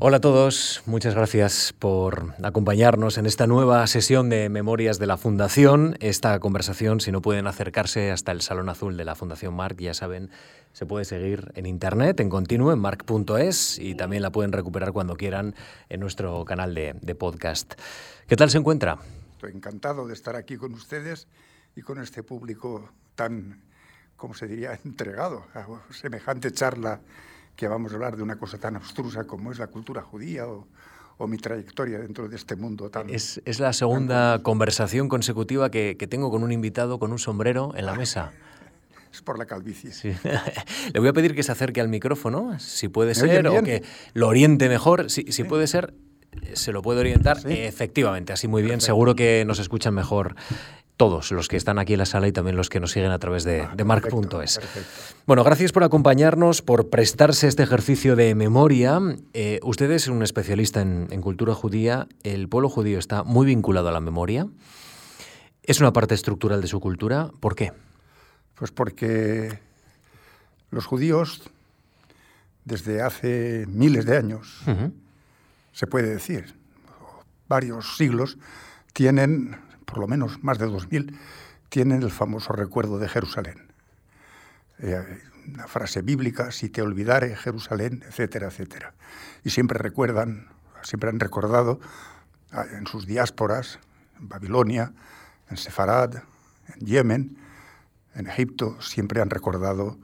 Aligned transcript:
Hola 0.00 0.18
a 0.18 0.20
todos, 0.20 0.80
muchas 0.86 1.16
gracias 1.16 1.74
por 1.76 2.32
acompañarnos 2.44 3.18
en 3.18 3.26
esta 3.26 3.48
nueva 3.48 3.84
sesión 3.88 4.28
de 4.28 4.48
Memorias 4.48 5.00
de 5.00 5.08
la 5.08 5.16
Fundación. 5.16 5.96
Esta 5.98 6.38
conversación, 6.38 7.00
si 7.00 7.10
no 7.10 7.20
pueden 7.20 7.48
acercarse 7.48 8.12
hasta 8.12 8.30
el 8.30 8.40
Salón 8.40 8.68
Azul 8.68 8.96
de 8.96 9.04
la 9.04 9.16
Fundación 9.16 9.54
Marc, 9.54 9.80
ya 9.80 9.94
saben, 9.94 10.30
se 10.72 10.86
puede 10.86 11.04
seguir 11.04 11.50
en 11.56 11.66
internet, 11.66 12.20
en 12.20 12.28
continuo, 12.28 12.72
en 12.72 12.78
marc.es 12.78 13.80
y 13.80 13.96
también 13.96 14.22
la 14.22 14.30
pueden 14.30 14.52
recuperar 14.52 14.92
cuando 14.92 15.16
quieran 15.16 15.56
en 15.88 15.98
nuestro 15.98 16.44
canal 16.44 16.76
de, 16.76 16.94
de 17.02 17.14
podcast. 17.16 17.74
¿Qué 18.28 18.36
tal 18.36 18.50
se 18.50 18.58
encuentra? 18.58 18.98
Estoy 19.32 19.50
encantado 19.50 20.06
de 20.06 20.14
estar 20.14 20.36
aquí 20.36 20.56
con 20.56 20.74
ustedes 20.74 21.26
y 21.74 21.82
con 21.82 22.00
este 22.00 22.22
público 22.22 22.88
tan, 23.16 23.64
¿cómo 24.14 24.34
se 24.34 24.46
diría?, 24.46 24.78
entregado 24.84 25.44
a 25.54 25.66
semejante 25.92 26.52
charla 26.52 27.00
que 27.58 27.66
vamos 27.66 27.90
a 27.90 27.96
hablar 27.96 28.16
de 28.16 28.22
una 28.22 28.36
cosa 28.36 28.56
tan 28.56 28.76
abstrusa 28.76 29.24
como 29.24 29.50
es 29.50 29.58
la 29.58 29.66
cultura 29.66 30.00
judía 30.00 30.46
o, 30.46 30.66
mi 31.26 31.36
trayectoria 31.36 31.98
dentro 31.98 32.28
de 32.28 32.36
este 32.36 32.54
mundo 32.54 32.88
tan... 32.88 33.10
Es, 33.10 33.42
es 33.44 33.58
la 33.58 33.72
segunda 33.72 34.40
conversación 34.44 35.08
consecutiva 35.08 35.68
que, 35.68 35.96
que, 35.98 36.06
tengo 36.06 36.30
con 36.30 36.44
un 36.44 36.52
invitado 36.52 37.00
con 37.00 37.10
un 37.10 37.18
sombrero 37.18 37.74
en 37.76 37.84
la 37.84 37.94
mesa. 37.94 38.32
Es 39.12 39.22
por 39.22 39.38
la 39.38 39.46
calvicie. 39.46 39.90
Sí. 39.90 40.12
Le 40.92 41.00
voy 41.00 41.08
a 41.08 41.12
pedir 41.14 41.34
que 41.34 41.42
se 41.42 41.50
acerque 41.50 41.80
al 41.80 41.88
micrófono, 41.88 42.60
si 42.60 42.88
puede 42.88 43.14
ser, 43.14 43.48
o 43.48 43.62
que 43.62 43.82
lo 44.12 44.28
oriente 44.28 44.68
mejor. 44.68 45.10
Si, 45.10 45.32
si 45.32 45.44
puede 45.44 45.66
ser, 45.66 45.94
se 46.52 46.72
lo 46.72 46.82
puede 46.82 47.00
orientar. 47.00 47.40
¿Sí? 47.40 47.48
Efectivamente, 47.50 48.34
así 48.34 48.48
muy 48.48 48.60
bien. 48.60 48.74
Perfecto. 48.74 48.86
Seguro 48.86 49.14
que 49.14 49.44
nos 49.46 49.58
escuchan 49.58 49.94
mejor 49.94 50.36
todos 50.98 51.30
los 51.30 51.46
que 51.46 51.56
están 51.56 51.78
aquí 51.78 51.94
en 51.94 52.00
la 52.00 52.06
sala 52.06 52.26
y 52.26 52.32
también 52.32 52.56
los 52.56 52.68
que 52.68 52.80
nos 52.80 52.90
siguen 52.90 53.12
a 53.12 53.18
través 53.20 53.44
de, 53.44 53.62
ah, 53.62 53.72
de 53.74 53.84
marc.es. 53.84 54.60
Bueno, 55.26 55.44
gracias 55.44 55.70
por 55.70 55.84
acompañarnos, 55.84 56.60
por 56.60 56.90
prestarse 56.90 57.46
este 57.46 57.62
ejercicio 57.62 58.16
de 58.16 58.34
memoria. 58.34 59.00
Eh, 59.32 59.60
usted 59.62 59.90
es 59.92 60.08
un 60.08 60.22
especialista 60.24 60.82
en, 60.82 61.06
en, 61.10 61.22
cultura 61.22 61.54
judía. 61.54 62.08
El 62.24 62.48
pueblo 62.48 62.68
judío 62.68 62.98
está 62.98 63.22
muy 63.22 63.46
vinculado 63.46 63.88
a 63.88 63.92
la 63.92 64.00
memoria. 64.00 64.48
¿Es 65.62 65.80
una 65.80 65.92
parte 65.92 66.16
estructural 66.16 66.60
de 66.60 66.66
su 66.66 66.80
cultura? 66.80 67.30
¿Por 67.38 67.54
qué? 67.54 67.72
Pues 68.56 68.72
porque 68.72 69.60
los 70.72 70.84
judíos, 70.84 71.42
desde 72.64 73.02
hace 73.02 73.66
miles 73.68 74.04
de 74.04 74.16
años, 74.16 74.62
uh 74.66 74.70
-huh. 74.70 74.92
se 75.72 75.86
puede 75.86 76.08
decir, 76.08 76.56
varios 77.46 77.96
siglos, 77.96 78.36
tienen 78.92 79.67
por 79.88 79.98
lo 79.98 80.06
menos 80.06 80.44
más 80.44 80.58
de 80.58 80.66
2000, 80.66 81.18
tienen 81.70 82.02
el 82.02 82.10
famoso 82.10 82.52
recuerdo 82.52 82.98
de 82.98 83.08
Jerusalén. 83.08 83.72
Eh, 84.78 85.02
una 85.46 85.66
frase 85.66 86.02
bíblica, 86.02 86.52
si 86.52 86.68
te 86.68 86.82
olvidare 86.82 87.34
Jerusalén, 87.34 88.04
etcétera, 88.06 88.48
etcétera. 88.48 88.92
Y 89.44 89.50
siempre 89.50 89.78
recuerdan, 89.78 90.48
siempre 90.82 91.08
han 91.08 91.18
recordado 91.18 91.80
ah, 92.52 92.66
en 92.70 92.86
sus 92.86 93.06
diásporas, 93.06 93.78
en 94.18 94.28
Babilonia, 94.28 94.92
en 95.48 95.56
Sefarad, 95.56 96.16
en 96.16 96.86
Yemen, 96.86 97.38
en 98.14 98.26
Egipto, 98.26 98.80
siempre 98.82 99.22
han 99.22 99.30
recordado 99.30 99.98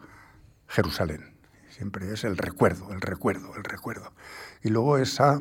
Jerusalén. 0.66 1.34
Siempre 1.68 2.10
es 2.10 2.24
el 2.24 2.38
recuerdo, 2.38 2.92
el 2.92 3.02
recuerdo, 3.02 3.54
el 3.56 3.64
recuerdo. 3.64 4.12
Y 4.62 4.70
luego 4.70 4.96
esa 4.96 5.40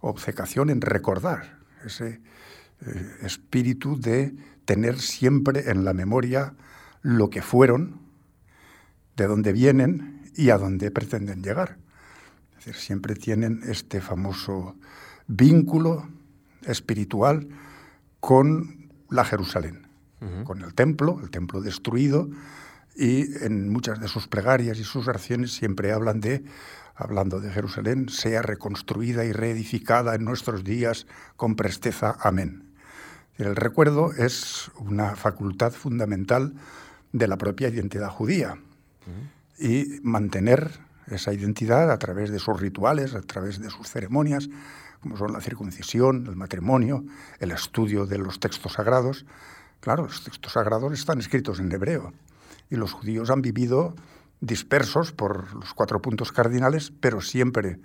obcecación 0.00 0.70
en 0.70 0.80
recordar, 0.80 1.58
ese, 1.84 2.20
eh, 2.86 3.16
espíritu 3.22 4.00
de 4.00 4.34
tener 4.64 5.00
siempre 5.00 5.70
en 5.70 5.84
la 5.84 5.92
memoria 5.92 6.54
lo 7.02 7.28
que 7.30 7.42
fueron, 7.42 8.00
de 9.16 9.26
dónde 9.26 9.52
vienen 9.52 10.22
y 10.34 10.50
a 10.50 10.58
dónde 10.58 10.90
pretenden 10.90 11.42
llegar. 11.42 11.76
Es 12.58 12.66
decir, 12.66 12.74
siempre 12.74 13.14
tienen 13.14 13.60
este 13.64 14.00
famoso 14.00 14.76
vínculo 15.26 16.08
espiritual 16.66 17.48
con 18.20 18.90
la 19.08 19.24
Jerusalén, 19.24 19.88
uh 20.20 20.24
-huh. 20.24 20.44
con 20.44 20.62
el 20.62 20.74
templo, 20.74 21.18
el 21.22 21.30
templo 21.30 21.60
destruido, 21.60 22.30
y 22.94 23.44
en 23.44 23.70
muchas 23.70 24.00
de 24.00 24.08
sus 24.08 24.28
plegarias 24.28 24.78
y 24.78 24.84
sus 24.84 25.08
oraciones 25.08 25.52
siempre 25.52 25.92
hablan 25.92 26.20
de, 26.20 26.44
hablando 26.94 27.40
de 27.40 27.50
Jerusalén, 27.50 28.08
sea 28.08 28.42
reconstruida 28.42 29.24
y 29.24 29.32
reedificada 29.32 30.14
en 30.14 30.24
nuestros 30.24 30.64
días 30.64 31.06
con 31.36 31.56
presteza. 31.56 32.16
Amén. 32.20 32.69
El 33.40 33.56
recuerdo 33.56 34.12
es 34.12 34.70
una 34.76 35.16
facultad 35.16 35.72
fundamental 35.72 36.52
de 37.14 37.26
la 37.26 37.38
propia 37.38 37.70
identidad 37.70 38.10
judía 38.10 38.58
y 39.58 39.98
mantener 40.02 40.70
esa 41.06 41.32
identidad 41.32 41.90
a 41.90 41.98
través 41.98 42.30
de 42.30 42.38
sus 42.38 42.60
rituales, 42.60 43.14
a 43.14 43.22
través 43.22 43.58
de 43.58 43.70
sus 43.70 43.88
ceremonias, 43.88 44.50
como 45.00 45.16
son 45.16 45.32
la 45.32 45.40
circuncisión, 45.40 46.26
el 46.26 46.36
matrimonio, 46.36 47.02
el 47.38 47.52
estudio 47.52 48.04
de 48.04 48.18
los 48.18 48.40
textos 48.40 48.74
sagrados. 48.74 49.24
Claro, 49.80 50.02
los 50.04 50.22
textos 50.22 50.52
sagrados 50.52 50.92
están 50.92 51.18
escritos 51.18 51.60
en 51.60 51.72
hebreo 51.72 52.12
y 52.68 52.76
los 52.76 52.92
judíos 52.92 53.30
han 53.30 53.40
vivido 53.40 53.94
dispersos 54.42 55.12
por 55.12 55.54
los 55.54 55.72
cuatro 55.72 56.02
puntos 56.02 56.30
cardinales, 56.30 56.92
pero 57.00 57.22
siempre 57.22 57.80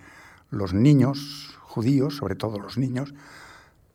los 0.50 0.74
niños 0.74 1.58
judíos, 1.62 2.18
sobre 2.18 2.36
todo 2.36 2.60
los 2.60 2.78
niños, 2.78 3.14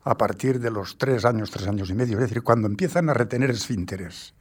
a 0.03 0.17
partir 0.17 0.59
de 0.59 0.71
los 0.71 0.97
tres 0.97 1.25
años, 1.25 1.51
tres 1.51 1.67
años 1.67 1.89
y 1.89 1.93
medio, 1.93 2.15
es 2.15 2.21
decir, 2.21 2.41
cuando 2.41 2.67
empiezan 2.67 3.09
a 3.09 3.13
retener 3.13 3.51
esfínteres, 3.51 4.33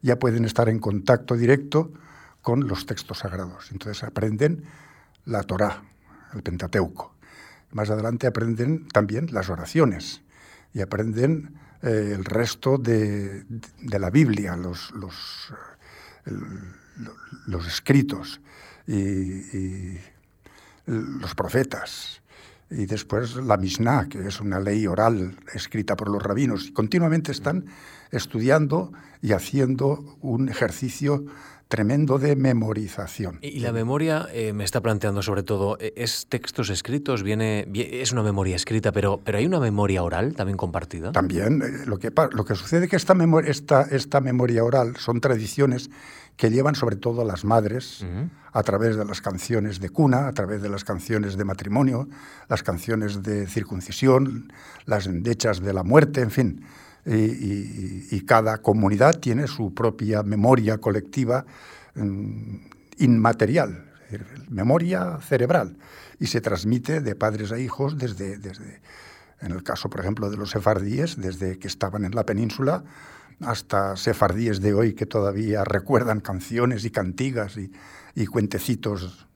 ya 0.00 0.18
pueden 0.18 0.44
estar 0.44 0.68
en 0.68 0.78
contacto 0.78 1.36
directo 1.36 1.92
con 2.40 2.66
los 2.66 2.86
textos 2.86 3.18
sagrados. 3.18 3.70
Entonces 3.70 4.02
aprenden 4.02 4.64
la 5.24 5.42
Torá, 5.42 5.82
el 6.34 6.42
Pentateuco. 6.42 7.14
Más 7.72 7.90
adelante 7.90 8.26
aprenden 8.26 8.88
también 8.88 9.28
las 9.32 9.48
oraciones 9.48 10.22
y 10.74 10.80
aprenden 10.80 11.54
eh, 11.82 12.12
el 12.14 12.24
resto 12.24 12.78
de, 12.78 13.44
de, 13.44 13.98
la 13.98 14.10
Biblia, 14.10 14.56
los, 14.56 14.90
los, 14.92 15.52
escritos 17.66 18.40
y 18.86 19.96
los 20.86 21.34
profetas 21.34 22.21
y 22.76 22.86
después 22.86 23.36
la 23.36 23.56
Mishnah, 23.56 24.08
que 24.08 24.26
es 24.26 24.40
una 24.40 24.60
ley 24.60 24.86
oral 24.86 25.36
escrita 25.54 25.96
por 25.96 26.08
los 26.08 26.22
rabinos. 26.22 26.70
Continuamente 26.72 27.32
están 27.32 27.66
estudiando 28.10 28.92
y 29.20 29.32
haciendo 29.32 30.18
un 30.20 30.48
ejercicio 30.48 31.24
tremendo 31.72 32.18
de 32.18 32.36
memorización. 32.36 33.38
Y 33.40 33.60
la 33.60 33.72
memoria 33.72 34.28
eh, 34.34 34.52
me 34.52 34.62
está 34.62 34.82
planteando 34.82 35.22
sobre 35.22 35.42
todo, 35.42 35.78
eh, 35.80 35.94
¿es 35.96 36.26
textos 36.28 36.68
escritos? 36.68 37.22
Viene, 37.22 37.66
es 37.74 38.12
una 38.12 38.22
memoria 38.22 38.56
escrita, 38.56 38.92
pero, 38.92 39.22
pero 39.24 39.38
¿hay 39.38 39.46
una 39.46 39.58
memoria 39.58 40.02
oral 40.02 40.34
también 40.34 40.58
compartida? 40.58 41.12
También. 41.12 41.62
Eh, 41.62 41.86
lo, 41.86 41.98
que, 41.98 42.12
lo 42.32 42.44
que 42.44 42.56
sucede 42.56 42.84
es 42.84 42.90
que 42.90 42.96
esta, 42.96 43.14
memoria, 43.14 43.50
esta, 43.50 43.84
esta 43.90 44.20
memoria 44.20 44.62
oral 44.64 44.96
son 44.98 45.22
tradiciones 45.22 45.88
que 46.36 46.50
llevan 46.50 46.74
sobre 46.74 46.96
todo 46.96 47.24
las 47.24 47.46
madres 47.46 48.02
uh 48.02 48.04
-huh. 48.04 48.30
a 48.52 48.62
través 48.62 48.96
de 48.96 49.06
las 49.06 49.22
canciones 49.22 49.80
de 49.80 49.88
cuna, 49.88 50.28
a 50.28 50.32
través 50.32 50.60
de 50.60 50.68
las 50.68 50.84
canciones 50.84 51.38
de 51.38 51.44
matrimonio, 51.46 52.06
las 52.50 52.62
canciones 52.62 53.22
de 53.22 53.46
circuncisión, 53.46 54.52
las 54.84 55.06
endechas 55.06 55.62
de 55.62 55.72
la 55.72 55.84
muerte, 55.84 56.20
en 56.20 56.30
fin. 56.30 56.64
Y, 57.04 57.14
y, 57.14 58.08
y 58.12 58.20
cada 58.20 58.58
comunidad 58.58 59.18
tiene 59.18 59.48
su 59.48 59.74
propia 59.74 60.22
memoria 60.22 60.78
colectiva 60.78 61.44
mmm, 61.96 62.56
inmaterial, 62.98 63.90
memoria 64.48 65.18
cerebral, 65.20 65.76
y 66.18 66.26
se 66.26 66.40
transmite 66.40 67.00
de 67.00 67.14
padres 67.14 67.52
a 67.52 67.58
hijos 67.58 67.98
desde, 67.98 68.38
desde, 68.38 68.80
en 69.40 69.52
el 69.52 69.62
caso, 69.62 69.90
por 69.90 70.00
ejemplo, 70.00 70.30
de 70.30 70.36
los 70.36 70.50
sefardíes, 70.50 71.16
desde 71.16 71.58
que 71.58 71.68
estaban 71.68 72.04
en 72.04 72.14
la 72.14 72.24
península, 72.24 72.84
hasta 73.40 73.96
sefardíes 73.96 74.60
de 74.60 74.74
hoy 74.74 74.94
que 74.94 75.06
todavía 75.06 75.64
recuerdan 75.64 76.20
canciones 76.20 76.84
y 76.84 76.90
cantigas 76.90 77.56
y, 77.56 77.72
y 78.14 78.26
cuentecitos 78.26 79.26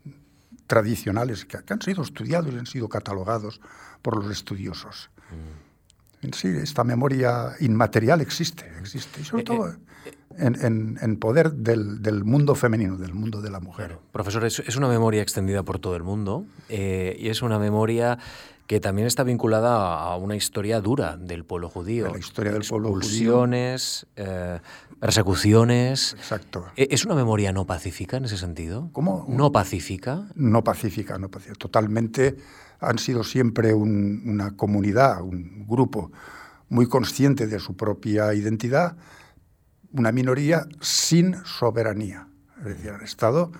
tradicionales 0.66 1.44
que, 1.44 1.59
que, 1.65 1.72
han 1.72 1.83
sido 1.83 2.03
estudiados 2.03 2.53
y 2.54 2.59
han 2.59 2.66
sido 2.66 2.88
catalogados 2.88 3.60
por 4.03 4.16
los 4.16 4.30
estudiosos. 4.30 5.10
Mm. 5.30 5.66
Sí, 6.33 6.48
esta 6.48 6.84
memoria 6.84 7.53
inmaterial 7.60 8.21
existe, 8.21 8.65
existe, 8.80 9.21
y 9.21 9.24
sobre 9.24 9.42
eh, 9.42 9.45
todo 9.45 9.68
eh, 9.68 9.77
en, 10.39 10.65
en, 10.65 10.98
en, 11.01 11.16
poder 11.16 11.53
del, 11.53 12.03
del, 12.03 12.24
mundo 12.24 12.54
femenino, 12.54 12.97
del 12.97 13.15
mundo 13.15 13.41
de 13.41 13.51
la 13.51 13.60
mujer. 13.60 13.86
Claro. 13.86 14.03
Profesor, 14.13 14.45
es, 14.45 14.59
es, 14.60 14.77
una 14.77 14.89
memoria 14.89 15.22
extendida 15.22 15.63
por 15.63 15.78
todo 15.78 15.97
el 15.97 16.03
mundo 16.03 16.45
eh, 16.68 17.16
y 17.18 17.28
es 17.28 17.42
una 17.42 17.59
memoria 17.59 18.18
que 18.66 18.80
también 18.80 19.07
está 19.07 19.22
vinculada 19.22 20.03
a 20.03 20.16
una 20.16 20.34
historia 20.34 20.80
dura 20.80 21.16
del 21.16 21.45
pueblo 21.45 21.68
judío. 21.68 22.10
La 22.13 22.19
historia 22.19 22.53
del 22.53 22.65
pueblo 22.65 22.92
judío. 22.95 23.47
Eh, 24.16 24.60
persecuciones. 24.98 26.15
Exacto. 26.15 26.66
¿E-, 26.77 26.89
¿Es 26.91 27.04
una 27.04 27.15
memoria 27.15 27.53
no 27.53 27.66
pacífica 27.66 28.16
en 28.16 28.24
ese 28.24 28.36
sentido? 28.36 28.91
¿Cómo? 28.92 29.24
¿No 29.28 29.53
pacífica? 29.53 30.27
No 30.34 30.65
pacífica, 30.65 31.19
no 31.19 31.30
pacífica. 31.30 31.59
Totalmente 31.59 32.36
han 32.80 32.98
sido 32.98 33.24
siempre 33.24 33.74
un, 33.74 34.22
una 34.26 34.56
comunidad, 34.56 35.22
un 35.22 35.66
grupo 35.66 36.10
muy 36.68 36.86
consciente 36.88 37.46
de 37.46 37.58
su 37.58 37.76
propia 37.76 38.34
identidad, 38.34 38.96
una 39.92 40.12
minoría 40.12 40.66
sin 40.80 41.36
soberanía. 41.44 42.28
Es 42.58 42.64
decir, 42.64 42.90
han 42.90 43.02
estado 43.02 43.52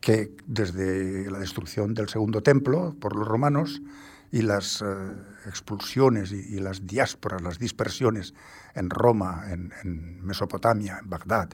que 0.00 0.34
desde 0.46 1.30
la 1.30 1.38
destrucción 1.38 1.94
del 1.94 2.08
segundo 2.08 2.42
templo 2.42 2.94
por 3.00 3.14
los 3.14 3.26
romanos 3.26 3.80
y 4.32 4.42
las 4.42 4.82
eh, 4.82 4.84
expulsiones 5.46 6.32
y, 6.32 6.58
las 6.58 6.86
diásporas, 6.86 7.42
las 7.42 7.58
dispersiones 7.58 8.34
en 8.74 8.90
Roma, 8.90 9.44
en, 9.48 10.24
Mesopotamia, 10.24 10.98
en 11.00 11.08
Bagdad, 11.08 11.50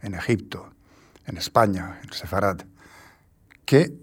en 0.00 0.14
Egipto, 0.14 0.72
en 1.26 1.36
España, 1.36 2.00
en 2.02 2.12
Sefarad, 2.12 2.62
que 3.64 3.94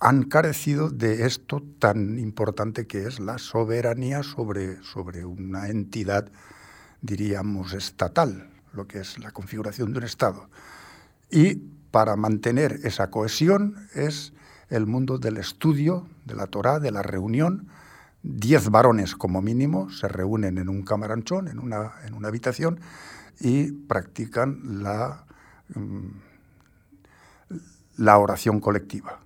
han 0.00 0.24
carecido 0.24 0.90
de 0.90 1.26
esto 1.26 1.62
tan 1.78 2.18
importante 2.18 2.86
que 2.86 3.06
es 3.06 3.18
la 3.18 3.38
soberanía 3.38 4.22
sobre, 4.22 4.82
sobre 4.82 5.24
una 5.24 5.68
entidad, 5.68 6.30
diríamos, 7.02 7.72
estatal, 7.72 8.48
lo 8.72 8.86
que 8.86 9.00
es 9.00 9.18
la 9.18 9.32
configuración 9.32 9.92
de 9.92 9.98
un 9.98 10.04
Estado. 10.04 10.48
Y 11.30 11.56
para 11.90 12.16
mantener 12.16 12.80
esa 12.84 13.10
cohesión 13.10 13.88
es 13.94 14.32
el 14.70 14.86
mundo 14.86 15.18
del 15.18 15.38
estudio, 15.38 16.06
de 16.26 16.36
la 16.36 16.46
Torá, 16.46 16.78
de 16.78 16.92
la 16.92 17.02
reunión. 17.02 17.68
Diez 18.22 18.68
varones 18.70 19.16
como 19.16 19.42
mínimo 19.42 19.90
se 19.90 20.06
reúnen 20.06 20.58
en 20.58 20.68
un 20.68 20.82
camaranchón, 20.82 21.48
en 21.48 21.58
una, 21.58 21.92
en 22.06 22.14
una 22.14 22.28
habitación, 22.28 22.80
y 23.40 23.72
practican 23.72 24.82
la, 24.82 25.24
mm, 25.74 26.08
la 27.96 28.18
oración 28.18 28.60
colectiva. 28.60 29.20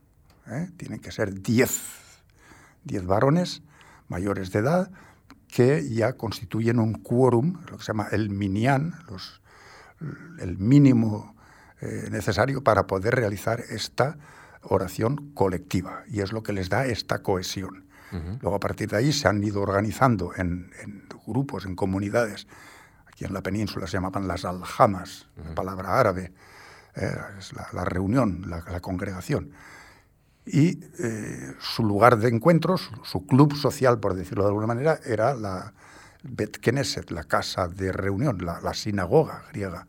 ¿Eh? 0.49 0.71
Tienen 0.77 1.01
que 1.01 1.13
ser 1.13 1.43
diez, 1.43 1.81
diez 2.85 3.05
varones 3.05 3.63
mayores 4.09 4.53
de 4.53 4.61
edad 4.61 4.91
que 5.49 5.89
ya 5.89 6.15
constituyen 6.15 6.79
un 6.79 6.95
quórum, 6.95 7.61
lo 7.71 7.77
que 7.77 7.85
se 7.85 7.93
llama 7.93 8.09
el 8.11 8.31
los, 9.09 9.43
el 10.39 10.59
mínimo 10.59 11.35
eh, 11.81 12.09
necesario 12.11 12.63
para 12.63 12.87
poder 12.87 13.15
realizar 13.15 13.61
esta 13.61 14.17
oración 14.63 15.33
colectiva 15.35 16.05
y 16.07 16.21
es 16.21 16.33
lo 16.33 16.43
que 16.43 16.53
les 16.53 16.69
da 16.69 16.87
esta 16.87 17.23
cohesión. 17.23 17.87
Luego 18.43 18.55
a 18.55 18.61
partir 18.61 18.91
de 18.91 18.99
ahí 18.99 19.11
se 19.11 19.27
han 19.27 19.43
ido 19.43 19.63
organizando 19.63 20.33
en, 20.37 20.71
grupos, 21.27 21.65
en 21.65 21.75
comunidades. 21.75 22.47
Aquí 23.07 23.25
en 23.25 23.33
la 23.33 23.43
península 23.43 23.87
se 23.87 23.95
llamaban 23.95 24.29
las 24.29 24.45
aljamas, 24.45 25.29
la 25.43 25.55
palabra 25.55 25.99
árabe, 25.99 26.31
eh, 26.95 27.11
es 27.39 27.55
la, 27.73 27.85
reunión, 27.87 28.51
la, 28.51 28.81
congregación. 28.81 29.53
Y 30.45 30.81
eh, 30.99 31.55
su 31.61 31.85
lugar 31.85 32.19
de 32.19 32.29
encuentro, 32.29 32.77
su, 32.77 33.27
club 33.27 33.55
social, 33.55 34.01
por 34.01 34.15
decirlo 34.15 34.45
de 34.45 34.49
alguna 34.49 34.67
manera, 34.67 34.99
era 35.05 35.35
la 35.35 35.73
Bet 36.25 36.59
Knesset, 36.61 37.11
la 37.11 37.25
casa 37.25 37.69
de 37.69 37.93
reunión, 37.93 38.39
la 38.45 38.75
sinagoga 38.75 39.45
griega. 39.53 39.87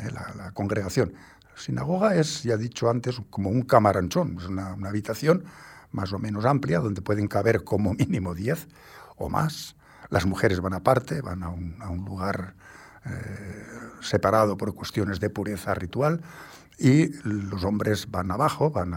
Eh, 0.00 0.10
la, 0.36 0.52
congregación. 0.52 1.12
La 1.54 1.60
sinagoga 1.60 2.14
es, 2.14 2.42
ya 2.42 2.54
he 2.54 2.58
dicho 2.58 2.88
antes, 2.88 3.20
como 3.30 3.50
un 3.50 3.62
camaranchón, 3.62 4.36
es 4.38 4.46
una, 4.46 4.76
habitación 4.88 5.44
más 5.92 6.12
o 6.12 6.18
menos 6.18 6.44
amplia 6.44 6.78
donde 6.78 7.02
pueden 7.02 7.26
caber 7.26 7.64
como 7.64 7.92
mínimo 7.98 8.34
10 8.34 8.68
o 9.16 9.28
más. 9.28 9.76
Las 10.08 10.26
mujeres 10.26 10.60
van 10.60 10.74
aparte, 10.74 11.20
van 11.20 11.42
a 11.42 11.50
un, 11.50 12.04
lugar 12.04 12.54
eh, 13.04 13.66
separado 14.00 14.56
por 14.56 14.74
cuestiones 14.74 15.20
de 15.20 15.30
pureza 15.30 15.74
ritual 15.74 16.22
y 16.78 17.12
los 17.22 17.62
hombres 17.64 18.10
van 18.10 18.30
abajo, 18.30 18.70
van 18.70 18.94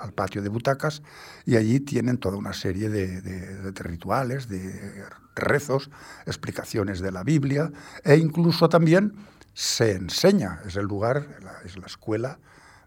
al 0.00 0.12
patio 0.12 0.42
de 0.42 0.48
butacas 0.48 1.02
y 1.44 1.56
allí 1.56 1.80
tienen 1.80 2.18
toda 2.18 2.36
una 2.36 2.52
serie 2.52 2.88
de, 2.88 3.72
rituales, 3.82 4.48
de 4.48 5.04
rezos, 5.34 5.90
explicaciones 6.26 7.00
de 7.00 7.12
la 7.12 7.22
Biblia 7.22 7.70
e 8.04 8.16
incluso 8.16 8.68
también 8.68 9.14
se 9.54 9.92
enseña, 9.92 10.60
es 10.66 10.76
el 10.76 10.86
lugar, 10.86 11.38
es 11.64 11.76
la 11.76 11.86
escuela 11.86 12.38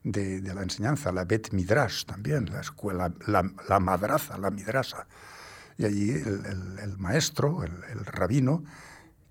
de, 0.03 0.41
la 0.41 0.63
enseñanza, 0.63 1.11
la 1.11 1.25
Bet 1.25 1.51
Midrash 1.51 2.05
también, 2.05 2.45
la 2.51 2.61
escuela, 2.61 3.13
la, 3.27 3.79
madraza, 3.79 4.37
la 4.37 4.51
midrasa. 4.51 5.07
Y 5.77 5.85
allí 5.85 6.11
el, 6.11 6.97
maestro, 6.97 7.63
el, 7.63 8.05
rabino, 8.05 8.63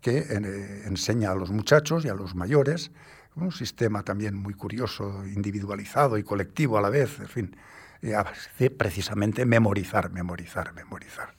que 0.00 0.19
eh, 0.19 0.82
enseña 0.87 1.31
a 1.31 1.34
los 1.34 1.50
muchachos 1.50 2.05
y 2.05 2.08
a 2.08 2.14
los 2.14 2.34
mayores, 2.34 2.90
un 3.37 3.52
sistema 3.52 4.02
también 4.02 4.34
muy 4.34 4.55
curioso, 4.55 5.25
individualizado 5.26 6.19
y 6.19 6.23
colectivo 6.23 6.79
a 6.79 6.81
la 6.81 6.90
vez, 6.90 7.19
en 7.20 7.29
fin, 7.29 7.56
precisamente 8.76 9.44
memorizar, 9.46 10.11
memorizar, 10.11 10.73
memorizar 10.75 11.34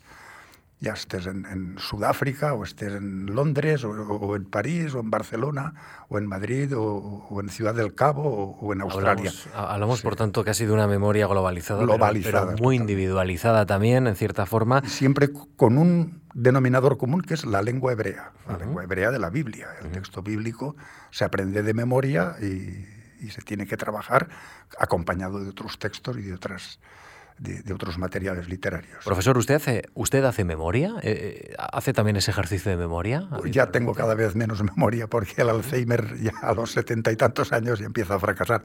ya 0.84 0.94
estés 0.94 1.28
en, 1.28 1.76
Sudáfrica 1.80 2.54
o 2.54 2.64
estés 2.64 2.94
en 2.94 3.28
Londres 3.28 3.86
o, 3.86 4.36
en 4.36 4.44
París 4.44 4.94
o 4.94 5.00
en 5.00 5.10
Barcelona 5.10 5.74
o 6.10 6.18
en 6.18 6.28
Madrid 6.28 6.74
o, 6.76 7.40
en 7.40 7.50
Ciudad 7.50 7.74
del 7.74 7.96
Cabo 7.96 8.58
o, 8.60 8.74
en 8.74 8.82
Australia. 8.82 9.32
Hablamos, 9.56 10.02
por 10.02 10.18
tanto, 10.18 10.44
casi 10.44 10.66
de 10.66 10.74
una 10.74 10.86
memoria 10.86 11.26
globalizada, 11.26 11.84
globalizada 11.84 12.48
pero, 12.48 12.64
muy 12.64 12.76
individualizada 12.76 13.66
también, 13.66 14.08
en 14.08 14.16
cierta 14.16 14.46
forma. 14.46 14.82
Siempre 14.86 15.30
con 15.56 15.78
un 15.78 16.22
denominador 16.34 16.98
común 16.98 17.22
que 17.22 17.34
es 17.34 17.46
la 17.46 17.62
lengua 17.62 17.94
hebrea, 17.94 18.34
la 18.48 18.58
lengua 18.58 18.84
hebrea 18.84 19.10
de 19.10 19.20
la 19.20 19.30
Biblia. 19.30 19.70
El 19.82 19.90
texto 19.92 20.22
bíblico 20.22 20.76
se 21.12 21.24
aprende 21.24 21.64
de 21.64 21.74
memoria 21.74 22.36
y, 22.42 22.86
y 23.26 23.30
se 23.30 23.42
tiene 23.42 23.66
que 23.66 23.78
trabajar 23.78 24.28
acompañado 24.78 25.40
de 25.40 25.50
otros 25.50 25.80
textos 25.80 26.18
y 26.18 26.24
de 26.24 26.34
otras 26.34 26.80
de, 27.40 27.74
otros 27.74 27.98
materiales 27.98 28.48
literarios. 28.50 29.04
Profesor, 29.04 29.38
¿usted 29.38 29.56
hace, 29.56 29.90
usted 29.94 30.24
hace 30.24 30.44
memoria? 30.44 30.96
Eh, 31.02 31.52
eh, 31.52 31.56
¿Hace 31.58 31.94
también 31.94 32.16
ese 32.16 32.32
ejercicio 32.32 32.72
de 32.72 32.78
memoria? 32.78 33.28
Pues 33.38 33.52
ya 33.52 33.72
tengo 33.72 33.94
cada 33.94 34.16
vez 34.16 34.36
menos 34.36 34.64
memoria 34.76 35.08
porque 35.08 35.42
el 35.42 35.50
Alzheimer 35.50 36.18
ya 36.22 36.34
a 36.42 36.54
los 36.54 36.72
setenta 36.72 37.12
y 37.12 37.16
tantos 37.16 37.52
años 37.52 37.80
ya 37.80 37.86
empieza 37.86 38.16
a 38.16 38.20
fracasar. 38.20 38.64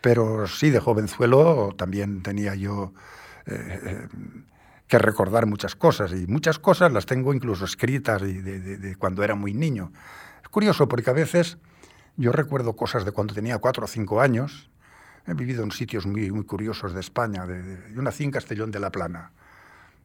Pero 0.00 0.46
sí, 0.46 0.70
de 0.70 0.80
jovenzuelo 0.80 1.74
también 1.76 2.22
tenía 2.22 2.54
yo 2.54 2.92
eh, 3.46 4.06
que 4.86 4.98
recordar 4.98 5.46
muchas 5.46 5.74
cosas 5.74 6.12
y 6.12 6.26
muchas 6.26 6.58
cosas 6.58 6.92
las 6.92 7.04
tengo 7.04 7.34
incluso 7.34 7.64
escritas 7.64 8.22
de, 8.22 8.42
de 8.42 8.96
cuando 8.96 9.24
era 9.24 9.34
muy 9.34 9.54
niño. 9.54 9.92
Es 10.42 10.48
curioso 10.48 10.88
porque 10.88 11.10
a 11.10 11.14
veces 11.14 11.58
yo 12.16 12.32
recuerdo 12.32 12.74
cosas 12.74 13.04
de 13.04 13.12
cuando 13.12 13.34
tenía 13.34 13.58
cuatro 13.58 13.84
o 13.84 13.88
cinco 13.88 14.20
años 14.20 14.70
He 15.28 15.34
vivido 15.34 15.62
en 15.62 15.70
sitios 15.70 16.06
muy, 16.06 16.30
muy 16.30 16.44
curiosos 16.44 16.94
de 16.94 17.00
España. 17.00 17.46
De, 17.46 17.92
yo 17.94 18.00
nací 18.00 18.24
en 18.24 18.30
Castellón 18.30 18.70
de 18.70 18.80
la 18.80 18.90
Plana, 18.90 19.30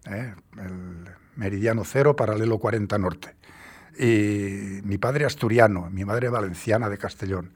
¿eh? 0.05 0.33
el 0.57 1.05
meridiano 1.37 1.83
cero, 1.85 2.13
paralelo 2.13 2.59
40 2.59 2.97
norte. 2.97 3.35
Y 3.97 4.81
mi 4.83 4.97
padre 4.97 5.23
asturiano, 5.23 5.89
mi 5.89 6.03
madre 6.03 6.27
valenciana 6.27 6.89
de 6.89 6.97
Castellón. 6.97 7.53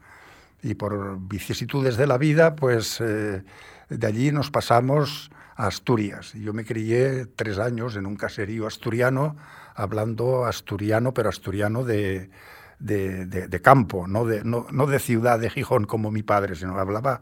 Y 0.62 0.74
por 0.74 1.18
vicisitudes 1.20 1.98
de 1.98 2.06
la 2.06 2.16
vida, 2.16 2.56
pues 2.56 3.02
eh, 3.02 3.44
de 3.90 4.06
allí 4.06 4.32
nos 4.32 4.50
pasamos 4.50 5.30
a 5.54 5.66
Asturias. 5.66 6.32
Yo 6.32 6.54
me 6.54 6.64
crié 6.64 7.26
tres 7.26 7.58
años 7.58 7.96
en 7.96 8.06
un 8.06 8.16
caserío 8.16 8.66
asturiano, 8.66 9.36
hablando 9.74 10.46
asturiano, 10.46 11.12
pero 11.12 11.28
asturiano 11.28 11.84
de, 11.84 12.30
de, 12.78 13.26
de, 13.26 13.60
campo, 13.60 14.06
no 14.06 14.24
de, 14.24 14.42
no, 14.42 14.66
no 14.70 14.86
de 14.86 14.98
ciudad 15.00 15.38
de 15.38 15.50
Gijón 15.50 15.84
como 15.84 16.10
mi 16.10 16.22
padre, 16.22 16.54
sino 16.54 16.78
hablaba 16.78 17.20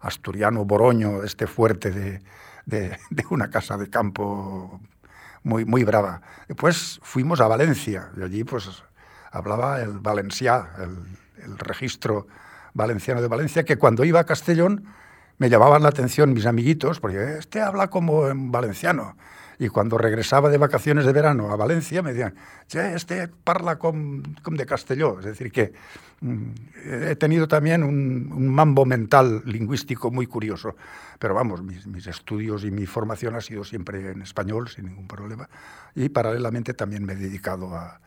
asturiano 0.00 0.64
Boroño, 0.64 1.22
este 1.24 1.46
fuerte 1.46 1.90
de, 1.90 2.20
de, 2.66 2.98
una 3.30 3.50
casa 3.50 3.76
de 3.76 3.88
campo 3.90 4.80
muy, 5.42 5.64
muy 5.64 5.84
brava. 5.84 6.20
Después 6.46 7.00
fuimos 7.02 7.40
a 7.40 7.48
Valencia 7.48 8.10
y 8.16 8.22
allí 8.22 8.44
pues 8.44 8.82
hablaba 9.30 9.80
el 9.80 9.98
valenciá, 9.98 10.70
el, 10.78 11.44
el 11.44 11.58
registro 11.58 12.26
valenciano 12.74 13.20
de 13.20 13.28
Valencia, 13.28 13.64
que 13.64 13.76
cuando 13.76 14.04
iba 14.04 14.20
a 14.20 14.24
Castellón 14.24 14.84
me 15.38 15.48
llamaban 15.48 15.82
la 15.82 15.88
atención 15.88 16.32
mis 16.32 16.46
amiguitos, 16.46 17.00
porque 17.00 17.38
este 17.38 17.60
habla 17.60 17.88
como 17.88 18.28
en 18.28 18.50
valenciano. 18.50 19.16
Y 19.58 19.68
cuando 19.68 19.98
regresaba 19.98 20.48
de 20.48 20.58
vacaciones 20.58 21.04
de 21.04 21.12
verano 21.12 21.50
a 21.50 21.56
Valencia 21.56 22.00
me 22.00 22.12
decían, 22.12 22.34
che, 22.68 22.94
este 22.94 23.28
parla 23.28 23.78
como 23.78 24.22
de 24.22 24.66
Castelló. 24.66 25.18
Es 25.18 25.24
decir, 25.24 25.50
que 25.50 25.72
mm, 26.20 26.50
he 27.10 27.16
tenido 27.16 27.48
también 27.48 27.82
un, 27.82 28.48
mambo 28.48 28.84
mental 28.84 29.42
lingüístico 29.44 30.10
muy 30.10 30.26
curioso. 30.26 30.76
Pero 31.18 31.34
vamos, 31.34 31.62
mis, 31.62 32.06
estudios 32.06 32.64
y 32.64 32.70
mi 32.70 32.86
formación 32.86 33.34
ha 33.34 33.40
sido 33.40 33.64
siempre 33.64 34.12
en 34.12 34.22
español, 34.22 34.68
sin 34.68 34.86
ningún 34.86 35.08
problema. 35.08 35.48
Y 35.94 36.08
paralelamente 36.08 36.72
también 36.74 37.04
me 37.04 37.14
he 37.14 37.16
dedicado 37.16 37.74
a, 37.74 38.00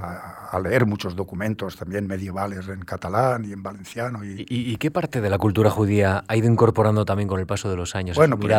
a, 0.00 0.58
leer 0.60 0.86
muchos 0.86 1.14
documentos 1.14 1.76
también 1.76 2.06
medievales 2.06 2.68
en 2.68 2.80
catalán 2.80 3.44
y 3.44 3.52
en 3.52 3.62
valenciano. 3.62 4.24
¿Y, 4.24 4.44
¿Y, 4.48 4.76
qué 4.76 4.90
parte 4.90 5.20
de 5.20 5.30
la 5.30 5.38
cultura 5.38 5.70
judía 5.70 6.24
ha 6.26 6.36
ido 6.36 6.48
incorporando 6.48 7.04
también 7.04 7.28
con 7.28 7.38
el 7.40 7.46
paso 7.46 7.70
de 7.70 7.76
los 7.76 7.94
años? 7.94 8.16
Bueno, 8.16 8.38
pues 8.38 8.54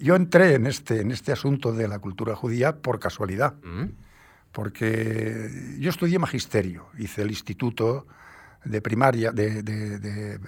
yo 0.00 0.16
entré 0.16 0.54
en 0.54 0.66
este, 0.66 1.00
en 1.00 1.10
este 1.10 1.32
asunto 1.32 1.72
de 1.72 1.88
la 1.88 1.98
cultura 1.98 2.34
judía 2.34 2.76
por 2.76 2.98
casualidad, 2.98 3.54
porque 4.52 5.76
yo 5.78 5.90
estudié 5.90 6.18
magisterio, 6.18 6.86
hice 6.98 7.22
el 7.22 7.30
instituto 7.30 8.06
de 8.64 8.80
primaria, 8.80 9.30
de, 9.32 10.38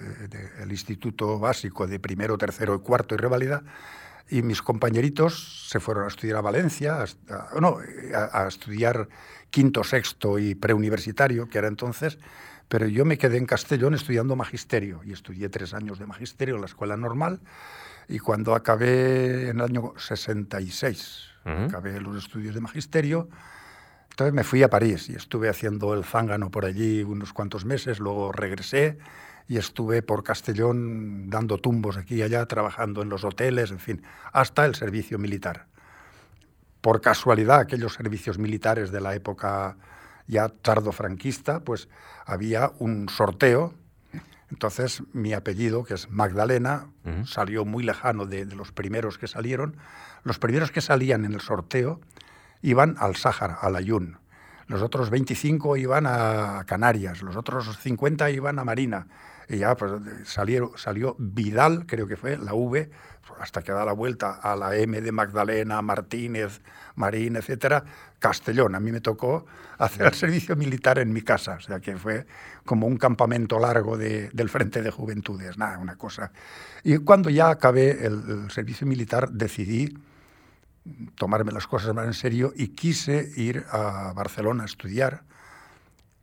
el 0.61 0.71
instituto 0.71 1.39
básico 1.39 1.87
de 1.87 1.99
primero, 1.99 2.37
tercero 2.37 2.75
y 2.75 2.79
cuarto 2.79 3.15
y 3.15 3.17
revalida, 3.17 3.63
y 4.29 4.41
mis 4.41 4.61
compañeritos 4.61 5.67
se 5.69 5.79
fueron 5.79 6.05
a 6.05 6.07
estudiar 6.07 6.37
a 6.37 6.41
Valencia, 6.41 7.05
no, 7.59 7.77
a, 8.33 8.47
estudiar 8.47 9.07
quinto, 9.49 9.83
sexto 9.83 10.39
y 10.39 10.55
preuniversitario, 10.55 11.47
que 11.49 11.57
era 11.57 11.67
entonces, 11.67 12.19
pero 12.67 12.87
yo 12.87 13.05
me 13.05 13.17
quedé 13.17 13.37
en 13.37 13.45
Castellón 13.45 13.93
estudiando 13.93 14.35
magisterio 14.35 15.01
y 15.03 15.13
estudié 15.13 15.49
tres 15.49 15.73
años 15.73 15.99
de 15.99 16.05
magisterio 16.05 16.55
en 16.55 16.61
la 16.61 16.67
escuela 16.67 16.97
normal 16.97 17.39
y 18.09 18.19
cuando 18.19 18.55
acabé 18.55 19.49
en 19.49 19.57
el 19.57 19.61
año 19.61 19.93
66, 19.97 21.29
acabé 21.45 22.01
los 22.01 22.17
estudios 22.17 22.55
de 22.55 22.61
magisterio, 22.61 23.29
entonces 24.09 24.33
me 24.33 24.43
fui 24.43 24.63
a 24.63 24.69
París 24.69 25.09
y 25.09 25.15
estuve 25.15 25.47
haciendo 25.47 25.93
el 25.93 26.03
zángano 26.03 26.49
por 26.49 26.65
allí 26.65 27.03
unos 27.03 27.33
cuantos 27.33 27.65
meses, 27.65 27.99
luego 27.99 28.31
regresé 28.31 28.97
y 29.47 29.57
estuve 29.57 30.01
por 30.01 30.23
Castellón 30.23 31.29
dando 31.29 31.57
tumbos 31.57 31.97
aquí 31.97 32.15
y 32.15 32.21
allá, 32.21 32.45
trabajando 32.47 33.01
en 33.01 33.09
los 33.09 33.23
hoteles, 33.23 33.71
en 33.71 33.79
fin, 33.79 34.01
hasta 34.33 34.65
el 34.65 34.75
servicio 34.75 35.17
militar. 35.19 35.67
Por 36.87 37.01
casualidad, 37.01 37.59
aquellos 37.59 37.95
servicios 37.95 38.37
militares 38.37 38.91
de 38.91 39.01
la 39.01 39.13
época 39.13 39.75
ya 40.25 40.47
tardo 40.47 40.93
franquista, 40.93 41.59
pues 41.59 41.89
había 42.25 42.71
un 42.79 43.09
sorteo. 43.09 43.73
Entonces 44.49 45.03
mi 45.11 45.33
apellido, 45.33 45.83
que 45.83 45.95
es 45.95 46.09
Magdalena, 46.09 46.87
salió 47.25 47.65
muy 47.65 47.83
lejano 47.83 48.25
de, 48.25 48.45
de, 48.45 48.55
los 48.55 48.71
primeros 48.71 49.17
que 49.17 49.27
salieron. 49.27 49.75
Los 50.23 50.39
primeros 50.39 50.71
que 50.71 50.79
salían 50.79 51.25
en 51.25 51.33
el 51.33 51.41
sorteo 51.41 51.99
iban 52.61 52.95
al 52.99 53.17
Sáhara, 53.17 53.55
al 53.55 53.75
Ayun. 53.75 54.19
Los 54.67 54.81
otros 54.81 55.09
25 55.09 55.75
iban 55.75 56.05
a 56.07 56.63
Canarias, 56.67 57.21
los 57.21 57.35
otros 57.35 57.77
50 57.79 58.29
iban 58.31 58.59
a 58.59 58.63
Marina. 58.63 59.07
Y 59.49 59.57
ya 59.57 59.75
pues, 59.75 59.91
salieron, 60.23 60.71
salió 60.77 61.17
Vidal, 61.19 61.85
creo 61.85 62.07
que 62.07 62.15
fue, 62.15 62.37
la 62.37 62.53
V, 62.53 62.89
hasta 63.39 63.61
que 63.61 63.71
da 63.71 63.85
la 63.85 63.93
vuelta 63.93 64.31
a 64.31 64.55
la 64.55 64.75
M 64.75 64.99
de 65.01 65.11
Magdalena, 65.11 65.81
Martínez, 65.81 66.61
Marín, 66.95 67.35
etcétera, 67.35 67.83
Castellón. 68.19 68.75
A 68.75 68.79
mí 68.79 68.91
me 68.91 69.01
tocó 69.01 69.45
hacer 69.77 70.07
el 70.07 70.13
servicio 70.13 70.55
militar 70.55 70.99
en 70.99 71.13
mi 71.13 71.21
casa, 71.21 71.55
o 71.55 71.61
sea 71.61 71.79
que 71.79 71.97
fue 71.97 72.25
como 72.65 72.87
un 72.87 72.97
campamento 72.97 73.59
largo 73.59 73.97
de, 73.97 74.29
del 74.33 74.49
Frente 74.49 74.81
de 74.81 74.91
Juventudes, 74.91 75.57
nada, 75.57 75.77
una 75.77 75.95
cosa. 75.95 76.31
Y 76.83 76.97
cuando 76.97 77.29
ya 77.29 77.49
acabé 77.49 78.05
el, 78.05 78.43
el 78.45 78.51
servicio 78.51 78.87
militar 78.87 79.29
decidí 79.29 79.97
tomarme 81.15 81.51
las 81.51 81.67
cosas 81.67 81.93
más 81.93 82.05
en 82.05 82.13
serio 82.13 82.53
y 82.55 82.69
quise 82.69 83.31
ir 83.35 83.65
a 83.71 84.13
Barcelona 84.15 84.63
a 84.63 84.65
estudiar, 84.65 85.23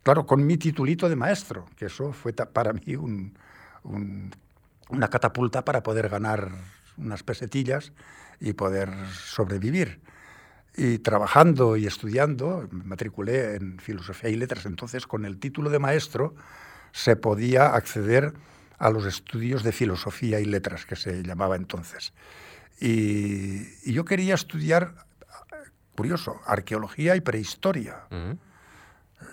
claro, 0.02 0.26
con 0.26 0.46
mi 0.46 0.56
titulito 0.56 1.08
de 1.08 1.16
maestro, 1.16 1.66
que 1.76 1.86
eso 1.86 2.12
fue 2.12 2.32
para 2.32 2.72
mí 2.72 2.96
un, 2.96 3.36
un, 3.82 4.30
una 4.88 5.08
catapulta 5.08 5.64
para 5.64 5.82
poder 5.82 6.08
ganar 6.08 6.50
unas 6.96 7.22
pesetillas 7.22 7.92
y 8.40 8.52
poder 8.52 8.90
sobrevivir. 9.12 10.00
Y 10.76 10.98
trabajando 10.98 11.76
y 11.76 11.86
estudiando, 11.86 12.68
me 12.70 12.84
matriculé 12.84 13.54
en 13.56 13.78
Filosofía 13.78 14.30
y 14.30 14.36
Letras, 14.36 14.66
entonces 14.66 15.06
con 15.06 15.24
el 15.24 15.38
título 15.38 15.70
de 15.70 15.78
maestro 15.78 16.34
se 16.92 17.16
podía 17.16 17.74
acceder 17.74 18.34
a 18.78 18.90
los 18.90 19.06
estudios 19.06 19.62
de 19.62 19.72
Filosofía 19.72 20.40
y 20.40 20.44
Letras, 20.44 20.84
que 20.84 20.96
se 20.96 21.22
llamaba 21.22 21.56
entonces. 21.56 22.12
Y, 22.80 23.62
y, 23.84 23.92
yo 23.92 24.04
quería 24.04 24.34
estudiar, 24.34 25.06
curioso, 25.96 26.40
arqueología 26.44 27.14
y 27.14 27.20
prehistoria. 27.20 28.06
Uh 28.10 28.14
-huh. 28.14 28.38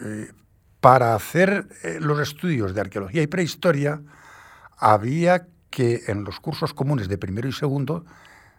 eh, 0.02 0.32
para 0.80 1.16
hacer 1.16 1.68
eh, 1.84 2.00
los 2.02 2.20
estudios 2.20 2.74
de 2.74 2.82
arqueología 2.82 3.22
y 3.22 3.28
prehistoria, 3.28 4.02
había 4.78 5.48
que 5.72 6.04
en 6.08 6.24
los 6.24 6.40
cursos 6.40 6.74
comunes 6.74 7.08
de 7.08 7.18
primero 7.18 7.48
y 7.48 7.54
segundo, 7.54 8.06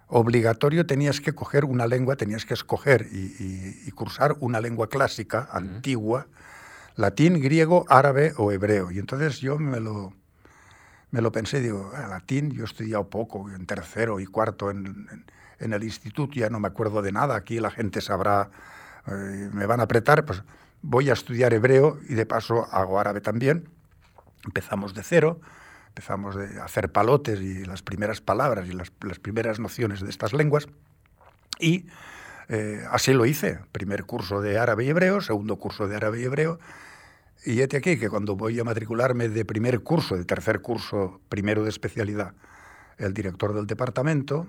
obligatorio 0.09 0.85
tenías 0.87 1.21
que 1.21 1.33
coger 1.33 1.65
una 1.65 1.87
lengua, 1.87 2.17
tenías 2.17 2.45
que 2.45 2.55
escoger 2.55 3.07
y, 3.13 3.19
y, 3.39 3.83
y 3.87 3.91
cursar 3.93 4.37
una 4.41 4.61
lengua 4.61 4.89
clásica, 4.89 5.49
uh 5.49 5.55
-huh. 5.55 5.57
antigua, 5.59 6.27
latín, 6.97 7.41
griego, 7.41 7.85
árabe 7.89 8.33
o 8.37 8.51
hebreo. 8.53 8.91
Y 8.91 8.99
entonces 8.99 9.41
yo 9.41 9.59
me 9.59 9.81
lo, 9.81 10.13
me 11.11 11.21
lo 11.21 11.31
pensé, 11.31 11.61
digo, 11.61 11.91
ah, 11.95 12.09
latín, 12.09 12.51
yo 12.51 12.63
he 12.63 12.65
estudiado 12.67 13.09
poco, 13.09 13.51
en 13.51 13.67
tercero 13.67 14.19
y 14.21 14.27
cuarto 14.27 14.71
en, 14.71 14.87
en, 14.87 15.25
en, 15.61 15.73
el 15.73 15.85
instituto, 15.85 16.35
ya 16.35 16.51
no 16.51 16.59
me 16.61 16.69
acuerdo 16.69 17.03
de 17.03 17.13
nada, 17.13 17.37
aquí 17.37 17.61
la 17.61 17.71
gente 17.71 18.01
sabrá, 18.01 18.51
eh, 19.07 19.51
me 19.53 19.67
van 19.67 19.81
a 19.81 19.85
apretar, 19.85 20.25
pues 20.25 20.43
voy 20.83 21.11
a 21.11 21.13
estudiar 21.13 21.55
hebreo 21.55 21.99
y 22.09 22.15
de 22.15 22.27
paso 22.27 22.67
hago 22.73 22.99
árabe 22.99 23.21
también. 23.21 23.69
Empezamos 24.45 24.93
de 24.95 25.03
cero, 25.03 25.41
empezamos 25.93 26.37
a 26.37 26.65
hacer 26.65 26.91
palotes 26.91 27.39
y 27.43 27.67
las 27.67 27.83
primeras 27.83 28.23
palabras 28.23 28.67
y 28.67 28.73
las, 28.73 28.91
las 29.03 29.19
primeras 29.19 29.61
nociones 29.61 30.01
de 30.01 30.09
estas 30.09 30.33
lenguas. 30.33 30.67
Y 31.61 31.87
eh, 32.49 32.83
así 32.91 33.13
lo 33.13 33.27
hice, 33.27 33.61
primer 33.73 34.05
curso 34.05 34.41
de 34.41 34.59
árabe 34.59 34.87
y 34.87 34.89
hebreo, 34.89 35.21
segundo 35.21 35.57
curso 35.57 35.89
de 35.89 35.97
árabe 35.97 36.21
y 36.21 36.25
hebreo, 36.25 36.59
y 37.45 37.61
este 37.61 37.77
aquí 37.77 37.99
que 37.99 38.09
cuando 38.09 38.37
voy 38.37 38.59
a 38.59 38.65
matricularme 38.65 39.29
de 39.29 39.45
primer 39.45 39.83
curso, 39.83 40.17
de 40.17 40.25
tercer 40.25 40.63
curso, 40.63 41.21
primero 41.29 41.63
de 41.63 41.69
especialidad, 41.69 42.35
el 42.97 43.13
director 43.13 43.53
del 43.53 43.67
departamento 43.67 44.47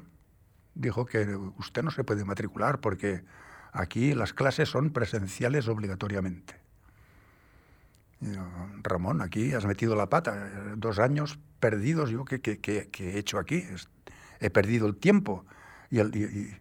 dijo 0.75 1.05
que 1.05 1.35
usted 1.57 1.83
no 1.83 1.91
se 1.91 2.05
puede 2.05 2.23
matricular 2.23 2.79
porque 2.79 3.25
aquí 3.73 4.13
las 4.13 4.31
clases 4.31 4.69
son 4.69 4.91
presenciales 4.91 5.67
obligatoriamente. 5.67 6.62
Ramón, 8.83 9.21
aquí 9.21 9.53
has 9.53 9.65
metido 9.65 9.95
la 9.95 10.07
pata, 10.09 10.49
dos 10.75 10.99
años 10.99 11.39
perdidos, 11.59 12.09
yo, 12.09 12.25
¿qué, 12.25 12.41
qué, 12.41 12.59
qué, 12.59 12.89
qué 12.91 13.11
he 13.11 13.17
hecho 13.17 13.39
aquí? 13.39 13.63
He 14.39 14.49
perdido 14.49 14.87
el 14.87 14.95
tiempo. 14.95 15.45
Y, 15.89 15.99
el, 15.99 16.15
y, 16.15 16.57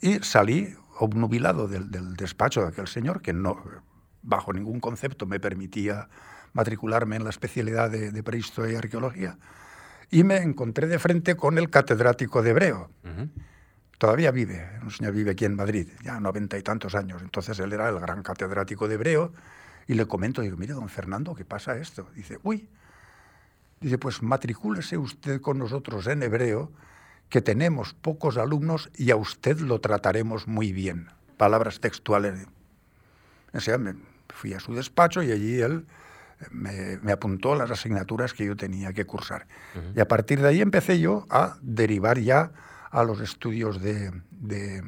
y 0.00 0.18
salí 0.22 0.74
obnubilado 0.98 1.68
del, 1.68 1.90
del 1.90 2.14
despacho 2.14 2.62
de 2.62 2.68
aquel 2.68 2.88
señor, 2.88 3.20
que 3.20 3.32
no, 3.32 3.62
bajo 4.22 4.52
ningún 4.52 4.80
concepto 4.80 5.26
me 5.26 5.40
permitía 5.40 6.08
matricularme 6.52 7.16
en 7.16 7.24
la 7.24 7.30
especialidad 7.30 7.90
de, 7.90 8.12
de 8.12 8.22
prehistoria 8.22 8.72
y 8.72 8.76
arqueología. 8.76 9.38
Y 10.10 10.24
me 10.24 10.36
encontré 10.36 10.86
de 10.86 10.98
frente 10.98 11.34
con 11.34 11.58
el 11.58 11.68
catedrático 11.68 12.42
de 12.42 12.50
hebreo. 12.50 12.90
Uh 13.04 13.08
-huh. 13.08 13.30
Todavía 13.98 14.30
vive, 14.30 14.78
un 14.82 14.90
señor 14.90 15.12
vive 15.14 15.32
aquí 15.32 15.44
en 15.46 15.56
Madrid, 15.56 15.88
ya 16.02 16.20
noventa 16.20 16.56
y 16.58 16.62
tantos 16.62 16.94
años. 16.94 17.22
Entonces 17.22 17.58
él 17.58 17.72
era 17.72 17.88
el 17.88 17.98
gran 17.98 18.22
catedrático 18.22 18.88
de 18.88 18.94
hebreo 18.94 19.32
y 19.86 19.94
le 19.94 20.06
comento, 20.06 20.42
digo, 20.42 20.56
mire, 20.56 20.74
don 20.74 20.88
Fernando, 20.88 21.34
¿qué 21.34 21.44
pasa 21.44 21.76
esto? 21.76 22.08
Dice, 22.14 22.38
uy, 22.42 22.68
dice, 23.80 23.98
pues 23.98 24.22
matricúlese 24.22 24.98
usted 24.98 25.40
con 25.40 25.58
nosotros 25.58 26.06
en 26.06 26.22
hebreo, 26.22 26.72
que 27.28 27.40
tenemos 27.40 27.94
pocos 27.94 28.36
alumnos 28.36 28.90
y 28.96 29.10
a 29.10 29.16
usted 29.16 29.58
lo 29.60 29.80
trataremos 29.80 30.46
muy 30.46 30.72
bien. 30.72 31.08
Palabras 31.36 31.80
textuales. 31.80 32.46
O 33.52 33.60
sea, 33.60 33.78
me, 33.78 33.94
fui 34.28 34.54
a 34.54 34.60
su 34.60 34.74
despacho 34.74 35.22
y 35.22 35.32
allí 35.32 35.60
él 35.60 35.86
me, 36.50 36.98
me, 36.98 37.12
apuntó 37.12 37.54
las 37.54 37.70
asignaturas 37.70 38.32
que 38.32 38.44
yo 38.44 38.56
tenía 38.56 38.92
que 38.92 39.06
cursar. 39.06 39.46
Uh 39.74 39.78
-huh. 39.78 39.96
Y 39.96 40.00
a 40.00 40.08
partir 40.08 40.40
de 40.40 40.48
ahí 40.48 40.60
empecé 40.60 41.00
yo 41.00 41.26
a 41.30 41.56
derivar 41.62 42.18
ya 42.18 42.52
a 42.90 43.02
los 43.02 43.20
estudios 43.20 43.80
de, 43.80 44.12
de, 44.30 44.82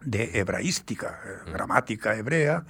de 0.00 0.38
hebraística, 0.38 1.20
uh 1.24 1.48
-huh. 1.48 1.52
gramática 1.52 2.16
hebrea, 2.16 2.64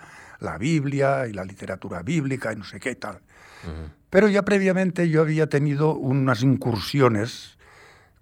la 0.45 0.59
Biblia 0.59 1.27
y 1.27 1.33
la 1.33 1.45
literatura 1.45 2.03
bíblica 2.03 2.53
y 2.53 2.57
no 2.57 2.65
sé 2.65 2.79
qué 2.79 2.95
tal. 2.95 3.17
Uh 3.65 3.69
-huh. 3.69 3.91
Pero 4.11 4.29
ya 4.29 4.43
previamente 4.43 5.09
yo 5.09 5.23
había 5.23 5.49
tenido 5.49 5.97
unas 5.97 6.43
incursiones 6.43 7.59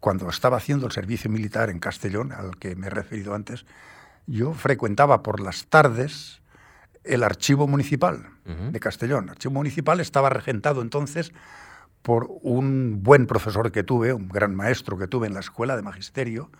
cuando 0.01 0.29
estaba 0.29 0.57
haciendo 0.57 0.87
el 0.87 0.93
servicio 0.93 1.31
militar 1.31 1.71
en 1.71 1.79
Castellón, 1.79 2.33
al 2.33 2.57
que 2.57 2.75
me 2.75 2.89
he 2.89 2.91
referido 2.91 3.35
antes, 3.35 3.67
yo 4.27 4.55
frecuentaba 4.55 5.23
por 5.23 5.39
las 5.39 5.67
tardes 5.67 6.41
el 7.05 7.23
archivo 7.23 7.67
municipal 7.69 8.31
uh 8.47 8.51
-huh. 8.51 8.71
de 8.71 8.81
Castellón. 8.81 9.25
El 9.25 9.31
archivo 9.31 9.55
municipal 9.55 10.01
estaba 10.01 10.29
regentado 10.31 10.83
entonces 10.83 11.33
por 12.03 12.29
un 12.43 13.03
buen 13.03 13.27
profesor 13.27 13.71
que 13.71 13.85
tuve, 13.85 14.13
un 14.13 14.29
gran 14.29 14.55
maestro 14.55 14.99
que 14.99 15.07
tuve 15.07 15.29
en 15.29 15.35
la 15.35 15.41
escuela 15.41 15.77
de 15.77 15.83
magisterio, 15.83 16.51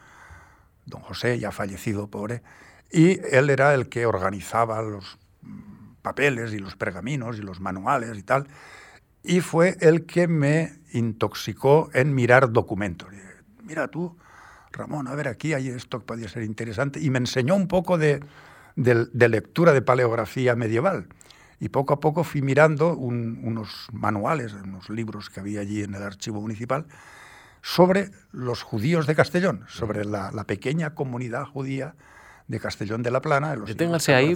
don 0.87 1.01
José, 1.03 1.39
ya 1.39 1.51
fallecido, 1.51 2.07
pobre, 2.09 2.43
y 2.93 3.19
él 3.35 3.51
era 3.51 3.75
el 3.75 3.89
que 3.89 4.07
organizaba 4.07 4.83
los 4.83 5.19
papeles 6.03 6.53
y 6.53 6.59
los 6.59 6.77
pergaminos 6.77 7.39
y 7.39 7.43
los 7.43 7.61
manuales 7.61 8.19
y 8.19 8.23
tal, 8.23 8.49
y 9.23 9.41
fue 9.41 9.77
el 9.81 10.05
que 10.05 10.27
me 10.29 10.81
intoxicó 10.93 11.91
en 11.95 12.15
mirar 12.15 12.53
documentos. 12.53 13.09
Mira 13.63 13.89
tú, 13.89 14.17
Ramón, 14.73 15.07
a 15.07 15.15
ver, 15.15 15.29
aquí 15.29 15.55
hay 15.55 15.69
esto 15.69 16.01
que 16.01 16.07
podría 16.07 16.29
ser 16.29 16.43
interesante, 16.43 17.01
y 17.01 17.11
me 17.11 17.19
enseñó 17.19 17.55
un 17.55 17.69
poco 17.69 17.99
de, 17.99 18.21
de, 18.75 19.07
de 19.13 19.29
lectura 19.29 19.73
de 19.73 19.83
paleografía 19.83 20.57
medieval. 20.57 21.07
Y 21.61 21.69
poco 21.69 21.95
a 21.95 22.01
poco 22.01 22.25
fui 22.25 22.43
mirando 22.43 22.97
un, 22.97 23.39
unos 23.45 23.87
manuales, 23.93 24.53
unos 24.53 24.91
libros 24.91 25.31
que 25.31 25.39
había 25.39 25.61
allí 25.61 25.85
en 25.85 25.95
el 25.95 26.03
archivo 26.03 26.41
municipal 26.41 26.87
sobre 27.63 28.11
los 28.33 28.63
judíos 28.63 29.07
de 29.07 29.15
Castellón, 29.15 29.65
sobre 29.69 30.05
la, 30.05 30.33
la 30.33 30.43
pequeña 30.43 30.97
comunidad 30.97 31.45
judía 31.45 31.95
de 32.53 32.61
Castellón 32.61 33.03
de 33.03 33.11
la 33.11 33.21
Plana. 33.21 33.55
En 33.55 33.61
los 33.61 33.69
deténgase, 33.69 34.15
ahí, 34.15 34.35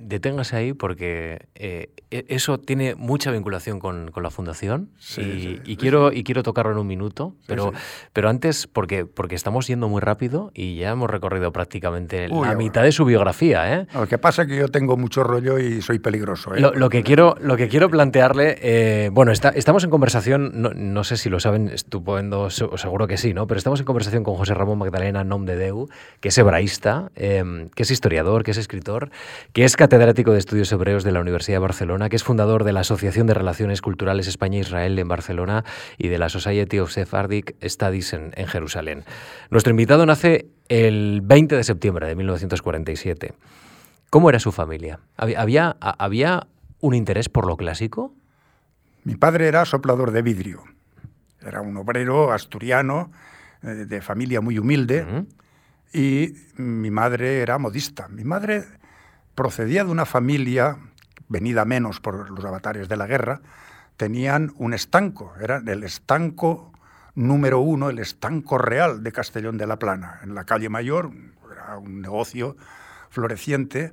deténgase 0.00 0.56
ahí 0.56 0.72
porque 0.72 1.46
eh, 1.54 1.90
e, 2.10 2.24
eso 2.28 2.58
tiene 2.58 2.94
mucha 2.94 3.30
vinculación 3.30 3.78
con, 3.78 4.10
con 4.10 4.22
la 4.22 4.30
Fundación 4.30 4.90
y, 5.18 5.76
quiero, 5.76 6.12
y 6.12 6.24
quiero 6.24 6.42
tocarlo 6.42 6.72
en 6.72 6.78
un 6.78 6.86
minuto, 6.86 7.36
pero, 7.46 7.72
pero 8.12 8.30
antes, 8.30 8.66
porque, 8.66 9.04
porque 9.04 9.34
estamos 9.34 9.66
yendo 9.66 9.88
muy 9.88 10.00
rápido 10.00 10.50
y 10.54 10.76
ya 10.76 10.90
hemos 10.90 11.10
recorrido 11.10 11.52
prácticamente 11.52 12.28
la 12.28 12.54
mitad 12.54 12.82
de 12.82 12.90
su 12.90 13.04
biografía. 13.04 13.80
¿eh? 13.80 13.86
Lo 13.94 14.08
que 14.08 14.16
pasa 14.16 14.42
es 14.42 14.48
que 14.48 14.56
yo 14.56 14.68
tengo 14.68 14.96
mucho 14.96 15.22
rollo 15.22 15.58
y 15.58 15.82
soy 15.82 15.98
peligroso. 15.98 16.54
¿eh? 16.54 16.60
Lo, 16.60 16.88
que 16.88 17.02
quiero, 17.02 17.36
lo 17.38 17.58
que 17.58 17.68
quiero 17.68 17.90
plantearle, 17.90 18.58
eh, 18.62 19.10
bueno, 19.12 19.30
está, 19.30 19.50
estamos 19.50 19.84
en 19.84 19.90
conversación, 19.90 20.52
no, 20.54 20.70
no, 20.74 21.04
sé 21.04 21.18
si 21.18 21.28
lo 21.28 21.38
saben, 21.38 21.68
estupendo, 21.68 22.48
seguro 22.48 23.06
que 23.06 23.18
sí, 23.18 23.34
¿no? 23.34 23.46
pero 23.46 23.58
estamos 23.58 23.78
en 23.78 23.84
conversación 23.84 24.24
con 24.24 24.36
José 24.36 24.54
Ramón 24.54 24.78
Magdalena 24.78 25.22
Nom 25.22 25.44
de 25.44 25.56
Deu, 25.56 25.88
que 26.20 26.28
es 26.28 26.38
hebraísta. 26.38 27.10
Em, 27.42 27.68
que 27.70 27.82
es 27.82 27.90
historiador, 27.90 28.44
que 28.44 28.52
es 28.52 28.56
escritor, 28.56 29.10
que 29.52 29.64
es 29.64 29.76
catedrático 29.76 30.32
de 30.32 30.38
estudios 30.38 30.72
hebreos 30.72 31.04
de 31.04 31.12
la 31.12 31.20
Universidad 31.20 31.56
de 31.56 31.60
Barcelona, 31.60 32.08
que 32.08 32.16
es 32.16 32.24
fundador 32.24 32.64
de 32.64 32.72
la 32.72 32.80
Asociación 32.80 33.26
de 33.26 33.34
Relaciones 33.34 33.82
Culturales 33.82 34.26
España-Israel 34.26 34.98
en 34.98 35.08
Barcelona 35.08 35.64
y 35.98 36.08
de 36.08 36.18
la 36.18 36.28
Society 36.28 36.78
of 36.78 36.90
Sephardic 36.90 37.56
Studies 37.62 38.12
en, 38.12 38.32
Jerusalén. 38.46 39.04
Nuestro 39.50 39.70
invitado 39.70 40.06
nace 40.06 40.46
el 40.68 41.20
20 41.22 41.56
de 41.56 41.64
septiembre 41.64 42.06
de 42.06 42.16
1947. 42.16 43.34
¿Cómo 44.10 44.28
era 44.30 44.38
su 44.38 44.52
familia? 44.52 45.00
¿Había, 45.16 45.76
había 45.80 46.46
un 46.80 46.94
interés 46.94 47.28
por 47.28 47.46
lo 47.46 47.56
clásico? 47.56 48.14
Mi 49.04 49.16
padre 49.16 49.48
era 49.48 49.64
soplador 49.64 50.12
de 50.12 50.22
vidrio. 50.22 50.62
Era 51.40 51.60
un 51.60 51.76
obrero 51.76 52.32
asturiano 52.32 53.10
eh, 53.62 53.68
de 53.68 54.00
familia 54.00 54.40
muy 54.40 54.58
humilde 54.58 55.04
y 55.92 56.34
mi 56.56 56.90
madre 56.90 57.40
era 57.40 57.58
modista. 57.58 58.08
Mi 58.08 58.24
madre 58.24 58.64
procedía 59.34 59.84
de 59.84 59.90
una 59.90 60.06
familia, 60.06 60.78
venida 61.28 61.64
menos 61.64 62.00
por 62.00 62.30
los 62.30 62.44
avatares 62.44 62.88
de 62.88 62.96
la 62.96 63.06
guerra, 63.06 63.40
tenían 63.96 64.52
un 64.56 64.74
estanco, 64.74 65.34
era 65.40 65.58
el 65.58 65.84
estanco 65.84 66.72
número 67.14 67.60
uno, 67.60 67.90
el 67.90 67.98
estanco 67.98 68.56
real 68.58 69.02
de 69.02 69.12
Castellón 69.12 69.58
de 69.58 69.66
la 69.66 69.78
Plana, 69.78 70.20
en 70.22 70.34
la 70.34 70.44
calle 70.44 70.68
Mayor, 70.68 71.10
era 71.50 71.76
un 71.76 72.00
negocio 72.00 72.56
floreciente 73.10 73.92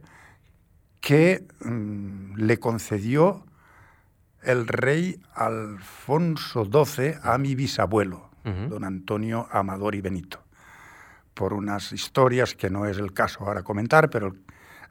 que 1.01 1.46
mm, 1.60 2.36
le 2.38 2.60
concedió 2.60 3.46
el 4.41 4.68
rey 4.68 5.22
Alfonso 5.34 6.63
XII 6.63 7.15
a 7.22 7.38
mi 7.38 7.56
bisabuelo, 7.56 8.29
don 8.44 8.84
Antonio 8.84 9.48
Amador 9.51 9.96
y 9.96 10.01
Benito 10.01 10.49
por 11.39 11.53
unas 11.53 11.93
historias 11.93 12.53
que 12.53 12.69
no 12.69 12.86
es 12.86 12.98
el 12.98 13.13
caso 13.13 13.46
ahora 13.46 13.63
comentar, 13.63 14.10
pero 14.10 14.36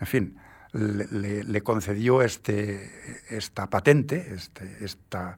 en 0.01 0.07
fin, 0.07 0.39
le, 0.73 1.61
concedió 1.61 2.23
este, 2.23 2.91
esta 3.29 3.69
patente, 3.69 4.33
este, 4.35 4.83
esta 4.83 5.37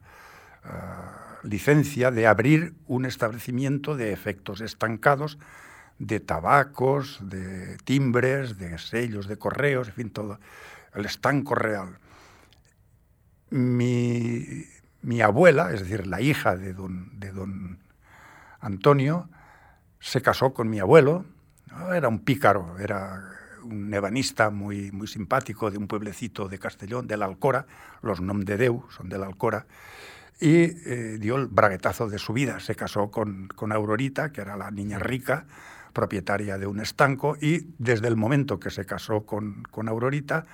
ah, 0.63 1.41
licencia 1.43 2.13
de 2.13 2.29
abrir 2.29 2.75
un 2.87 3.07
establecimiento 3.07 3.97
de 3.97 4.13
efectos 4.13 4.61
estancados, 4.61 5.37
de 5.99 6.21
tabacos, 6.21 7.19
de 7.29 7.77
timbres, 7.79 8.57
de 8.57 8.79
sellos 8.79 9.27
de 9.27 9.37
correos, 9.37 9.89
en 9.89 9.95
fin, 9.95 10.11
todo, 10.11 10.39
el 10.95 11.07
estanco 11.07 11.57
real. 11.57 11.99
Mi, 13.51 14.65
mi 15.03 15.23
abuela, 15.23 15.73
es 15.73 15.81
decir, 15.81 16.07
la 16.07 16.21
hija 16.21 16.55
de 16.55 16.73
don, 16.73 17.19
de 17.19 17.33
don 17.33 17.81
Antonio, 18.61 19.29
se 20.01 20.23
casó 20.23 20.53
con 20.53 20.69
mi 20.69 20.81
abuelo, 20.81 21.25
era 21.95 22.09
un 22.09 22.21
pícaro, 22.21 22.79
era 22.79 23.23
un 23.63 23.93
ebanista 23.93 24.51
muy, 24.51 24.91
muy 24.91 25.07
simpático 25.07 25.71
de 25.71 25.79
un 25.79 25.87
pueblecito 25.87 26.49
de 26.49 26.59
Castellón, 26.59 27.07
de 27.07 27.17
la 27.17 27.27
Alcora, 27.27 27.67
los 28.03 28.21
Nom 28.21 28.41
de 28.41 28.57
Deu 28.57 28.85
son 28.91 29.09
de 29.09 29.19
la 29.19 29.27
Alcora, 29.27 29.67
y 30.41 30.63
eh, 30.63 31.19
dio 31.21 31.37
el 31.37 31.47
braguetazo 31.47 32.09
de 32.09 32.19
su 32.19 32.33
vida. 32.33 32.61
Se 32.61 32.75
casó 32.75 33.11
con, 33.11 33.49
con 33.49 33.73
Aurorita, 33.73 34.33
que 34.33 34.41
era 34.41 34.57
la 34.57 34.71
niña 34.71 34.99
rica, 34.99 35.45
propietaria 35.93 36.57
de 36.57 36.67
un 36.67 36.81
estanco, 36.81 37.37
y 37.41 37.67
desde 37.79 38.09
el 38.09 38.17
momento 38.17 38.59
que 38.59 38.71
se 38.71 38.87
casó 38.87 39.27
con, 39.27 39.63
con 39.71 39.89
Aurorita, 39.89 40.47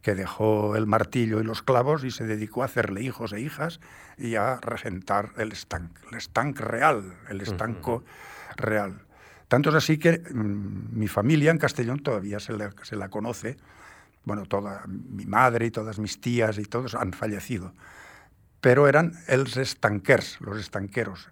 que 0.00 0.14
dejó 0.14 0.76
el 0.76 0.86
martillo 0.86 1.40
y 1.40 1.44
los 1.44 1.62
clavos 1.62 2.04
y 2.04 2.10
se 2.10 2.26
dedicó 2.26 2.62
a 2.62 2.66
hacerle 2.66 3.02
hijos 3.02 3.32
e 3.32 3.40
hijas 3.40 3.80
y 4.18 4.34
a 4.34 4.58
regentar 4.60 5.30
el 5.36 5.52
estanque, 5.52 6.00
el 6.10 6.18
estanque 6.18 6.62
real, 6.62 7.14
el 7.28 7.40
estanco 7.40 8.04
real. 8.56 9.02
Tanto 9.48 9.70
es 9.70 9.76
así 9.76 9.98
que 9.98 10.18
mm, 10.18 10.98
mi 10.98 11.08
familia 11.08 11.50
en 11.50 11.58
Castellón 11.58 12.00
todavía 12.00 12.40
se 12.40 12.52
la, 12.52 12.72
se 12.82 12.96
la, 12.96 13.08
conoce. 13.08 13.56
Bueno, 14.24 14.46
toda 14.46 14.84
mi 14.86 15.26
madre 15.26 15.66
y 15.66 15.70
todas 15.70 15.98
mis 15.98 16.20
tías 16.20 16.58
y 16.58 16.64
todos 16.64 16.94
han 16.94 17.12
fallecido. 17.12 17.74
Pero 18.60 18.88
eran 18.88 19.12
els 19.26 19.56
estanquers, 19.56 20.40
los 20.40 20.58
estanqueros. 20.58 21.28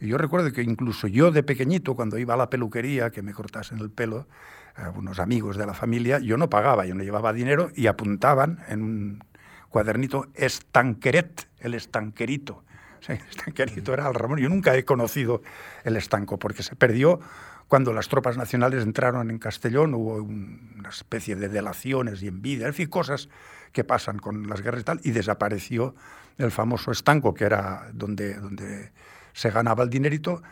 Y 0.00 0.08
yo 0.08 0.18
recuerdo 0.18 0.50
que 0.50 0.62
incluso 0.62 1.06
yo 1.06 1.30
de 1.30 1.42
pequeñito, 1.42 1.94
cuando 1.94 2.18
iba 2.18 2.34
a 2.34 2.36
la 2.38 2.48
peluquería, 2.48 3.10
que 3.10 3.22
me 3.22 3.34
cortasen 3.34 3.78
el 3.78 3.90
pelo, 3.90 4.26
a 4.74 4.90
unos 4.90 5.18
amigos 5.18 5.56
de 5.56 5.66
la 5.66 5.74
familia, 5.74 6.18
yo 6.18 6.36
no 6.38 6.48
pagaba, 6.48 6.86
yo 6.86 6.94
no 6.94 7.02
llevaba 7.02 7.32
dinero 7.32 7.70
y 7.74 7.86
apuntaban 7.86 8.60
en 8.68 8.82
un 8.82 9.24
cuadernito 9.68 10.28
estanqueret, 10.34 11.48
el 11.60 11.74
estanquerito. 11.74 12.64
El 13.08 13.20
estanquerito 13.28 13.92
era 13.92 14.08
el 14.08 14.14
Ramón. 14.14 14.38
Yo 14.38 14.48
nunca 14.48 14.76
he 14.76 14.84
conocido 14.84 15.42
el 15.84 15.96
estanco 15.96 16.38
porque 16.38 16.62
se 16.62 16.76
perdió 16.76 17.20
cuando 17.70 17.92
las 17.92 18.08
tropas 18.08 18.36
nacionales 18.36 18.82
entraron 18.82 19.30
en 19.30 19.38
Castellón, 19.38 19.94
hubo 19.94 20.16
una 20.16 20.88
especie 20.88 21.36
de 21.36 21.48
delaciones 21.48 22.20
y 22.20 22.26
envidia, 22.26 22.66
en 22.66 22.74
fin, 22.74 22.88
cosas 22.88 23.28
que 23.70 23.84
pasan 23.84 24.18
con 24.18 24.48
las 24.48 24.60
guerras 24.60 24.80
y 24.80 24.84
tal, 24.84 25.00
y 25.04 25.12
desapareció 25.12 25.94
el 26.36 26.50
famoso 26.50 26.90
estanco, 26.90 27.32
que 27.32 27.44
era 27.44 27.88
donde, 27.92 28.34
donde 28.34 28.90
se 29.32 29.50
ganaba 29.50 29.84
el 29.84 29.90
dinerito, 29.90 30.42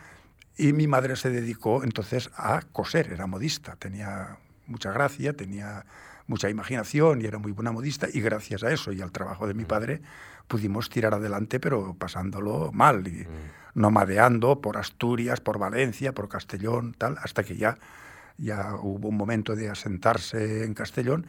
y 0.55 0.71
mi 0.71 0.87
madre 0.87 1.17
se 1.17 1.29
dedicó 1.29 1.83
entonces 1.83 2.29
a 2.37 2.61
coser, 2.71 3.11
era 3.11 3.27
modista, 3.27 3.75
tenía 3.75 4.37
mucha 4.67 4.93
gracia, 4.93 5.33
tenía 5.33 5.85
mucha 6.29 6.49
imaginación 6.49 7.21
y 7.21 7.25
era 7.25 7.39
muy 7.39 7.51
buena 7.51 7.71
modista, 7.71 8.07
y 8.11 8.21
gracias 8.21 8.63
a 8.63 8.71
eso 8.71 8.93
y 8.93 9.01
al 9.01 9.11
trabajo 9.11 9.47
de 9.47 9.53
mi 9.53 9.65
padre 9.65 10.01
pudimos 10.47 10.89
tirar 10.89 11.13
adelante, 11.13 11.59
pero 11.59 11.95
pasándolo 11.95 12.71
mal. 12.71 13.05
Y, 13.07 13.27
nomadeando 13.73 14.61
por 14.61 14.77
Asturias, 14.77 15.41
por 15.41 15.59
Valencia, 15.59 16.13
por 16.13 16.27
Castellón, 16.27 16.95
tal, 16.97 17.17
hasta 17.21 17.43
que 17.43 17.55
ya, 17.55 17.77
ya 18.37 18.75
hubo 18.75 19.09
un 19.09 19.17
momento 19.17 19.55
de 19.55 19.69
asentarse 19.69 20.63
en 20.63 20.73
Castellón 20.73 21.27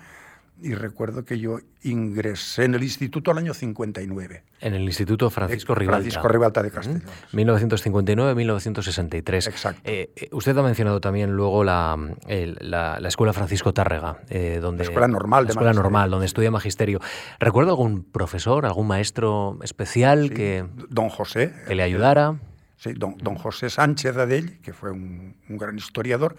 y 0.63 0.75
recuerdo 0.75 1.25
que 1.25 1.39
yo 1.39 1.59
ingresé 1.83 2.65
en 2.65 2.75
el 2.75 2.83
instituto 2.83 3.31
al 3.31 3.39
año 3.39 3.55
59. 3.55 4.45
En 4.61 4.75
el 4.75 4.83
Instituto 4.83 5.31
Francisco 5.31 5.75
Ribalta. 5.75 6.03
Francisco 6.03 6.29
Ribalta 6.29 6.63
de 6.63 6.71
Castellón. 6.71 7.03
1959-1963. 7.33 9.49
Exacto. 9.49 9.81
Eh, 9.85 10.13
eh, 10.15 10.29
usted 10.33 10.55
ha 10.57 10.63
mencionado 10.63 11.01
también 11.01 11.33
luego 11.33 11.65
la, 11.65 11.97
la, 12.29 13.09
Escuela 13.09 13.33
Francisco 13.33 13.73
Tárrega. 13.73 14.19
Eh, 14.29 14.59
donde, 14.61 14.85
la 14.85 14.91
Escuela 14.91 15.09
Normal. 15.09 15.45
La 15.45 15.51
Escuela 15.51 15.73
Normal, 15.73 16.11
donde 16.11 16.27
estudia 16.27 16.51
Magisterio. 16.51 17.01
¿Recuerda 17.39 17.71
algún 17.71 18.05
profesor, 18.05 18.67
algún 18.67 18.87
maestro 18.87 19.59
especial 19.63 20.31
que... 20.31 20.67
Don 20.89 21.09
José. 21.09 21.55
Que 21.67 21.75
le 21.75 21.83
ayudara. 21.83 22.39
Sí, 22.77 22.93
don, 22.95 23.17
don 23.19 23.37
José 23.37 23.71
Sánchez 23.71 24.17
Adell, 24.17 24.61
que 24.61 24.73
fue 24.73 24.91
un, 24.91 25.37
un 25.49 25.59
gran 25.59 25.77
historiador, 25.77 26.37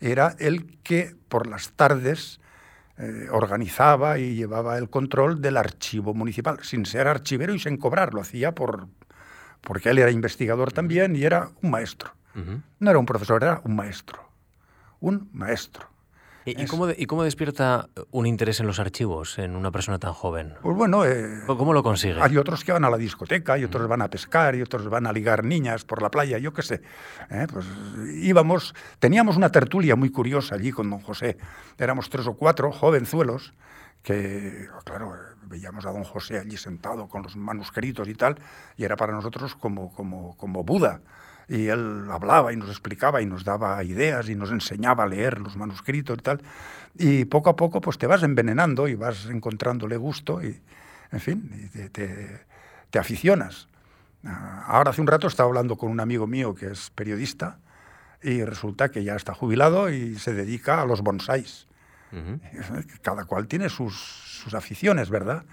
era 0.00 0.34
el 0.38 0.78
que 0.82 1.14
por 1.28 1.46
las 1.46 1.72
tardes 1.72 2.40
eh, 2.98 3.28
organizaba 3.30 4.18
y 4.18 4.34
llevaba 4.34 4.78
el 4.78 4.90
control 4.90 5.40
del 5.40 5.56
archivo 5.56 6.14
municipal, 6.14 6.58
sin 6.62 6.84
ser 6.86 7.08
archivero 7.08 7.54
y 7.54 7.58
sin 7.58 7.76
cobrar, 7.76 8.14
lo 8.14 8.20
hacía 8.20 8.54
por, 8.54 8.88
porque 9.60 9.90
él 9.90 9.98
era 9.98 10.10
investigador 10.10 10.72
también 10.72 11.16
y 11.16 11.24
era 11.24 11.50
un 11.62 11.70
maestro. 11.70 12.12
No 12.78 12.90
era 12.90 12.98
un 12.98 13.04
profesor, 13.04 13.42
era 13.42 13.60
un 13.64 13.76
maestro. 13.76 14.18
Un 15.00 15.28
maestro. 15.32 15.91
¿Y, 16.44 16.66
cómo 17.06 17.22
despierta 17.22 17.88
un 18.10 18.26
interés 18.26 18.60
en 18.60 18.66
los 18.66 18.80
archivos 18.80 19.38
en 19.38 19.54
una 19.54 19.70
persona 19.70 19.98
tan 19.98 20.12
joven? 20.12 20.54
Pues 20.62 20.76
bueno... 20.76 21.04
Eh, 21.04 21.40
¿Cómo 21.46 21.72
lo 21.72 21.82
consigue? 21.82 22.20
Hay 22.20 22.36
otros 22.36 22.64
que 22.64 22.72
van 22.72 22.84
a 22.84 22.90
la 22.90 22.96
discoteca, 22.96 23.58
y 23.58 23.64
otros 23.64 23.86
van 23.88 24.02
a 24.02 24.08
pescar, 24.08 24.54
y 24.54 24.62
otros 24.62 24.88
van 24.88 25.06
a 25.06 25.12
ligar 25.12 25.44
niñas 25.44 25.84
por 25.84 26.02
la 26.02 26.10
playa, 26.10 26.38
yo 26.38 26.52
qué 26.52 26.62
sé. 26.62 26.82
¿eh? 27.30 27.46
Pues 27.52 27.66
íbamos... 28.22 28.74
Teníamos 28.98 29.36
una 29.36 29.50
tertulia 29.50 29.94
muy 29.94 30.10
curiosa 30.10 30.56
allí 30.56 30.72
con 30.72 30.90
don 30.90 31.00
José. 31.00 31.36
Éramos 31.78 32.10
tres 32.10 32.26
o 32.26 32.34
cuatro 32.34 32.72
jovenzuelos 32.72 33.54
que, 34.02 34.66
claro, 34.84 35.14
veíamos 35.44 35.86
a 35.86 35.92
don 35.92 36.02
José 36.04 36.38
allí 36.38 36.56
sentado 36.56 37.08
con 37.08 37.22
los 37.22 37.36
manuscritos 37.36 38.08
y 38.08 38.14
tal, 38.14 38.36
y 38.76 38.84
era 38.84 38.96
para 38.96 39.12
nosotros 39.12 39.54
como, 39.54 39.92
como, 39.92 40.36
como 40.36 40.64
Buda 40.64 41.00
y 41.48 41.66
él 41.66 42.06
hablaba 42.10 42.52
y 42.52 42.56
nos 42.56 42.68
explicaba 42.68 43.20
y 43.22 43.26
nos 43.26 43.44
daba 43.44 43.82
ideas 43.84 44.28
y 44.28 44.34
nos 44.34 44.50
enseñaba 44.50 45.04
a 45.04 45.06
leer 45.06 45.40
los 45.40 45.56
manuscritos 45.56 46.18
y 46.18 46.22
tal. 46.22 46.42
Y 46.96 47.24
poco 47.24 47.50
a 47.50 47.56
poco 47.56 47.80
pues 47.80 47.98
te 47.98 48.06
vas 48.06 48.22
envenenando 48.22 48.88
y 48.88 48.94
vas 48.94 49.26
encontrándole 49.26 49.96
gusto 49.96 50.42
y, 50.42 50.60
en 51.10 51.20
fin, 51.20 51.70
te, 51.92 52.98
aficionas. 52.98 53.68
Ah, 54.24 54.64
ahora 54.68 54.90
hace 54.90 55.00
un 55.00 55.06
rato 55.06 55.26
estaba 55.26 55.48
hablando 55.48 55.76
con 55.76 55.90
un 55.90 56.00
amigo 56.00 56.26
mío 56.26 56.54
que 56.54 56.66
es 56.66 56.90
periodista 56.90 57.58
y 58.22 58.44
resulta 58.44 58.90
que 58.90 59.02
ya 59.04 59.16
está 59.16 59.34
jubilado 59.34 59.90
y 59.90 60.16
se 60.18 60.32
dedica 60.32 60.80
a 60.80 60.86
los 60.86 61.02
bonsáis. 61.02 61.66
Cada 63.00 63.24
cual 63.24 63.46
tiene 63.48 63.70
sus, 63.70 64.46
aficiones, 64.52 65.08
¿verdad? 65.08 65.44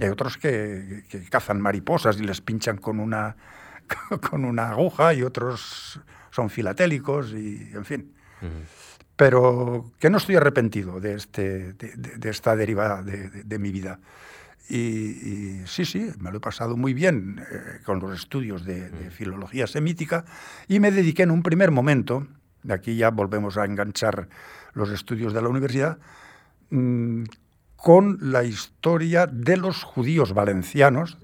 Hay 0.00 0.08
otros 0.08 0.38
que, 0.38 1.04
cazan 1.30 1.60
mariposas 1.60 2.18
y 2.18 2.24
les 2.24 2.40
pinchan 2.40 2.78
con 2.78 3.00
una, 3.00 3.36
con 4.30 4.44
una 4.44 4.70
aguja 4.70 5.14
y 5.14 5.22
otros 5.22 6.00
son 6.30 6.50
filatélicos 6.50 7.32
y, 7.32 7.70
en 7.72 7.84
fin. 7.84 8.12
Pero 9.16 9.92
que 9.98 10.10
no 10.10 10.18
estoy 10.18 10.36
arrepentido 10.36 11.00
de, 11.00 11.14
este, 11.14 11.72
de, 11.72 12.30
esta 12.30 12.54
derivada 12.54 13.02
de, 13.02 13.58
mi 13.58 13.72
vida. 13.72 13.98
Y, 14.68 15.62
sí, 15.64 15.84
sí, 15.84 16.10
me 16.18 16.30
lo 16.30 16.38
he 16.38 16.40
pasado 16.40 16.76
muy 16.76 16.92
bien 16.92 17.40
eh, 17.50 17.80
con 17.84 18.00
los 18.00 18.18
estudios 18.18 18.64
de, 18.64 19.10
filología 19.10 19.66
semítica 19.66 20.24
y 20.68 20.80
me 20.80 20.90
dediqué 20.90 21.22
en 21.22 21.30
un 21.30 21.42
primer 21.42 21.70
momento, 21.70 22.26
de 22.62 22.74
aquí 22.74 22.96
ya 22.96 23.10
volvemos 23.10 23.56
a 23.56 23.64
enganchar 23.64 24.28
los 24.74 24.90
estudios 24.90 25.32
de 25.32 25.40
la 25.40 25.48
universidad, 25.48 25.98
mm, 26.70 27.24
con 27.76 28.18
la 28.20 28.44
historia 28.44 29.26
de 29.26 29.56
los 29.56 29.82
judíos 29.82 30.34
valencianos 30.34 31.16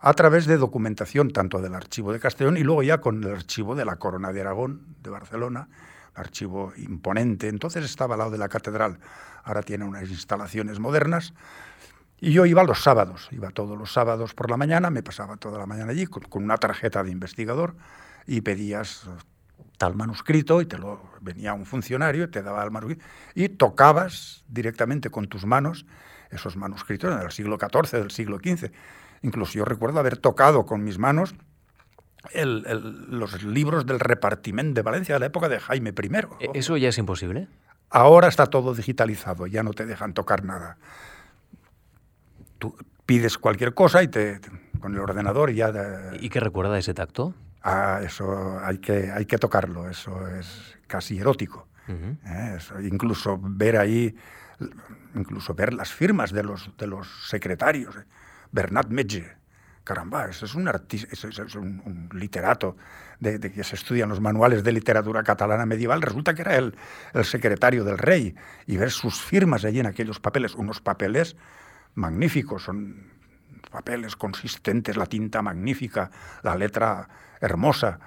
a 0.00 0.14
través 0.14 0.46
de 0.46 0.56
documentación 0.56 1.30
tanto 1.30 1.60
del 1.60 1.74
archivo 1.74 2.12
de 2.12 2.20
Castellón 2.20 2.56
y 2.56 2.62
luego 2.62 2.82
ya 2.82 2.98
con 2.98 3.22
el 3.22 3.34
archivo 3.34 3.74
de 3.74 3.84
la 3.84 3.96
Corona 3.96 4.32
de 4.32 4.40
Aragón 4.40 4.96
de 5.02 5.10
Barcelona, 5.10 5.68
archivo 6.14 6.72
imponente. 6.76 7.48
Entonces 7.48 7.84
estaba 7.84 8.14
al 8.14 8.20
lado 8.20 8.30
de 8.30 8.38
la 8.38 8.48
catedral, 8.48 8.98
ahora 9.44 9.62
tiene 9.62 9.84
unas 9.84 10.08
instalaciones 10.08 10.80
modernas. 10.80 11.34
Y 12.18 12.32
yo 12.32 12.44
iba 12.44 12.64
los 12.64 12.82
sábados, 12.82 13.28
iba 13.30 13.50
todos 13.50 13.78
los 13.78 13.92
sábados 13.92 14.34
por 14.34 14.50
la 14.50 14.56
mañana, 14.56 14.90
me 14.90 15.02
pasaba 15.02 15.36
toda 15.36 15.58
la 15.58 15.66
mañana 15.66 15.92
allí 15.92 16.06
con, 16.06 16.24
una 16.32 16.56
tarjeta 16.56 17.02
de 17.02 17.10
investigador 17.10 17.76
y 18.26 18.42
pedías 18.42 19.08
tal 19.78 19.96
manuscrito 19.96 20.60
y 20.60 20.66
te 20.66 20.76
lo 20.76 21.00
venía 21.22 21.54
un 21.54 21.64
funcionario 21.64 22.24
y 22.24 22.28
te 22.28 22.42
daba 22.42 22.62
el 22.62 22.70
manuscrito 22.70 23.04
y 23.34 23.48
tocabas 23.48 24.44
directamente 24.48 25.08
con 25.08 25.28
tus 25.28 25.46
manos 25.46 25.86
esos 26.30 26.56
manuscritos 26.56 27.18
del 27.18 27.30
siglo 27.32 27.58
XIV, 27.58 27.98
del 27.98 28.10
siglo 28.10 28.36
XV. 28.36 28.70
Incluso 29.22 29.54
yo 29.54 29.64
recuerdo 29.64 30.00
haber 30.00 30.16
tocado 30.16 30.66
con 30.66 30.82
mis 30.82 30.98
manos 30.98 31.34
los 32.34 33.42
libros 33.42 33.86
del 33.86 34.00
repartimiento 34.00 34.74
de 34.74 34.82
Valencia 34.82 35.14
de 35.14 35.20
la 35.20 35.26
época 35.26 35.48
de 35.48 35.58
Jaime 35.58 35.90
I. 35.90 36.16
¿E-, 36.40 36.50
¿Eso 36.54 36.76
ya 36.76 36.88
es 36.88 36.98
imposible? 36.98 37.48
Ahora 37.88 38.28
está 38.28 38.46
todo 38.46 38.74
digitalizado, 38.74 39.46
ya 39.46 39.62
no 39.62 39.72
te 39.72 39.86
dejan 39.86 40.14
tocar 40.14 40.44
nada. 40.44 40.76
Tú 42.58 42.76
pides 43.06 43.38
cualquier 43.38 43.74
cosa 43.74 44.02
y 44.02 44.08
te, 44.08 44.40
con 44.80 44.94
el 44.94 45.00
ordenador 45.00 45.50
ya... 45.52 45.72
¿Y 46.20 46.28
qué 46.28 46.40
recuerda 46.40 46.78
ese 46.78 46.94
tacto? 46.94 47.34
Ah, 47.62 48.00
eso 48.04 48.58
hay 48.62 48.78
que, 48.78 49.10
hay 49.10 49.26
que 49.26 49.38
tocarlo, 49.38 49.88
eso 49.88 50.26
es 50.28 50.78
casi 50.86 51.18
erótico. 51.18 51.66
¿eh? 51.88 52.58
incluso 52.84 53.38
ver 53.42 53.76
ahí, 53.76 54.14
incluso 55.16 55.54
ver 55.54 55.74
las 55.74 55.92
firmas 55.92 56.30
de 56.30 56.44
los, 56.44 56.70
de 56.78 56.86
los 56.86 57.08
secretarios. 57.28 57.96
Bernat 58.52 58.88
Metge, 58.88 59.36
caramba, 59.84 60.26
ese 60.26 60.44
es 60.44 60.54
un, 60.54 60.68
artista, 60.68 61.08
es 61.12 61.54
un, 61.54 62.08
literato 62.12 62.76
de, 63.18 63.38
que 63.40 63.64
se 63.64 63.76
estudian 63.76 64.08
los 64.08 64.20
manuales 64.20 64.64
de 64.64 64.72
literatura 64.72 65.22
catalana 65.22 65.66
medieval, 65.66 66.02
resulta 66.02 66.34
que 66.34 66.42
era 66.42 66.56
el, 66.56 66.74
el, 67.14 67.24
secretario 67.24 67.84
del 67.84 67.98
rey, 67.98 68.34
y 68.66 68.76
ver 68.76 68.90
sus 68.90 69.20
firmas 69.20 69.64
allí 69.64 69.80
en 69.80 69.86
aquellos 69.86 70.20
papeles, 70.20 70.54
unos 70.54 70.80
papeles 70.80 71.36
magníficos, 71.94 72.64
son 72.64 73.10
papeles 73.70 74.16
consistentes, 74.16 74.96
la 74.96 75.06
tinta 75.06 75.42
magnífica, 75.42 76.10
la 76.42 76.54
letra 76.56 77.08
hermosa. 77.40 77.98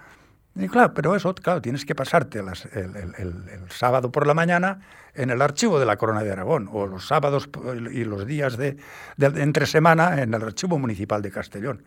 Y 0.56 0.68
claro, 0.68 0.94
pero 0.94 1.16
eso, 1.16 1.34
claro, 1.34 1.62
tienes 1.62 1.84
que 1.84 1.96
pasarte 1.96 2.39
el, 2.39 3.70
sábado 3.70 4.12
por 4.12 4.28
la 4.28 4.36
mañana 4.36 4.82
en 5.16 5.32
el 5.32 5.42
archivo 5.42 5.80
de 5.80 5.86
la 5.86 5.98
Corona 5.98 6.22
de 6.24 6.32
Aragón, 6.32 6.70
o 6.72 6.86
los 6.86 7.08
sábados 7.08 7.50
y 7.92 8.04
los 8.04 8.28
días 8.28 8.58
de, 8.58 8.78
entre 9.18 9.66
semana 9.66 10.22
en 10.22 10.34
el 10.34 10.44
archivo 10.44 10.78
municipal 10.78 11.22
de 11.24 11.32
Castellón. 11.32 11.84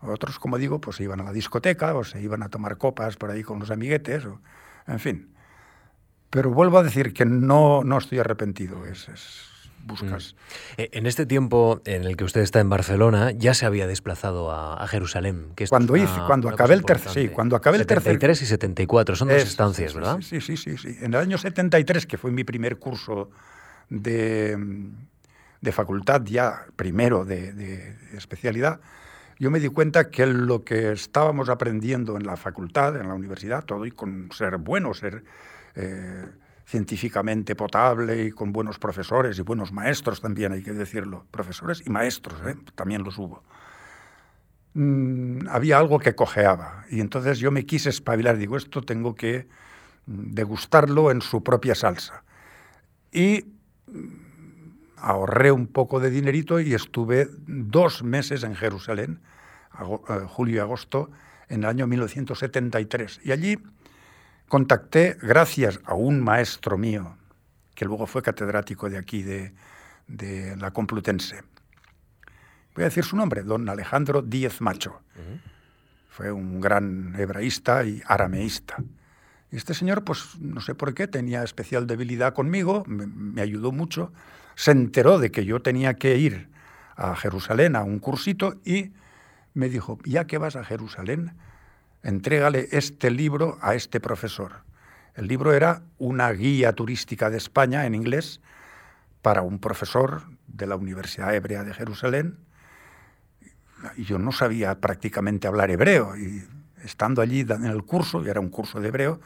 Otros, 0.00 0.38
como 0.38 0.58
digo, 0.58 0.80
pues 0.80 0.96
se 0.96 1.04
iban 1.04 1.20
a 1.20 1.24
la 1.24 1.32
discoteca 1.32 1.94
o 1.94 2.02
se 2.02 2.20
iban 2.20 2.42
a 2.42 2.48
tomar 2.48 2.78
copas 2.78 3.16
por 3.16 3.30
ahí 3.30 3.42
con 3.42 3.60
los 3.60 3.70
amiguetes, 3.70 4.24
o, 4.24 4.40
en 4.88 4.98
fin. 4.98 5.34
Pero 6.30 6.50
vuelvo 6.50 6.78
a 6.78 6.82
decir 6.82 7.12
que 7.12 7.24
no, 7.24 7.84
no 7.84 7.98
estoy 7.98 8.18
arrepentido. 8.18 8.86
es, 8.86 9.08
buscas. 9.84 10.34
Mm. 10.34 10.80
Eh, 10.80 10.88
en 10.92 11.06
este 11.06 11.26
tiempo 11.26 11.80
en 11.84 12.04
el 12.04 12.16
que 12.16 12.24
usted 12.24 12.40
está 12.40 12.60
en 12.60 12.68
Barcelona, 12.68 13.32
ya 13.32 13.54
se 13.54 13.66
había 13.66 13.86
desplazado 13.86 14.50
a, 14.50 14.86
Jerusalén. 14.88 15.52
Que 15.54 15.66
cuando 15.66 15.96
hice, 15.96 16.20
cuando 16.26 16.48
acabé 16.48 16.74
el 16.74 16.84
tercer, 16.84 17.12
sí, 17.12 17.28
cuando 17.28 17.56
acabé 17.56 17.78
el 17.78 17.86
tercer. 17.86 18.14
73 18.14 18.42
y 18.42 18.46
74, 18.46 19.16
son 19.16 19.28
dos 19.28 19.42
estancias, 19.42 19.94
¿verdad? 19.94 20.18
Sí, 20.20 20.40
sí, 20.40 20.56
sí, 20.56 20.76
sí. 20.76 20.96
En 21.00 21.14
el 21.14 21.20
año 21.20 21.38
73, 21.38 22.06
que 22.06 22.18
fue 22.18 22.30
mi 22.30 22.44
primer 22.44 22.78
curso 22.78 23.30
de, 23.88 24.56
de 25.60 25.72
facultad, 25.72 26.22
ya 26.24 26.66
primero 26.76 27.24
de, 27.24 27.96
especialidad, 28.16 28.80
yo 29.38 29.50
me 29.50 29.60
di 29.60 29.68
cuenta 29.68 30.10
que 30.10 30.26
lo 30.26 30.64
que 30.64 30.92
estábamos 30.92 31.48
aprendiendo 31.48 32.16
en 32.16 32.26
la 32.26 32.36
facultad, 32.36 32.96
en 32.96 33.08
la 33.08 33.14
universidad, 33.14 33.64
todo 33.64 33.86
y 33.86 33.90
con 33.90 34.30
ser 34.32 34.58
bueno, 34.58 34.92
ser 34.92 35.24
eh, 35.74 36.26
científicamente 36.70 37.56
potable 37.56 38.26
y 38.26 38.30
con 38.30 38.52
buenos 38.52 38.78
profesores 38.78 39.36
y 39.38 39.42
buenos 39.42 39.72
maestros 39.72 40.20
también, 40.20 40.52
hay 40.52 40.62
que 40.62 40.72
decirlo, 40.72 41.26
profesores 41.32 41.82
y 41.84 41.90
maestros, 41.90 42.40
¿eh? 42.46 42.54
también 42.76 43.02
los 43.02 43.18
hubo. 43.18 43.42
Mm, 44.74 45.48
había 45.48 45.78
algo 45.78 45.98
que 45.98 46.14
cojeaba 46.14 46.84
y 46.88 47.00
entonces 47.00 47.40
yo 47.40 47.50
me 47.50 47.66
quise 47.66 47.88
espabilar, 47.88 48.38
digo, 48.38 48.56
esto 48.56 48.82
tengo 48.82 49.16
que 49.16 49.48
mm, 50.06 50.30
degustarlo 50.30 51.10
en 51.10 51.22
su 51.22 51.42
propia 51.42 51.74
salsa. 51.74 52.22
Y 53.10 53.46
mm, 53.88 54.94
ahorré 54.98 55.50
un 55.50 55.66
poco 55.66 55.98
de 55.98 56.10
dinerito 56.10 56.60
y 56.60 56.74
estuve 56.74 57.28
dos 57.48 58.04
meses 58.04 58.44
en 58.44 58.54
Jerusalén, 58.54 59.18
eh, 59.80 60.20
julio 60.28 60.54
y 60.54 60.58
agosto, 60.60 61.10
en 61.48 61.64
el 61.64 61.68
año 61.68 61.88
1973. 61.88 63.22
Y 63.24 63.32
allí 63.32 63.58
contacté 64.50 65.16
gracias 65.22 65.78
a 65.84 65.94
un 65.94 66.20
maestro 66.20 66.76
mío, 66.76 67.16
que 67.76 67.84
luego 67.84 68.08
fue 68.08 68.20
catedrático 68.20 68.90
de 68.90 68.98
aquí, 68.98 69.22
de, 69.22 69.52
la 70.58 70.72
Complutense. 70.72 71.44
Voy 72.74 72.82
a 72.82 72.88
decir 72.88 73.04
su 73.04 73.16
nombre, 73.16 73.44
don 73.44 73.68
Alejandro 73.68 74.22
Díez 74.22 74.60
Macho. 74.60 75.02
Fue 76.08 76.32
un 76.32 76.60
gran 76.60 77.14
hebraísta 77.16 77.84
y 77.84 78.02
arameísta. 78.04 78.82
Y 79.52 79.56
este 79.56 79.72
señor, 79.72 80.02
pues 80.02 80.36
no 80.40 80.60
sé 80.60 80.74
por 80.74 80.94
qué, 80.94 81.06
tenía 81.06 81.44
especial 81.44 81.86
debilidad 81.86 82.34
conmigo, 82.34 82.82
me, 82.88 83.06
me 83.06 83.42
ayudó 83.42 83.70
mucho, 83.70 84.12
se 84.56 84.72
enteró 84.72 85.20
de 85.20 85.30
que 85.30 85.44
yo 85.44 85.62
tenía 85.62 85.94
que 85.94 86.16
ir 86.16 86.50
a 86.96 87.14
Jerusalén 87.14 87.76
a 87.76 87.84
un 87.84 88.00
cursito 88.00 88.56
y 88.64 88.90
me 89.54 89.68
dijo, 89.68 90.00
ya 90.04 90.26
que 90.26 90.38
vas 90.38 90.56
a 90.56 90.64
Jerusalén, 90.64 91.36
entrégale 92.02 92.68
este 92.72 93.10
libro 93.10 93.58
a 93.60 93.74
este 93.74 94.00
profesor. 94.00 94.64
El 95.14 95.26
libro 95.28 95.52
era 95.52 95.82
una 95.98 96.30
guía 96.32 96.72
turística 96.72 97.30
de 97.30 97.36
España 97.36 97.84
en 97.86 97.94
inglés 97.94 98.40
para 99.22 99.42
un 99.42 99.58
profesor 99.58 100.22
de 100.46 100.66
la 100.66 100.76
Universidad 100.76 101.34
Hebrea 101.34 101.64
de 101.64 101.74
Jerusalén. 101.74 102.38
Y 103.96 104.04
yo 104.04 104.18
no 104.18 104.32
sabía 104.32 104.80
prácticamente 104.80 105.46
hablar 105.46 105.70
hebreo. 105.70 106.16
Y 106.16 106.44
estando 106.84 107.22
allí 107.22 107.40
en 107.40 107.66
el 107.66 107.82
curso, 107.84 108.24
y 108.24 108.28
era 108.28 108.40
un 108.40 108.50
curso 108.50 108.80
de 108.80 108.88
hebreo, 108.88 109.20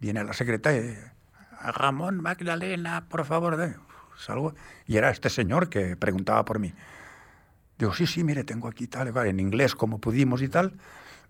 viene 0.00 0.24
la 0.24 0.32
secretaria, 0.32 1.14
Ramón 1.60 2.20
Magdalena, 2.20 3.06
por 3.08 3.24
favor, 3.24 3.56
salgo. 4.16 4.54
Y 4.86 4.96
era 4.96 5.10
este 5.10 5.30
señor 5.30 5.68
que 5.68 5.96
preguntaba 5.96 6.44
por 6.44 6.58
mí. 6.58 6.72
Digo, 7.78 7.94
sí, 7.94 8.06
sí, 8.06 8.24
mire, 8.24 8.44
tengo 8.44 8.68
aquí 8.68 8.88
tal, 8.88 9.16
en 9.16 9.40
inglés 9.40 9.74
como 9.74 10.00
pudimos 10.00 10.42
y 10.42 10.48
tal. 10.48 10.74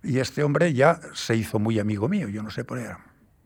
Y 0.02 0.18
este 0.18 0.42
hombre 0.42 0.72
ya 0.72 1.00
se 1.14 1.37
hizo 1.37 1.58
muy 1.58 1.78
amigo 1.78 2.08
mío, 2.08 2.28
yo 2.28 2.42
no 2.42 2.50
sé 2.50 2.64
por 2.64 2.78
qué. 2.78 2.90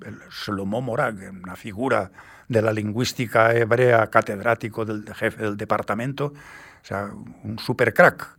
El 0.06 0.18
Shlomo 0.30 0.82
Morag, 0.82 1.16
una 1.42 1.56
figura 1.56 2.10
de 2.48 2.60
la 2.60 2.72
lingüística 2.72 3.54
hebrea, 3.54 4.08
catedrático 4.10 4.84
del 4.84 5.12
jefe 5.14 5.42
del 5.42 5.56
departamento, 5.56 6.26
o 6.26 6.84
sea, 6.84 7.10
un 7.44 7.58
super 7.58 7.94
crack. 7.94 8.36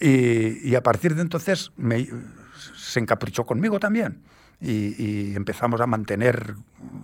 Y, 0.00 0.74
a 0.74 0.82
partir 0.82 1.14
de 1.14 1.22
entonces 1.22 1.72
se 2.76 3.00
encaprichó 3.00 3.44
conmigo 3.44 3.78
también. 3.78 4.22
Y, 4.60 5.34
empezamos 5.34 5.80
a 5.80 5.86
mantener 5.86 6.54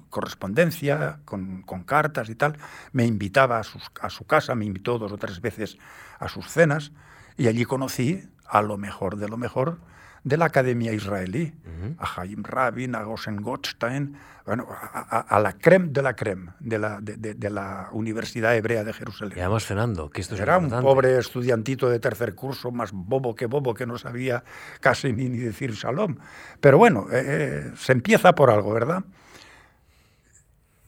correspondencia 0.09 1.21
con, 1.25 1.63
cartas 1.85 2.31
y 2.31 2.35
tal. 2.35 2.57
Me 2.93 3.07
invitaba 3.07 3.59
a, 3.59 3.63
a 4.01 4.11
su 4.11 4.25
casa, 4.25 4.55
me 4.55 4.65
invitó 4.65 4.99
dos 4.99 5.13
o 5.13 5.19
tres 5.19 5.41
veces 5.41 5.77
a 6.19 6.29
sus 6.29 6.47
cenas 6.49 6.93
y 7.37 7.49
allí 7.49 7.65
conocí 7.65 8.29
a 8.47 8.63
lo 8.63 8.79
mejor 8.79 9.17
de 9.17 9.29
lo 9.29 9.37
mejor 9.37 9.79
de 10.25 10.37
la 10.37 10.47
Academia 10.47 10.93
Israelí, 10.93 11.53
a 11.99 12.21
Haim 12.21 12.43
Rabin, 12.43 12.95
a 12.95 13.03
Gosen 13.03 13.41
Gottstein, 13.41 14.17
bueno, 14.45 14.67
a, 14.69 15.39
la 15.41 15.53
creme 15.53 15.89
de 15.91 16.03
la 16.03 16.15
creme 16.15 16.53
de 16.59 16.79
la, 16.79 16.99
de, 17.01 17.51
la 17.51 17.89
Universidad 17.93 18.57
Hebrea 18.57 18.85
de 18.85 18.93
Jerusalén. 18.93 19.39
Y 19.39 19.41
además 19.41 19.65
cenando, 19.65 20.11
que 20.11 20.21
esto 20.21 20.35
es 20.35 20.41
Era 20.41 20.59
un 20.59 20.69
pobre 20.69 21.19
estudiantito 21.19 21.89
de 21.89 22.01
tercer 22.01 22.35
curso, 22.35 22.71
más 22.71 22.91
bobo 22.93 23.35
que 23.35 23.47
bobo, 23.47 23.75
que 23.75 23.87
no 23.87 23.97
sabía 23.97 24.43
casi 24.81 25.13
ni, 25.13 25.29
decir 25.29 25.73
shalom. 25.73 26.17
Pero 26.61 26.79
bueno, 26.79 27.07
eh, 27.13 27.23
eh, 27.25 27.73
se 27.77 27.93
empieza 27.93 28.35
por 28.35 28.51
algo, 28.51 28.75
¿verdad? 28.75 29.05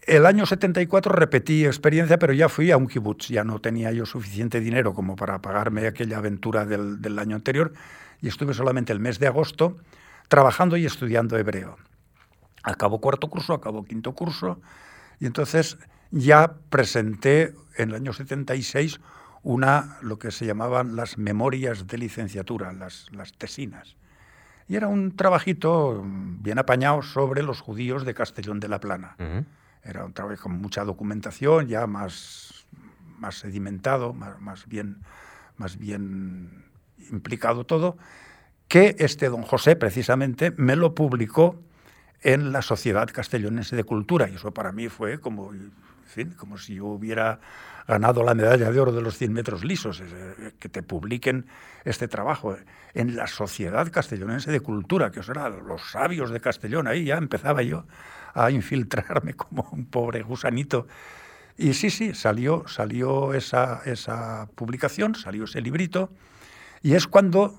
El 0.02 0.26
año 0.26 0.44
74 0.44 1.12
repetí 1.12 1.64
experiencia, 1.64 2.18
pero 2.18 2.32
ya 2.32 2.48
fui 2.48 2.72
a 2.72 2.76
un 2.76 2.88
kibutz. 2.88 3.28
Ya 3.28 3.44
no 3.44 3.60
tenía 3.60 3.92
yo 3.92 4.04
suficiente 4.04 4.58
dinero 4.58 4.92
como 4.94 5.14
para 5.14 5.40
pagarme 5.40 5.86
aquella 5.86 6.18
aventura 6.18 6.66
del, 6.66 7.00
del 7.00 7.18
año 7.20 7.36
anterior 7.36 7.72
y 8.22 8.28
estuve 8.28 8.54
solamente 8.54 8.92
el 8.92 9.00
mes 9.00 9.18
de 9.18 9.26
agosto 9.26 9.76
trabajando 10.28 10.76
y 10.78 10.86
estudiando 10.86 11.36
hebreo. 11.36 11.76
Acabo 12.62 13.00
cuarto 13.00 13.28
curso, 13.28 13.52
acabo 13.52 13.84
quinto 13.84 14.14
curso 14.14 14.62
y 15.20 15.26
entonces 15.26 15.76
ya 16.10 16.54
presenté 16.70 17.54
en 17.76 17.90
el 17.90 17.96
año 17.96 18.12
76 18.12 19.00
una, 19.42 19.98
lo 20.02 20.18
que 20.18 20.30
se 20.30 20.46
llamaban 20.46 20.94
las 20.94 21.18
memorias 21.18 21.88
de 21.88 21.98
licenciatura, 21.98 22.72
las, 22.72 23.08
las 23.12 23.32
tesinas. 23.32 23.96
Y 24.68 24.76
era 24.76 24.86
un 24.86 25.16
trabajito 25.16 26.02
bien 26.04 26.60
apañado 26.60 27.02
sobre 27.02 27.42
los 27.42 27.60
judíos 27.60 28.04
de 28.04 28.14
Castellón 28.14 28.60
de 28.60 28.68
la 28.68 28.78
Plana. 28.78 29.16
Era 29.82 30.04
un 30.04 30.12
trabajo 30.12 30.44
con 30.44 30.60
mucha 30.60 30.84
documentación, 30.84 31.66
ya 31.66 31.88
más, 31.88 32.66
más 33.18 33.34
sedimentado, 33.34 34.12
más, 34.12 34.40
más, 34.40 34.68
bien, 34.68 35.02
más 35.56 35.76
bien 35.76 36.71
implicado 37.10 37.64
todo, 37.64 37.96
que 38.68 38.96
este 38.98 39.28
don 39.28 39.42
José 39.42 39.76
precisamente 39.76 40.52
me 40.56 40.76
lo 40.76 40.94
publicó 40.94 41.60
en 42.22 42.52
la 42.52 42.62
Sociedad 42.62 43.08
Castellonense 43.12 43.76
de 43.76 43.84
Cultura. 43.84 44.28
Y 44.28 44.36
eso 44.36 44.52
para 44.52 44.72
mí 44.72 44.88
fue 44.88 45.18
como, 45.20 45.52
como 46.36 46.58
si 46.58 46.76
yo 46.76 46.86
hubiera 46.86 47.40
ganado 47.86 48.22
la 48.22 48.34
medalla 48.34 48.70
de 48.70 48.80
oro 48.80 48.92
de 48.92 49.02
los 49.02 49.18
100 49.18 49.32
metros 49.32 49.64
lisos, 49.64 50.00
eh, 50.00 50.52
que 50.58 50.68
te 50.68 50.82
publiquen 50.82 51.46
este 51.84 52.08
trabajo 52.08 52.56
en 52.94 53.16
la 53.16 53.26
Sociedad 53.26 53.90
Castellonense 53.90 54.50
de 54.50 54.60
Cultura, 54.60 55.10
que 55.10 55.20
eso 55.20 55.32
eran 55.32 55.66
los 55.66 55.90
sabios 55.90 56.30
de 56.30 56.40
Castellón. 56.40 56.86
Ahí 56.86 57.04
ya 57.04 57.16
empezaba 57.16 57.62
yo 57.62 57.84
a 58.34 58.50
infiltrarme 58.50 59.34
como 59.34 59.68
un 59.72 59.86
pobre 59.86 60.22
gusanito. 60.22 60.86
Y 61.56 61.74
sí, 61.74 61.90
sí, 61.90 62.14
salió, 62.14 62.66
salió 62.66 63.34
esa, 63.34 63.82
esa 63.84 64.48
publicación, 64.54 65.14
salió 65.14 65.44
ese 65.44 65.60
librito, 65.60 66.10
y 66.82 66.94
es 66.94 67.06
cuando, 67.06 67.54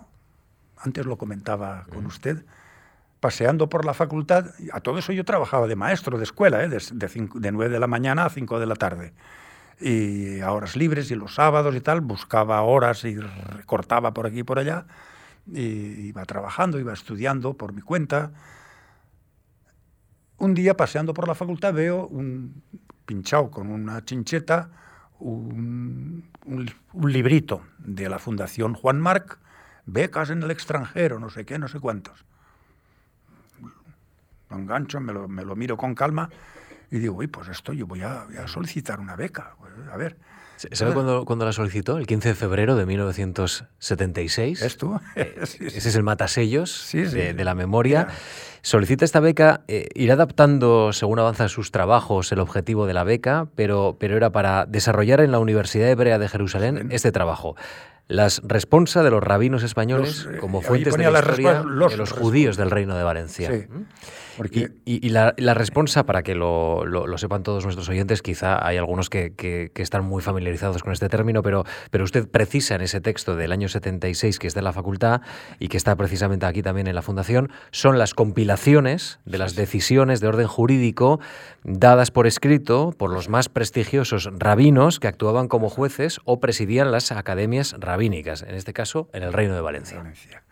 antes 0.78 1.06
lo 1.06 1.18
comentaba 1.18 1.86
con 1.94 2.06
usted, 2.06 2.46
paseando 3.20 3.70
por 3.70 3.86
la 3.86 3.94
facultad, 3.94 4.48
a 4.74 4.82
todo 4.82 5.00
eso 5.00 5.14
yo 5.14 5.24
trabajaba 5.24 5.66
de 5.68 5.78
maestro 5.78 6.18
de 6.18 6.26
escuela, 6.26 6.62
¿eh? 6.64 6.68
de, 6.68 6.82
de, 6.92 7.30
de 7.36 7.52
9 7.52 7.72
de 7.72 7.80
la 7.80 7.88
mañana 7.88 8.26
a 8.26 8.30
5 8.30 8.60
de 8.60 8.66
la 8.66 8.76
tarde. 8.76 9.14
Y 9.80 10.42
a 10.42 10.52
horas 10.52 10.76
libres 10.76 11.10
y 11.10 11.16
los 11.16 11.36
sábados 11.36 11.74
y 11.74 11.80
tal, 11.80 12.02
buscaba 12.02 12.62
horas 12.62 13.06
y 13.06 13.16
recortaba 13.16 14.14
por 14.14 14.28
aquí 14.28 14.40
y 14.40 14.44
por 14.44 14.60
allá, 14.60 14.86
y 15.48 16.08
iba 16.08 16.26
trabajando, 16.26 16.80
iba 16.80 16.92
estudiando 16.92 17.54
por 17.54 17.72
mi 17.72 17.82
cuenta. 17.82 18.32
Un 20.38 20.54
día, 20.54 20.76
paseando 20.76 21.14
por 21.14 21.28
la 21.28 21.36
facultad, 21.36 21.74
veo 21.74 22.08
un 22.08 22.62
pinchado 23.06 23.50
con 23.50 23.70
una 23.70 24.04
chincheta, 24.04 24.70
un, 25.24 26.30
un, 26.46 27.12
librito 27.12 27.64
de 27.80 28.10
la 28.10 28.20
Fundación 28.20 28.74
Juan 28.74 29.00
Marc, 29.00 29.40
becas 29.86 30.30
en 30.30 30.44
el 30.44 30.52
extranjero, 30.52 31.20
no 31.20 31.30
sé 31.30 31.46
qué, 31.46 31.58
no 31.60 31.68
sé 31.68 31.80
cuántos 31.80 32.26
lo 34.54 34.60
engancho, 34.60 35.00
me 35.00 35.14
lo, 35.14 35.28
me 35.28 35.44
lo, 35.44 35.56
miro 35.56 35.78
con 35.78 35.96
calma 35.96 36.30
y 36.92 37.00
digo, 37.00 37.16
uy, 37.16 37.28
pues 37.28 37.48
esto 37.50 37.74
yo 37.74 37.88
voy 37.88 38.02
a, 38.02 38.26
voy 38.26 38.38
a 38.38 38.48
solicitar 38.48 39.00
una 39.00 39.16
beca. 39.16 39.56
Pues, 39.60 39.74
a 39.92 39.98
ver. 39.98 40.18
¿Sabe 40.72 40.94
cuándo, 40.94 41.26
cuándo, 41.26 41.46
la 41.46 41.52
solicitó? 41.52 41.98
El 41.98 42.08
15 42.08 42.30
de 42.30 42.36
febrero 42.36 42.76
de 42.76 42.86
1976. 42.86 44.62
¿Es 44.62 44.78
tú? 44.78 45.00
Eh, 45.16 45.36
sí, 45.44 45.66
ese 45.66 45.90
es 45.90 45.96
el 45.96 46.04
matasellos 46.04 46.72
sí. 46.72 47.02
De, 47.02 47.34
de, 47.34 47.44
la 47.44 47.56
memoria. 47.56 48.08
Yeah. 48.08 48.16
Solicita 48.62 49.04
esta 49.04 49.20
beca, 49.20 49.62
eh, 49.68 49.90
irá 49.94 50.14
adaptando 50.14 50.94
según 50.94 51.20
avanzan 51.20 51.50
sus 51.50 51.72
trabajos 51.72 52.32
el 52.32 52.40
objetivo 52.40 52.86
de 52.86 52.94
la 52.94 53.04
beca, 53.04 53.48
pero, 53.56 53.98
pero 54.00 54.16
era 54.16 54.32
para 54.32 54.66
desarrollar 54.66 55.20
en 55.20 55.32
la 55.32 55.40
Universidad 55.40 55.90
Hebrea 55.90 56.18
de 56.18 56.30
Jerusalén 56.30 56.88
este 56.92 57.12
trabajo 57.12 57.56
las 58.08 58.42
responsa 58.44 59.02
de 59.02 59.10
los 59.10 59.24
rabinos 59.24 59.64
españoles 59.64 60.26
los, 60.26 60.36
eh, 60.36 60.38
como 60.40 60.62
fuentes 60.62 60.96
de 60.96 61.10
la 61.10 61.20
historia 61.20 61.64
los, 61.64 61.92
de 61.92 61.98
los 61.98 62.12
judíos 62.12 62.58
del 62.58 62.70
Reino 62.70 62.96
de 62.98 63.04
Valencia. 63.04 63.50
Sí, 63.50 63.66
porque... 64.38 64.72
Y, 64.86 64.96
y, 64.96 65.08
y 65.08 65.10
la, 65.10 65.34
la, 65.38 65.54
responsa, 65.54 66.06
para 66.06 66.24
que 66.24 66.36
lo, 66.36 66.86
lo, 66.86 67.08
lo, 67.08 67.18
sepan 67.18 67.44
todos 67.44 67.64
nuestros 67.64 67.90
oyentes, 67.90 68.22
quizá 68.22 68.66
hay 68.66 68.78
algunos 68.78 69.10
que, 69.10 69.34
que, 69.34 69.72
que, 69.74 69.82
están 69.82 70.06
muy 70.06 70.22
familiarizados 70.22 70.84
con 70.84 70.94
este 70.94 71.10
término, 71.10 71.42
pero, 71.42 71.66
pero 71.92 72.04
usted 72.04 72.28
precisa 72.28 72.76
en 72.76 72.82
ese 72.82 73.02
texto 73.02 73.36
del 73.36 73.52
año 73.52 73.70
76 73.70 74.40
que 74.40 74.48
está 74.48 74.60
en 74.60 74.66
la 74.66 74.74
facultad 74.74 75.22
y 75.60 75.68
que 75.68 75.78
está 75.78 75.96
precisamente 75.96 76.46
aquí 76.46 76.62
también 76.62 76.88
en 76.88 76.96
la 76.96 77.02
Fundación, 77.02 77.52
son 77.72 77.98
las 77.98 78.14
compilaciones 78.14 79.20
de 79.26 79.38
las 79.38 79.56
decisiones 79.56 80.20
de 80.20 80.28
orden 80.28 80.48
jurídico 80.48 81.20
dadas 81.64 82.12
por 82.12 82.28
escrito 82.28 82.94
por 82.98 83.12
los 83.12 83.30
más 83.30 83.50
prestigiosos 83.50 84.30
rabinos 84.38 85.00
que 85.00 85.08
actuaban 85.08 85.48
como 85.48 85.70
jueces 85.70 86.20
o 86.26 86.40
presidían 86.40 86.92
las 86.92 87.12
academias 87.12 87.76
rabínicas, 87.80 88.44
en 88.44 88.56
este 88.56 88.74
caso 88.74 89.10
en 89.14 89.24
el 89.24 89.34
Reino 89.34 89.56
de 89.56 89.62
Valencia. 89.62 89.98
Valencia. 89.98 90.44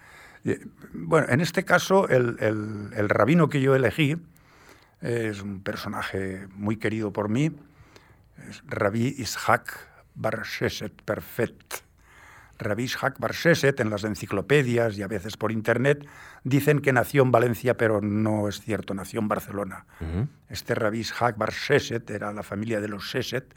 Bueno, 0.93 1.27
en 1.29 1.41
este 1.41 1.63
caso, 1.65 2.09
el, 2.09 2.37
el, 2.39 2.89
el, 2.95 3.09
rabino 3.09 3.49
que 3.49 3.61
yo 3.61 3.75
elegí 3.75 4.17
es 5.01 5.41
un 5.41 5.61
personaje 5.61 6.47
muy 6.55 6.77
querido 6.77 7.11
por 7.11 7.29
mí, 7.29 7.51
es 8.49 8.63
Rabí 8.67 9.15
Ishak 9.17 9.71
Bar 10.15 10.43
Sheset 10.43 11.01
Perfect. 11.03 11.75
Rabí 12.57 12.83
Ishak 12.83 13.19
Bar 13.19 13.33
Sheset, 13.33 13.79
en 13.79 13.89
las 13.89 14.03
enciclopedias 14.03 14.97
y 14.97 15.03
a 15.03 15.07
veces 15.07 15.37
por 15.37 15.51
internet, 15.51 16.07
dicen 16.43 16.79
que 16.79 16.93
nació 16.93 17.23
en 17.23 17.31
Valencia, 17.31 17.75
pero 17.75 18.01
no 18.01 18.47
es 18.47 18.61
cierto, 18.61 18.93
nació 18.93 19.19
en 19.19 19.27
Barcelona. 19.27 19.85
Uh 19.99 20.05
-huh. 20.05 20.27
Este 20.49 20.75
Rabí 20.75 20.99
Ishak 20.99 21.37
Bar 21.37 21.51
Sheset 21.51 22.09
era 22.09 22.31
la 22.33 22.43
familia 22.43 22.79
de 22.79 22.87
los 22.87 23.03
Sheset, 23.03 23.55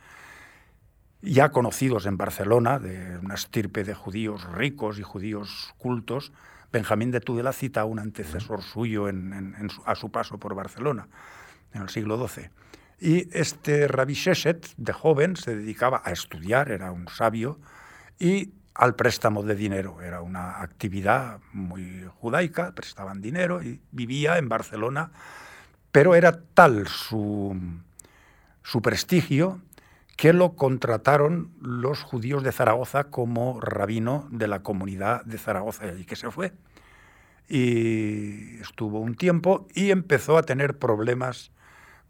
ya 1.20 1.51
conocidos 1.51 2.07
en 2.07 2.16
Barcelona, 2.16 2.79
de 2.79 3.18
una 3.18 3.35
estirpe 3.35 3.85
de 3.85 3.94
judíos 3.94 4.44
ricos 4.53 4.99
y 4.99 5.03
judíos 5.03 5.75
cultos, 5.79 6.33
Benjamín 6.75 7.13
de 7.13 7.21
Tudela 7.21 7.53
cita 7.53 7.83
a 7.83 7.85
un 7.85 8.01
antecesor 8.01 8.61
suyo 8.61 9.09
en, 9.09 9.33
en, 9.33 9.55
en 9.55 9.71
su, 9.71 9.81
a 9.87 9.95
su 9.95 10.11
paso 10.11 10.39
por 10.39 10.57
Barcelona, 10.57 11.07
en 11.73 11.83
el 11.83 11.89
siglo 11.89 12.19
XII. 12.19 12.51
Y 12.99 13.29
este 13.33 13.87
Rabbi 13.87 14.15
Sheshet, 14.15 14.75
de 14.77 14.93
joven, 14.93 15.37
se 15.37 15.55
dedicaba 15.55 16.03
a 16.05 16.11
estudiar, 16.11 16.73
era 16.73 16.91
un 16.91 17.07
sabio, 17.07 17.61
y 18.19 18.51
al 18.75 18.97
préstamo 18.97 19.45
de 19.45 19.55
dinero. 19.55 20.03
Era 20.03 20.21
una 20.21 20.63
actividad 20.63 21.39
muy 21.53 22.09
judaica, 22.19 22.73
prestaban 22.73 23.21
dinero 23.21 23.63
y 23.63 23.81
vivía 23.93 24.39
en 24.39 24.49
Barcelona, 24.49 25.13
pero 25.93 26.17
era 26.17 26.41
tal 26.55 26.89
su, 26.89 27.57
su 28.65 28.83
prestigio 28.83 29.61
que 30.16 30.33
lo 30.33 30.55
contrataron 30.55 31.53
los 31.61 32.03
judíos 32.03 32.42
de 32.42 32.53
Zaragoza 32.53 33.05
como 33.05 33.61
rabino 33.61 34.29
de 34.31 34.48
la 34.48 34.62
comunidad 34.62 35.24
de 35.24 35.38
Zaragoza 35.38 35.92
y 35.92 36.05
que 36.05 36.16
se 36.16 36.31
fue. 36.31 36.53
Y 37.48 38.61
estuvo 38.61 39.00
un 39.00 39.16
tiempo 39.16 39.66
y 39.74 39.90
empezó 39.90 40.38
a 40.38 40.42
tener 40.42 40.79
problemas 40.79 41.50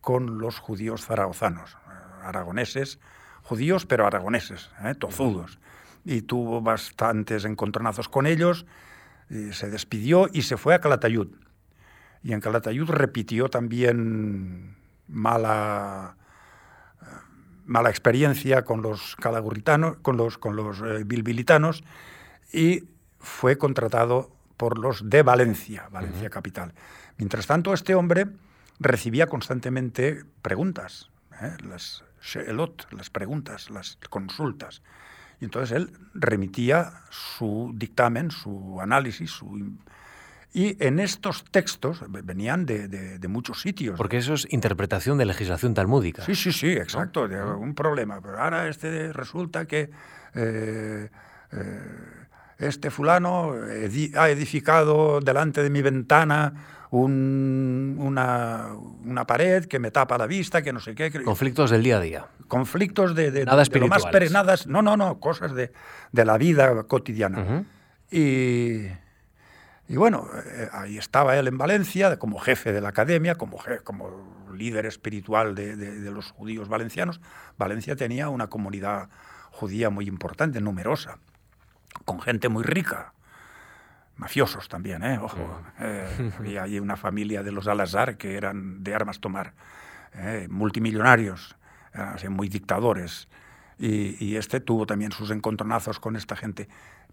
con 0.01 0.39
los 0.39 0.59
judíos 0.59 1.07
zaragozanos, 1.07 1.79
aragoneses, 2.23 3.01
judíos 3.43 3.87
pero 3.87 4.07
aragoneses, 4.07 4.71
¿eh? 4.85 4.95
tozudos. 4.95 5.59
Y 6.05 6.23
tuvo 6.23 6.61
bastantes 6.61 7.47
encontronazos 7.47 8.11
con 8.11 8.27
ellos, 8.27 8.67
se 9.29 9.71
despidió 9.71 10.29
y 10.31 10.43
se 10.43 10.59
fue 10.59 10.75
a 10.75 10.81
Calatayud. 10.81 11.29
Y 12.23 12.35
en 12.35 12.41
Calatayud 12.41 12.89
repitió 12.91 13.49
también 13.49 14.77
mala 15.09 16.17
mala 17.67 17.91
experiencia 17.91 18.65
con 18.65 18.83
los 18.83 19.17
calagurritanos, 19.17 19.97
con 20.03 20.17
los, 20.17 20.39
con 20.39 20.57
los 20.57 20.81
eh, 20.81 21.05
bilbilitanos, 21.05 21.85
y 22.53 22.85
fue 23.19 23.59
contratado 23.59 24.31
por 24.57 24.79
los 24.79 25.09
de 25.11 25.23
Valencia, 25.23 25.89
Valencia 25.91 26.23
uh 26.23 26.27
-huh. 26.27 26.31
capital. 26.31 26.75
Mientras 27.17 27.47
tanto, 27.47 27.75
este 27.75 27.95
hombre 27.95 28.27
recibía 28.79 29.27
constantemente 29.27 30.25
preguntas, 30.43 31.11
¿eh? 31.41 31.57
las 31.67 32.05
sheelot, 32.23 32.87
las 32.93 33.11
preguntas, 33.11 33.71
las 33.71 33.99
consultas. 34.11 34.83
Y 35.41 35.45
entonces 35.45 35.77
él 35.77 35.93
remitía 36.15 37.03
su 37.11 37.73
dictamen, 37.75 38.31
su 38.31 38.81
análisis, 38.81 39.31
su 39.31 39.77
y 40.55 40.77
en 40.79 41.01
estos 41.01 41.45
textos 41.51 41.99
venían 42.09 42.65
de, 42.65 42.87
de, 42.87 43.19
de, 43.19 43.29
muchos 43.29 43.61
sitios. 43.61 43.97
Porque 43.97 44.19
eso 44.19 44.35
es 44.35 44.47
interpretación 44.51 45.19
de 45.19 45.25
legislación 45.25 45.75
talmúdica. 45.75 46.23
Sí, 46.23 46.37
sí, 46.37 46.53
sí, 46.53 46.71
exacto. 46.71 47.27
¿no? 47.27 47.59
Un 47.59 47.75
problema. 47.75 48.21
Pero 48.23 48.39
ahora 48.39 48.69
este 48.69 49.13
resulta 49.13 49.67
que 49.67 49.91
eh, 50.35 51.09
eh, 51.51 51.81
este 52.59 52.93
fulano 52.93 53.53
ha 54.17 54.31
edificado 54.31 55.21
delante 55.21 55.61
de 55.61 55.71
mi 55.71 55.83
ventana 55.83 56.87
un, 56.91 57.97
una, 57.99 58.69
una, 59.05 59.27
pared 59.27 59.65
que 59.65 59.81
me 59.81 59.91
tapa 59.91 60.17
la 60.17 60.29
vista, 60.29 60.63
que 60.63 60.73
no 60.73 60.79
sé 60.79 60.95
qué. 60.95 61.11
Conflictos 61.25 61.73
del 61.73 61.83
día 61.83 61.97
a 61.97 62.01
día. 62.01 62.27
Conflictos 62.47 63.17
de, 63.17 63.33
de, 63.33 63.45
Nada 63.45 63.65
de 63.65 63.81
lo 63.81 63.89
más 63.89 64.07
perenadas. 64.07 64.69
No, 64.69 64.83
no, 64.83 64.97
no, 64.97 65.19
cosas 65.19 65.53
de, 65.53 65.73
de 66.13 66.25
la 66.25 66.39
vida 66.39 66.85
cotidiana. 66.85 67.41
Uh 67.41 67.45
-huh. 67.45 67.65
Y 68.13 69.04
Y 69.87 69.97
bueno, 69.97 70.27
eh, 70.47 70.69
ahí 70.73 70.97
estaba 70.97 71.37
él 71.37 71.47
en 71.47 71.59
Valencia 71.59 72.19
como 72.19 72.39
jefe 72.39 72.73
de 72.73 72.81
la 72.81 72.89
academia, 72.89 73.35
como, 73.35 73.59
como 73.85 74.47
líder 74.55 74.87
espiritual 74.87 75.55
de, 75.55 75.77
de, 75.77 76.11
los 76.11 76.31
judíos 76.31 76.69
valencianos. 76.69 77.21
Valencia 77.59 77.95
tenía 77.95 78.31
una 78.31 78.47
comunidad 78.47 79.11
judía 79.51 79.91
muy 79.91 80.07
importante, 80.07 80.61
numerosa, 80.61 81.19
con 82.05 82.21
gente 82.21 82.49
muy 82.49 82.65
rica. 82.65 83.13
Mafiosos 84.17 84.69
también, 84.69 85.03
¿eh? 85.03 85.19
Ojo. 85.19 85.61
Eh, 85.81 86.33
había 86.39 86.63
allí 86.63 86.79
una 86.79 86.97
familia 86.97 87.43
de 87.43 87.53
los 87.53 87.67
Alazar 87.67 88.17
que 88.17 88.37
eran 88.37 88.83
de 88.85 88.95
armas 88.95 89.21
tomar, 89.21 89.55
eh, 90.15 90.47
multimillonarios, 90.49 91.57
muy 92.31 92.49
dictadores. 92.49 93.29
Y, 93.79 94.25
y, 94.25 94.37
este 94.37 94.61
tuvo 94.61 94.87
también 94.87 95.11
sus 95.11 95.31
encontronazos 95.31 95.99
con 95.99 96.15
esta 96.15 96.37
gente. 96.37 96.69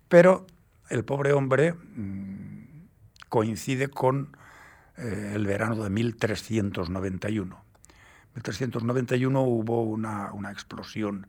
Pero 0.08 0.46
el 0.90 1.04
pobre 1.04 1.34
hombre 1.34 1.74
mm, 1.74 2.51
coincide 3.32 3.88
con 3.88 4.36
eh, 4.98 5.32
el 5.34 5.48
verano 5.48 5.82
de 5.82 5.90
1391. 5.90 7.56
En 7.56 8.36
1391 8.36 9.42
hubo 9.42 9.84
una, 9.84 10.34
una, 10.34 10.52
explosión 10.52 11.28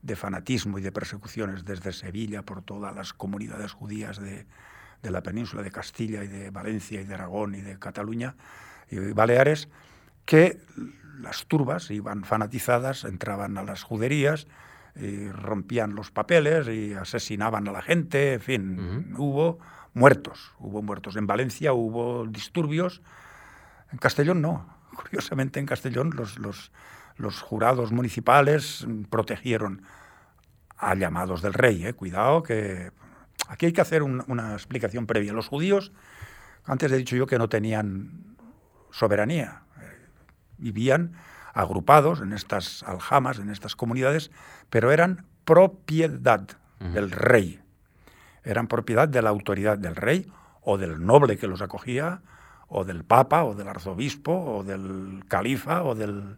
de 0.00 0.14
fanatismo 0.14 0.78
y 0.78 0.82
de 0.82 0.92
persecuciones 0.92 1.64
desde 1.64 1.92
Sevilla 1.92 2.42
por 2.42 2.62
todas 2.62 2.94
las 2.94 3.12
comunidades 3.12 3.72
judías 3.72 4.20
de, 4.20 4.46
de 5.02 5.10
la 5.10 5.24
península 5.24 5.64
de 5.64 5.72
Castilla 5.72 6.22
y 6.22 6.28
de 6.28 6.50
Valencia 6.50 7.00
y 7.00 7.04
de 7.04 7.14
Aragón 7.14 7.56
y 7.56 7.62
de 7.62 7.80
Cataluña 7.80 8.36
y 8.88 8.98
Baleares, 9.12 9.68
que 10.24 10.60
las 11.20 11.46
turbas 11.46 11.90
iban 11.90 12.22
fanatizadas, 12.22 13.02
entraban 13.02 13.58
a 13.58 13.64
las 13.64 13.82
juderías, 13.82 14.46
y 14.96 15.30
rompían 15.30 15.94
los 15.94 16.10
papeles 16.10 16.68
y 16.68 16.94
asesinaban 16.94 17.66
a 17.68 17.72
la 17.72 17.82
gente, 17.82 18.34
en 18.34 18.40
fin, 18.40 19.14
hubo 19.16 19.58
muertos, 19.94 20.52
hubo 20.58 20.82
muertos. 20.82 21.16
En 21.16 21.26
Valencia 21.26 21.72
hubo 21.72 22.26
disturbios, 22.26 23.02
en 23.92 23.98
Castellón 23.98 24.40
no. 24.40 24.66
Curiosamente 24.94 25.60
en 25.60 25.66
Castellón 25.66 26.12
los, 26.16 26.38
los, 26.38 26.72
los 27.16 27.40
jurados 27.40 27.92
municipales 27.92 28.86
protegieron 29.08 29.82
a 30.76 30.94
llamados 30.94 31.42
del 31.42 31.54
rey. 31.54 31.84
¿eh? 31.86 31.92
Cuidado 31.92 32.42
que 32.42 32.90
aquí 33.48 33.66
hay 33.66 33.72
que 33.72 33.80
hacer 33.80 34.02
una 34.02 34.52
explicación 34.54 35.06
previa. 35.06 35.32
Los 35.32 35.48
judíos, 35.48 35.92
antes 36.64 36.90
he 36.90 36.96
dicho 36.96 37.16
yo 37.16 37.26
que 37.26 37.38
no 37.38 37.48
tenían 37.48 38.36
soberanía, 38.90 39.62
eh, 39.80 40.08
vivían 40.58 41.12
agrupados 41.52 42.20
en 42.20 42.32
estas 42.32 42.82
aljamas, 42.84 43.38
en 43.38 43.50
estas 43.50 43.76
comunidades, 43.76 44.30
pero 44.70 44.92
eran 44.92 45.26
propiedad 45.44 46.46
del 46.78 47.10
rey. 47.10 47.60
Eran 48.44 48.66
propiedad 48.66 49.08
de 49.08 49.22
la 49.22 49.30
autoridad 49.30 49.78
del 49.78 49.96
rey 49.96 50.30
o 50.62 50.78
del 50.78 51.04
noble 51.04 51.36
que 51.36 51.46
los 51.46 51.62
acogía, 51.62 52.22
o 52.68 52.84
del 52.84 53.04
papa, 53.04 53.44
o 53.44 53.54
del 53.54 53.68
arzobispo, 53.68 54.32
o 54.32 54.62
del 54.62 55.24
califa, 55.26 55.82
o 55.82 55.94
del, 55.94 56.36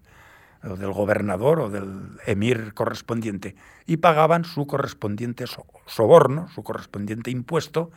del 0.63 0.93
gobernador, 0.93 1.61
o 1.61 1.71
del 1.71 2.19
emir 2.27 2.73
correspondiente. 2.73 3.55
Y 3.87 3.99
pagaban 3.99 4.45
su 4.45 4.67
correspondiente 4.67 5.45
soborno, 5.87 6.49
su 6.49 6.63
correspondiente 6.63 7.31
impuesto, 7.31 7.91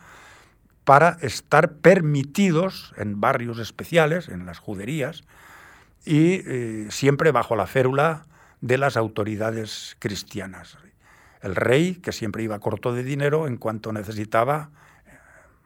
para 0.84 1.16
estar 1.22 1.72
permitidos 1.72 2.92
en 2.96 3.20
barrios 3.20 3.58
especiales, 3.58 4.28
en 4.28 4.46
las 4.46 4.58
juderías, 4.58 5.24
y 6.04 6.42
eh, 6.46 6.86
siempre 6.90 7.32
bajo 7.32 7.56
la 7.56 7.66
férula 7.66 8.26
de 8.60 8.78
las 8.78 8.96
autoridades 8.96 9.96
cristianas. 9.98 10.78
El 11.46 11.54
rey, 11.54 11.94
que 11.94 12.10
siempre 12.10 12.42
iba 12.42 12.58
corto 12.58 12.92
de 12.92 13.04
dinero, 13.04 13.46
en 13.46 13.56
cuanto 13.56 13.92
necesitaba, 13.92 14.70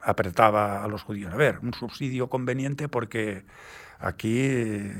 apretaba 0.03 0.85
a 0.85 0.89
los 0.89 1.03
judíos. 1.03 1.33
A 1.33 1.37
ver, 1.37 1.59
un 1.63 1.73
subsidio 1.73 2.29
conveniente 2.29 2.87
porque 2.91 3.47
aquí 3.99 4.41
eh, 4.41 4.95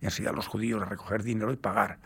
enseña 0.00 0.30
a 0.30 0.32
los 0.32 0.48
judíos 0.48 0.82
a 0.82 0.86
recoger 0.86 1.22
dinero 1.22 1.52
y 1.52 1.56
pagar. 1.56 1.98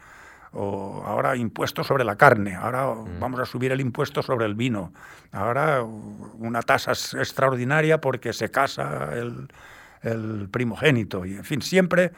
O 0.53 1.03
ahora 1.07 1.37
impuestos 1.37 1.87
sobre 1.87 2.05
la 2.05 2.17
carne, 2.17 2.55
ahora 2.55 2.87
mm. 2.93 3.19
vamos 3.19 3.41
a 3.41 3.47
subir 3.47 3.73
el 3.73 3.81
impuesto 3.81 4.23
sobre 4.23 4.45
el 4.45 4.55
vino, 4.55 4.93
ahora 5.33 5.83
una 5.83 6.61
tasa 6.61 6.93
extraordinaria 6.93 7.99
porque 7.99 8.35
se 8.35 8.51
casa 8.51 9.15
el, 9.15 9.49
el 10.03 10.51
primogénito. 10.51 11.25
Y 11.25 11.37
en 11.37 11.45
fin, 11.45 11.63
siempre 11.63 12.13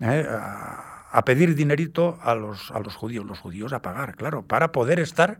¿eh? 0.00 0.26
a, 0.26 1.22
pedir 1.26 1.54
dinerito 1.54 2.18
a 2.22 2.34
los, 2.34 2.70
a 2.70 2.80
los 2.80 2.96
judíos, 2.96 3.26
los 3.26 3.38
judíos 3.38 3.74
a 3.74 3.82
pagar, 3.82 4.16
claro, 4.16 4.42
para 4.42 4.72
poder 4.72 5.00
estar 5.00 5.38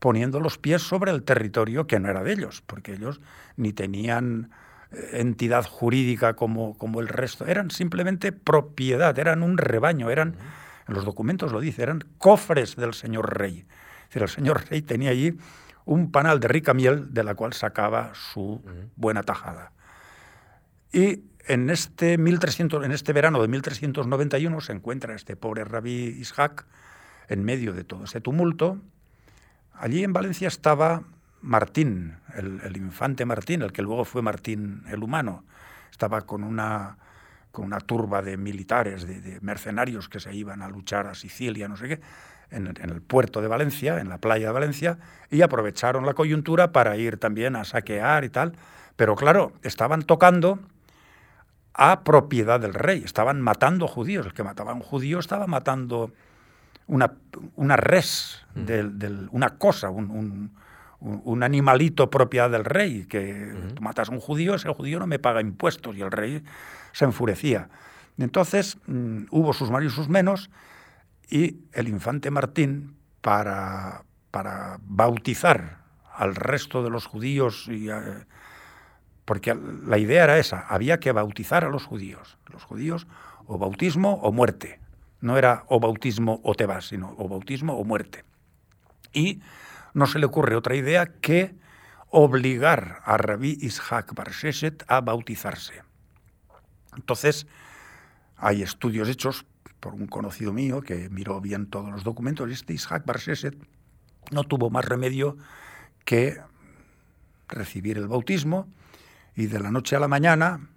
poniendo 0.00 0.40
los 0.40 0.58
pies 0.58 0.82
sobre 0.82 1.12
el 1.12 1.22
territorio 1.22 1.86
que 1.86 2.00
no 2.00 2.08
era 2.08 2.24
de 2.24 2.32
ellos, 2.32 2.62
porque 2.66 2.94
ellos 2.94 3.20
ni 3.56 3.72
tenían 3.72 4.50
eh, 4.90 5.20
entidad 5.20 5.64
jurídica 5.64 6.34
como, 6.34 6.76
como 6.76 7.00
el 7.00 7.06
resto, 7.06 7.46
eran 7.46 7.70
simplemente 7.70 8.32
propiedad, 8.32 9.16
eran 9.18 9.42
un 9.44 9.58
rebaño, 9.58 10.10
eran, 10.10 10.34
en 10.88 10.94
los 10.94 11.04
documentos 11.04 11.52
lo 11.52 11.60
dice, 11.60 11.82
eran 11.82 12.02
cofres 12.18 12.74
del 12.74 12.94
señor 12.94 13.38
rey. 13.38 13.66
Es 14.04 14.08
decir, 14.08 14.22
el 14.22 14.28
señor 14.28 14.64
rey 14.68 14.82
tenía 14.82 15.10
allí 15.10 15.36
un 15.84 16.10
panal 16.10 16.40
de 16.40 16.48
rica 16.48 16.74
miel 16.74 17.12
de 17.12 17.22
la 17.22 17.34
cual 17.34 17.52
sacaba 17.52 18.12
su 18.14 18.62
buena 18.96 19.22
tajada. 19.22 19.72
Y 20.92 21.24
en 21.46 21.70
este, 21.70 22.18
1300, 22.18 22.84
en 22.84 22.92
este 22.92 23.12
verano 23.12 23.40
de 23.40 23.48
1391 23.48 24.60
se 24.60 24.72
encuentra 24.72 25.14
este 25.14 25.36
pobre 25.36 25.64
rabí 25.64 26.16
Ishak 26.20 26.66
en 27.28 27.44
medio 27.44 27.72
de 27.72 27.84
todo 27.84 28.04
ese 28.04 28.20
tumulto. 28.20 28.80
Allí 29.74 30.04
en 30.04 30.12
Valencia 30.12 30.48
estaba 30.48 31.02
Martín, 31.42 32.16
el, 32.34 32.76
infante 32.76 33.24
Martín, 33.24 33.62
el 33.62 33.72
que 33.72 33.82
luego 33.82 34.04
fue 34.04 34.22
Martín 34.22 34.82
el 34.88 35.02
humano. 35.02 35.44
Estaba 35.90 36.22
con 36.22 36.44
una, 36.44 36.98
con 37.50 37.66
una 37.66 37.80
turba 37.80 38.22
de 38.22 38.36
militares, 38.36 39.06
de, 39.06 39.38
mercenarios 39.40 40.08
que 40.08 40.20
se 40.20 40.34
iban 40.34 40.62
a 40.62 40.68
luchar 40.68 41.06
a 41.06 41.14
Sicilia, 41.14 41.68
no 41.68 41.76
sé 41.76 41.88
qué, 41.88 42.00
en, 42.50 42.66
en, 42.66 42.90
el 42.90 43.00
puerto 43.00 43.40
de 43.40 43.48
Valencia, 43.48 44.00
en 44.00 44.08
la 44.08 44.18
playa 44.18 44.48
de 44.48 44.52
Valencia, 44.52 44.98
y 45.30 45.42
aprovecharon 45.42 46.04
la 46.04 46.14
coyuntura 46.14 46.72
para 46.72 46.96
ir 46.96 47.16
también 47.16 47.56
a 47.56 47.64
saquear 47.64 48.24
y 48.24 48.28
tal. 48.28 48.52
Pero 48.96 49.16
claro, 49.16 49.52
estaban 49.62 50.02
tocando 50.02 50.58
a 51.74 52.04
propiedad 52.04 52.60
del 52.60 52.74
rey. 52.74 53.02
Estaban 53.04 53.40
matando 53.40 53.88
judíos. 53.88 54.26
El 54.26 54.34
que 54.34 54.42
mataba 54.42 54.72
a 54.72 54.74
un 54.74 54.82
judío 54.82 55.18
estaba 55.18 55.46
matando 55.46 56.12
una, 56.90 57.14
una 57.56 57.76
res, 57.76 58.44
mm. 58.54 58.64
del, 58.64 59.28
una 59.32 59.50
cosa, 59.50 59.90
un, 59.90 60.52
un, 61.00 61.42
animalito 61.42 62.10
propiedad 62.10 62.50
del 62.50 62.64
rey. 62.64 63.06
Que 63.06 63.54
tú 63.74 63.82
matas 63.82 64.08
a 64.08 64.12
un 64.12 64.20
judío, 64.20 64.54
ese 64.54 64.68
judío 64.68 64.98
no 64.98 65.06
me 65.06 65.18
paga 65.18 65.40
impuestos 65.40 65.96
y 65.96 66.02
el 66.02 66.10
rey 66.10 66.42
se 66.92 67.04
enfurecía. 67.04 67.68
Entonces 68.18 68.76
mm, 68.86 69.24
hubo 69.30 69.52
sus 69.52 69.70
más 69.70 69.82
y 69.84 69.90
sus 69.90 70.08
menos 70.08 70.50
y 71.30 71.58
el 71.72 71.88
infante 71.88 72.30
Martín, 72.30 72.96
para, 73.20 74.04
para 74.30 74.78
bautizar 74.82 75.78
al 76.14 76.34
resto 76.34 76.82
de 76.82 76.90
los 76.90 77.06
judíos 77.06 77.66
y... 77.68 77.88
Eh, 77.88 78.24
porque 79.24 79.56
la 79.86 79.96
idea 79.98 80.24
era 80.24 80.38
esa, 80.38 80.66
había 80.66 80.98
que 80.98 81.12
bautizar 81.12 81.64
a 81.64 81.68
los 81.68 81.84
judíos. 81.84 82.36
Los 82.52 82.64
judíos 82.64 83.06
o 83.46 83.58
bautismo 83.58 84.14
o 84.14 84.32
muerte. 84.32 84.80
No 85.20 85.36
era 85.36 85.64
o 85.68 85.80
bautismo 85.80 86.40
o 86.44 86.54
te 86.54 86.66
vas, 86.66 86.88
sino 86.88 87.14
o 87.18 87.28
bautismo 87.28 87.74
o 87.74 87.84
muerte. 87.84 88.24
Y 89.12 89.40
no 89.94 90.06
se 90.06 90.18
le 90.18 90.26
ocurre 90.26 90.56
otra 90.56 90.74
idea 90.74 91.06
que 91.20 91.54
obligar 92.08 93.00
a 93.04 93.16
Rabí 93.16 93.58
Ishak 93.60 94.14
Bar 94.14 94.30
a 94.88 95.00
bautizarse. 95.00 95.82
Entonces, 96.96 97.46
hay 98.36 98.62
estudios 98.62 99.08
hechos 99.08 99.46
por 99.78 99.94
un 99.94 100.06
conocido 100.06 100.52
mío 100.52 100.80
que 100.80 101.08
miró 101.08 101.40
bien 101.40 101.66
todos 101.66 101.90
los 101.90 102.04
documentos. 102.04 102.50
Este 102.50 102.72
Ishak 102.72 103.04
Bar 103.04 103.20
no 104.30 104.44
tuvo 104.44 104.70
más 104.70 104.84
remedio 104.84 105.36
que 106.04 106.40
recibir 107.48 107.98
el 107.98 108.08
bautismo 108.08 108.68
y 109.34 109.46
de 109.46 109.60
la 109.60 109.70
noche 109.70 109.96
a 109.96 110.00
la 110.00 110.08
mañana 110.08 110.68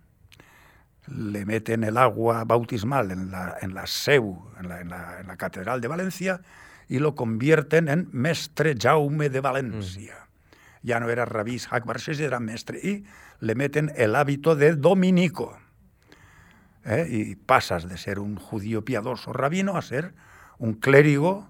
le 1.08 1.46
meten 1.46 1.84
el 1.84 1.98
agua 1.98 2.44
bautismal 2.46 3.12
en 3.12 3.32
la, 3.32 3.58
en 3.62 3.74
la 3.74 3.86
SEU, 3.88 4.52
en 4.60 4.70
la, 4.70 4.82
en, 4.82 4.90
la, 4.90 5.38
Catedral 5.38 5.82
de 5.82 5.88
Valencia, 5.88 6.42
y 6.88 7.00
lo 7.00 7.16
convierten 7.16 7.90
en 7.90 8.10
Mestre 8.12 8.76
Jaume 8.80 9.30
de 9.30 9.40
Valencia. 9.42 10.14
Mm. 10.14 10.88
Ya 10.88 11.00
no 11.00 11.10
era 11.10 11.26
Rabí 11.26 11.62
Akbar 11.70 11.98
era 12.08 12.40
mestre, 12.40 12.80
y 12.82 13.06
le 13.40 13.56
meten 13.56 13.92
el 13.96 14.16
hábito 14.16 14.56
de 14.56 14.76
dominico. 14.76 15.58
¿eh? 16.86 17.08
Y 17.10 17.36
pasas 17.36 17.88
de 17.88 17.98
ser 17.98 18.20
un 18.20 18.36
judío 18.36 18.84
piadoso 18.84 19.32
rabino 19.32 19.78
a 19.78 19.82
ser 19.82 20.14
un 20.58 20.74
clérigo 20.74 21.50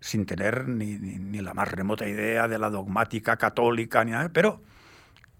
sin 0.00 0.26
tener 0.26 0.68
ni, 0.68 0.98
ni, 0.98 1.40
la 1.40 1.54
más 1.54 1.70
remota 1.70 2.08
idea 2.08 2.48
de 2.48 2.58
la 2.58 2.70
dogmática 2.70 3.36
católica, 3.36 4.04
ni 4.04 4.10
nada, 4.10 4.30
pero 4.30 4.60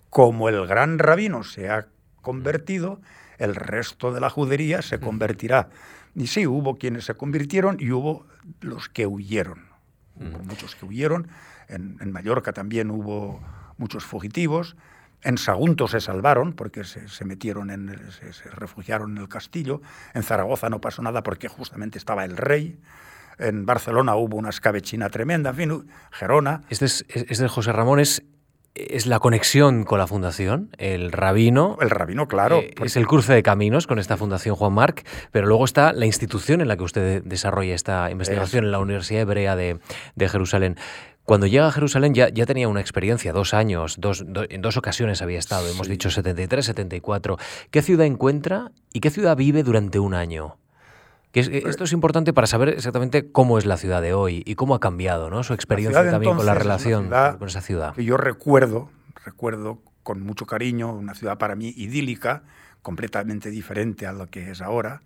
como 0.09 0.49
el 0.49 0.67
gran 0.69 1.01
rabino 1.01 1.43
se 1.43 1.69
ha 1.69 1.89
convertido, 2.21 3.01
el 3.43 3.55
resto 3.57 4.13
de 4.13 4.21
la 4.21 4.31
judería 4.31 4.83
se 4.83 5.01
convertirá. 5.01 5.69
Y 6.15 6.27
sí, 6.29 6.47
hubo 6.47 6.79
quienes 6.79 7.05
se 7.05 7.15
convirtieron 7.15 7.77
y 7.81 7.91
hubo 7.91 8.27
los 8.61 8.89
que 8.89 9.07
huyeron. 9.07 9.67
Hubo 10.17 10.39
muchos 10.45 10.77
que 10.77 10.85
huyeron. 10.87 11.29
En, 11.69 12.13
Mallorca 12.13 12.53
también 12.53 12.91
hubo 12.91 13.41
muchos 13.79 14.05
fugitivos. 14.05 14.77
En 15.23 15.39
Sagunto 15.39 15.89
se 15.89 16.01
salvaron 16.01 16.53
porque 16.53 16.85
se, 16.85 17.25
metieron 17.25 17.71
en, 17.71 17.99
se, 18.11 18.51
refugiaron 18.51 19.17
en 19.17 19.23
el 19.23 19.29
castillo. 19.29 19.81
En 20.15 20.23
Zaragoza 20.23 20.69
no 20.69 20.81
pasó 20.81 21.03
nada 21.03 21.23
porque 21.23 21.49
justamente 21.49 21.99
estaba 21.99 22.25
el 22.25 22.37
rey. 22.37 22.79
En 23.39 23.65
Barcelona 23.67 24.15
hubo 24.15 24.37
una 24.37 24.51
escabechina 24.51 25.09
tremenda. 25.09 25.51
En 25.51 25.57
fin, 25.57 25.89
Gerona. 26.11 26.63
Este 26.69 26.85
es, 26.85 27.05
este 27.09 27.49
José 27.49 27.73
Ramón 27.73 27.99
es 27.99 28.23
es 28.75 29.07
la 29.07 29.19
conexión 29.19 29.85
con 29.85 29.99
la 29.99 30.07
fundación, 30.07 30.71
el 30.79 31.13
rabino. 31.13 31.77
El 31.81 31.91
rabino, 31.91 32.27
claro. 32.27 32.59
Eh, 32.59 32.75
es 32.83 32.97
el 32.97 33.07
cruce 33.07 33.33
de 33.33 33.43
caminos 33.43 33.87
con 33.87 33.99
esta 33.99 34.17
fundación 34.17 34.57
Juan 34.57 34.73
Marc, 34.73 35.07
pero 35.31 35.47
luego 35.47 35.65
está 35.65 35.93
la 35.93 36.07
institución 36.07 36.61
en 36.61 36.69
la 36.69 36.77
que 36.77 36.85
usted 36.85 37.23
desarrolla 37.25 37.75
esta 37.75 38.11
investigación, 38.11 38.65
en 38.65 38.73
la 38.73 38.79
Universidad 38.79 39.23
Hebrea 39.23 39.57
de, 39.57 39.79
de 40.15 40.29
Jerusalén. 40.29 40.77
Cuando 41.25 41.47
llega 41.47 41.69
a 41.69 41.73
Jerusalén 41.73 42.15
ya, 42.15 42.31
ya 42.31 42.47
tenía 42.47 42.67
una 42.69 42.81
experiencia, 42.81 43.33
dos 43.33 43.55
años, 43.55 43.97
dos, 43.99 44.25
en 44.49 44.61
dos 44.61 44.77
ocasiones 44.77 45.23
había 45.23 45.39
estado, 45.39 45.69
hemos 45.69 45.87
dicho 45.87 46.11
73, 46.11 46.67
74. 46.67 47.39
¿Qué 47.71 47.83
ciudad 47.83 48.07
encuentra 48.07 48.73
y 48.93 49.01
qué 49.01 49.11
ciudad 49.11 49.37
vive 49.37 49.63
durante 49.63 50.01
un 50.01 50.15
año? 50.15 50.57
Que 51.33 51.41
esto 51.41 51.85
es 51.85 51.93
importante 51.93 52.35
para 52.35 52.47
saber 52.47 52.69
exactamente 52.69 53.33
cómo 53.33 53.57
es 53.57 53.65
la 53.65 53.79
ciudad 53.79 54.03
de 54.03 54.13
hoy 54.13 54.43
y 54.45 54.55
cómo 54.55 54.75
ha 54.75 54.81
cambiado 54.81 55.31
¿no? 55.31 55.43
su 55.43 55.55
experiencia 55.55 56.11
también 56.11 56.37
con 56.37 56.45
la 56.45 56.55
relación 56.55 57.09
con 57.39 57.49
esa 57.49 57.63
ciudad. 57.63 57.95
Que 57.95 58.05
yo 58.05 58.19
recuerdo, 58.19 58.91
recuerdo 59.25 59.81
con 60.03 60.21
mucho 60.21 60.45
cariño, 60.45 60.93
una 60.93 61.15
ciudad 61.15 61.39
para 61.39 61.57
mí 61.57 61.73
idílica, 61.75 62.43
completamente 62.83 63.51
diferente 63.51 64.07
a 64.07 64.13
lo 64.13 64.29
que 64.29 64.51
es 64.51 64.61
ahora. 64.61 65.01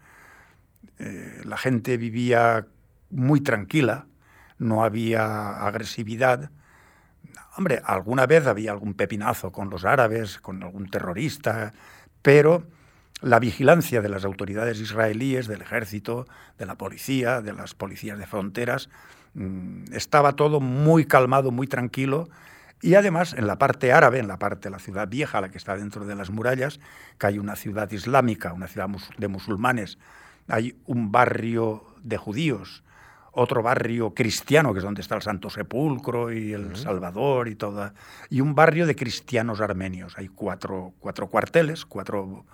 Eh, 0.99 1.43
la 1.45 1.57
gente 1.57 1.97
vivía 1.97 2.67
muy 3.11 3.41
tranquila, 3.41 4.07
no 4.59 4.83
había 4.83 5.65
agresividad. 5.65 6.51
Hombre, 7.57 7.81
alguna 7.85 8.27
vez 8.27 8.47
había 8.47 8.73
algún 8.73 8.95
pepinazo 8.95 9.53
con 9.53 9.71
los 9.71 9.85
árabes, 9.85 10.39
con 10.39 10.63
algún 10.63 10.89
terrorista, 10.91 11.73
pero 12.23 12.67
la 13.23 13.39
vigilancia 13.39 14.03
de 14.03 14.09
las 14.09 14.25
autoridades 14.25 14.81
israelíes, 14.81 15.47
del 15.47 15.63
ejército, 15.63 16.27
de 16.59 16.67
la 16.67 16.77
policía, 16.77 17.41
de 17.41 17.53
las 17.53 17.75
policías 17.75 18.19
de 18.19 18.27
fronteras, 18.27 18.89
mm, 19.35 19.93
estaba 19.93 20.33
todo 20.33 20.61
muy 20.61 21.07
calmado, 21.07 21.51
muy 21.51 21.67
tranquilo. 21.67 22.29
Y 22.83 22.95
además, 22.95 23.33
en 23.33 23.47
la 23.47 23.57
parte 23.57 23.93
árabe, 23.93 24.19
en 24.19 24.29
la 24.29 24.39
parte 24.39 24.69
de 24.69 24.71
la 24.71 24.79
ciudad 24.79 25.09
vieja, 25.09 25.41
la 25.41 25.51
que 25.51 25.59
está 25.59 25.77
dentro 25.77 26.05
de 26.05 26.15
las 26.15 26.31
murallas, 26.31 26.79
que 27.19 27.27
hay 27.27 27.39
una 27.39 27.57
ciudad 27.57 27.91
islámica, 27.91 28.53
una 28.53 28.69
ciudad 28.69 28.89
de 29.17 29.29
musulmanes, 29.29 29.99
hay 30.49 30.77
un 30.85 31.11
barrio 31.11 31.85
de 32.03 32.19
judíos, 32.19 32.85
otro 33.33 33.63
barrio 33.63 34.15
cristiano, 34.15 34.73
que 34.73 34.79
es 34.79 34.85
donde 34.85 35.03
está 35.03 35.15
el 35.15 35.23
Santo 35.23 35.51
Sepulcro 35.51 36.33
y 36.33 36.53
el 36.53 36.77
Salvador 36.77 37.49
y 37.49 37.55
toda, 37.55 37.93
y 38.31 38.41
un 38.41 38.55
barrio 38.55 38.87
de 38.87 38.97
cristianos 38.97 39.61
armenios. 39.61 40.17
Hay 40.17 40.29
cuatro, 40.29 40.95
cuatro 41.01 41.29
cuarteles, 41.29 41.85
cuatro, 41.85 42.47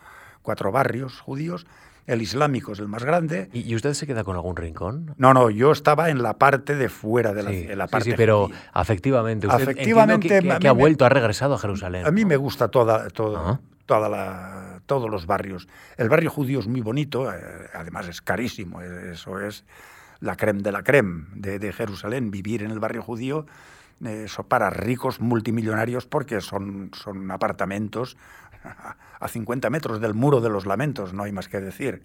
cuatro 0.43 0.73
barrios 0.73 1.21
judíos. 1.21 1.67
El 2.07 2.21
islámico 2.21 2.73
es 2.73 2.81
el 2.81 2.89
más 2.89 3.05
grande. 3.05 3.49
¿Y 3.53 3.75
usted 3.77 3.95
se 3.95 4.07
queda 4.09 4.25
con 4.25 4.35
algún 4.35 4.57
rincón? 4.57 5.15
No, 5.19 5.33
no, 5.33 5.51
yo 5.51 5.71
estaba 5.71 6.11
en 6.11 6.23
la 6.23 6.35
parte 6.35 6.75
de 6.75 6.89
fuera 6.89 7.33
de 7.33 7.77
la, 7.77 7.87
parte. 7.87 8.07
Sí, 8.07 8.11
sí 8.11 8.17
pero 8.17 8.51
afectivamente, 8.73 9.47
usted 9.47 9.63
afectivamente 9.63 10.59
que, 10.61 10.69
ha 10.69 10.73
vuelto, 10.73 11.05
ha 11.05 11.09
regresado 11.09 11.55
a 11.55 11.59
Jerusalén. 11.59 12.05
A 12.05 12.11
mí 12.11 12.25
me 12.25 12.37
gusta 12.37 12.69
toda, 12.69 13.09
toda, 13.11 13.61
toda 13.87 14.09
la, 14.09 14.81
todos 14.87 15.09
los 15.09 15.27
barrios. 15.27 15.69
El 15.97 16.09
barrio 16.09 16.31
judío 16.31 16.59
es 16.59 16.67
muy 16.67 16.81
bonito, 16.81 17.33
eh, 17.33 17.39
además 17.73 18.09
es 18.09 18.21
carísimo, 18.21 18.81
eso 18.81 19.39
es 19.41 19.65
la 20.21 20.37
creme 20.37 20.63
de 20.63 20.73
la 20.73 20.83
creme 20.83 21.27
de, 21.35 21.73
Jerusalén, 21.73 22.31
vivir 22.31 22.63
en 22.63 22.71
el 22.71 22.81
barrio 22.81 23.03
judío, 23.03 23.47
eso 24.05 24.45
para 24.45 24.71
ricos 24.71 25.21
multimillonarios 25.21 26.07
porque 26.07 26.41
son, 26.41 26.91
son 26.95 27.31
apartamentos 27.31 28.17
a 29.21 29.29
50 29.29 29.71
metros 29.71 30.01
del 30.01 30.15
muro 30.15 30.41
de 30.41 30.49
los 30.49 30.67
lamentos, 30.67 31.13
no 31.13 31.23
hay 31.23 31.33
más 31.33 31.49
que 31.49 31.61
decir. 31.61 32.03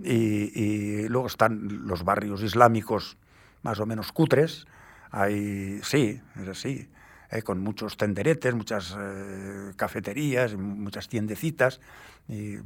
Y, 0.00 1.08
luego 1.08 1.26
están 1.26 1.86
los 1.86 2.04
barrios 2.04 2.42
islámicos 2.42 3.16
más 3.62 3.80
o 3.80 3.86
menos 3.86 4.12
cutres, 4.12 4.66
hay, 5.10 5.80
sí, 5.82 6.20
es 6.40 6.48
así, 6.48 6.88
eh, 7.30 7.42
con 7.42 7.60
muchos 7.60 7.96
tenderetes, 7.96 8.54
muchas 8.54 8.94
eh, 8.98 9.72
cafeterías, 9.76 10.54
muchas 10.54 11.08
tiendecitas 11.08 11.80
y, 12.28 12.56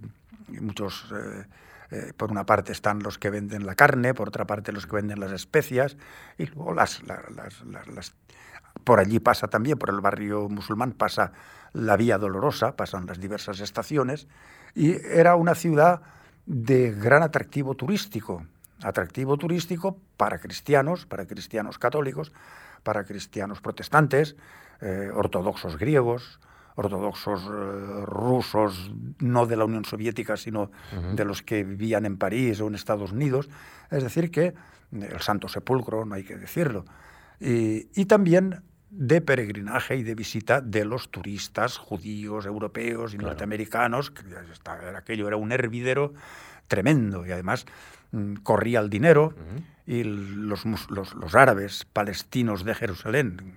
muchos... 0.49 1.12
Eh, 1.12 1.45
por 2.16 2.30
una 2.30 2.47
parte 2.47 2.72
están 2.72 3.01
los 3.03 3.18
que 3.18 3.28
venden 3.28 3.66
la 3.66 3.74
carne, 3.74 4.14
por 4.14 4.28
otra 4.28 4.47
parte 4.47 4.72
los 4.72 4.87
que 4.87 4.97
venden 4.97 5.20
las 5.20 5.30
especias, 5.30 5.99
y 6.39 6.47
luego 6.47 6.72
las, 6.72 7.03
por 8.83 8.99
allí 8.99 9.20
pasa 9.20 9.49
también, 9.49 9.78
por 9.78 9.91
el 9.91 10.01
barrio 10.01 10.49
musulmán 10.49 10.93
pasa 10.93 11.33
la 11.73 11.97
Vía 11.97 12.18
Dolorosa, 12.18 12.77
pasan 12.77 13.07
las 13.07 13.20
diversas 13.20 13.61
estaciones, 13.61 14.29
y 14.75 14.93
era 14.93 15.37
una 15.37 15.55
ciudad 15.55 16.03
de 16.47 16.93
gran 16.93 17.23
atractivo 17.23 17.75
turístico, 17.75 18.45
atractivo 18.83 19.37
turístico 19.37 19.99
para 20.16 20.39
cristianos, 20.39 21.07
para 21.07 21.27
cristianos 21.27 21.79
católicos, 21.79 22.33
para 22.83 23.05
cristianos 23.05 23.61
protestantes, 23.61 24.37
eh, 24.81 25.11
ortodoxos 25.14 25.79
griegos, 25.79 26.41
ortodoxos 26.75 27.43
eh, 27.43 28.05
rusos, 28.07 28.91
no 29.20 29.47
de 29.47 29.57
la 29.57 29.64
Unión 29.64 29.85
Soviética, 29.85 30.37
sino 30.37 30.70
de 31.14 31.25
los 31.25 31.43
que 31.43 31.64
vivían 31.64 32.07
en 32.07 32.16
París 32.16 32.61
o 32.61 32.66
en 32.66 32.75
Estados 32.75 33.12
Unidos. 33.12 33.49
Es 33.91 34.03
decir, 34.03 34.31
que 34.31 34.55
el 34.91 35.20
Santo 35.20 35.49
Sepulcro, 35.49 36.05
no 36.05 36.14
hay 36.14 36.25
que 36.25 36.37
decirlo. 36.37 36.85
Y, 37.41 38.05
también 38.07 38.62
de 38.93 39.22
peregrinaje 39.22 39.97
y 39.97 40.03
de 40.03 40.14
visita 40.14 40.61
de 40.61 40.84
los 40.84 41.11
turistas 41.11 41.78
judíos, 41.78 42.45
europeos 42.45 43.14
y 43.14 43.18
norteamericanos, 43.18 44.11
que 44.11 44.22
aquello 44.95 45.26
era 45.26 45.36
un 45.38 45.51
hervidero 45.51 46.12
tremendo 46.68 47.24
y 47.26 47.32
además 47.32 47.64
mm, 48.11 48.34
corría 48.43 48.80
el 48.80 48.90
dinero 48.90 49.34
y 49.86 50.05
los, 50.05 50.66
los, 50.90 51.14
los, 51.14 51.34
árabes 51.34 51.86
palestinos 51.90 52.64
de 52.64 52.74
Jerusalén, 52.74 53.57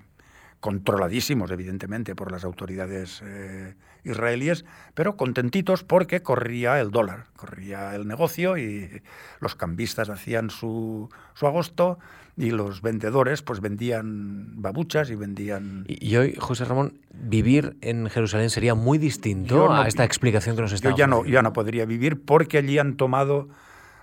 controladísimos 0.66 1.52
evidentemente 1.52 2.16
por 2.16 2.32
las 2.32 2.44
autoridades 2.44 3.22
eh, 3.24 3.76
israelíes, 4.04 4.66
pero 4.96 5.16
contentitos 5.16 5.84
porque 5.84 6.24
corría 6.24 6.82
el 6.82 6.90
dólar, 6.90 7.26
corría 7.36 7.94
el 7.94 8.08
negocio 8.08 8.58
y 8.58 9.04
los 9.40 9.54
cambistas 9.54 10.10
hacían 10.10 10.50
su, 10.50 11.08
su 11.36 11.46
agosto 11.46 12.00
y 12.36 12.50
los 12.50 12.82
vendedores 12.82 13.44
pues 13.44 13.62
vendían 13.62 14.60
babuchas 14.60 15.12
y 15.12 15.16
vendían... 15.16 15.86
Y, 15.88 16.16
hoy, 16.16 16.36
José 16.40 16.66
Ramón, 16.66 16.98
vivir 17.14 17.78
en 17.82 18.10
Jerusalén 18.10 18.50
sería 18.50 18.74
muy 18.74 18.98
distinto 18.98 19.72
a 19.72 19.88
esta 19.88 20.04
explicación 20.04 20.56
que 20.56 20.64
nos 20.64 20.72
está 20.72 20.90
Yo 20.90 20.96
ya 20.98 21.06
no, 21.06 21.26
ya 21.26 21.44
no 21.44 21.54
podría 21.54 21.86
vivir 21.86 22.26
porque 22.26 22.58
allí 22.58 22.80
han 22.80 22.98
tomado, 22.98 23.50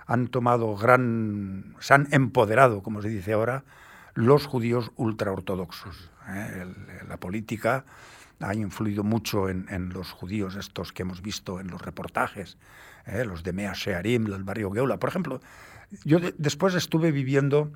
han 0.05 0.29
tomado 0.29 0.77
gran... 0.77 1.75
se 1.79 1.93
han 1.93 2.07
empoderado, 2.11 2.81
como 2.83 3.01
se 3.01 3.09
dice 3.09 3.33
ahora, 3.33 3.65
los 4.13 4.45
judíos 4.45 4.91
ultraortodoxos. 4.95 6.12
¿Eh? 6.29 6.65
la 7.07 7.17
política 7.17 7.85
ha 8.39 8.53
influido 8.53 9.03
mucho 9.03 9.49
en, 9.49 9.89
los 9.89 10.11
judíos 10.11 10.55
estos 10.55 10.91
que 10.91 11.03
hemos 11.03 11.21
visto 11.21 11.59
en 11.59 11.67
los 11.67 11.81
reportajes, 11.81 12.57
¿eh? 13.05 13.25
los 13.25 13.43
de 13.43 13.53
Mea 13.53 13.73
Shearim, 13.73 14.27
el 14.27 14.43
barrio 14.43 14.71
Geula. 14.71 14.97
Por 14.97 15.09
ejemplo, 15.09 15.41
yo 16.03 16.19
después 16.37 16.75
estuve 16.75 17.11
viviendo, 17.11 17.71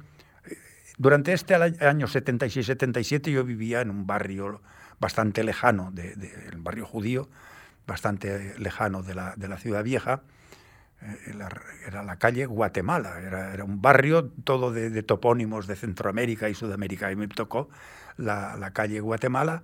eh, 0.45 0.57
durante 0.97 1.33
este 1.33 1.55
año 1.55 2.07
76-77 2.07 3.31
yo 3.31 3.43
vivía 3.43 3.81
en 3.81 3.89
un 3.89 4.05
barrio 4.05 4.61
bastante 4.99 5.43
lejano, 5.43 5.91
del 5.91 6.19
de, 6.19 6.51
barrio 6.57 6.85
judío, 6.85 7.29
bastante 7.85 8.57
lejano 8.59 9.03
de 9.03 9.15
la, 9.15 9.35
de 9.37 9.47
la 9.47 9.57
ciudad 9.57 9.83
vieja, 9.83 10.21
era 11.85 12.03
la 12.03 12.17
calle 12.17 12.45
Guatemala, 12.45 13.19
era, 13.21 13.63
un 13.63 13.81
barrio 13.81 14.25
todo 14.43 14.71
de, 14.71 15.03
topónimos 15.03 15.67
de 15.67 15.75
Centroamérica 15.75 16.49
y 16.49 16.55
Sudamérica. 16.55 17.11
Y 17.11 17.15
me 17.15 17.27
tocó 17.27 17.69
la, 18.17 18.71
calle 18.73 18.99
Guatemala, 18.99 19.63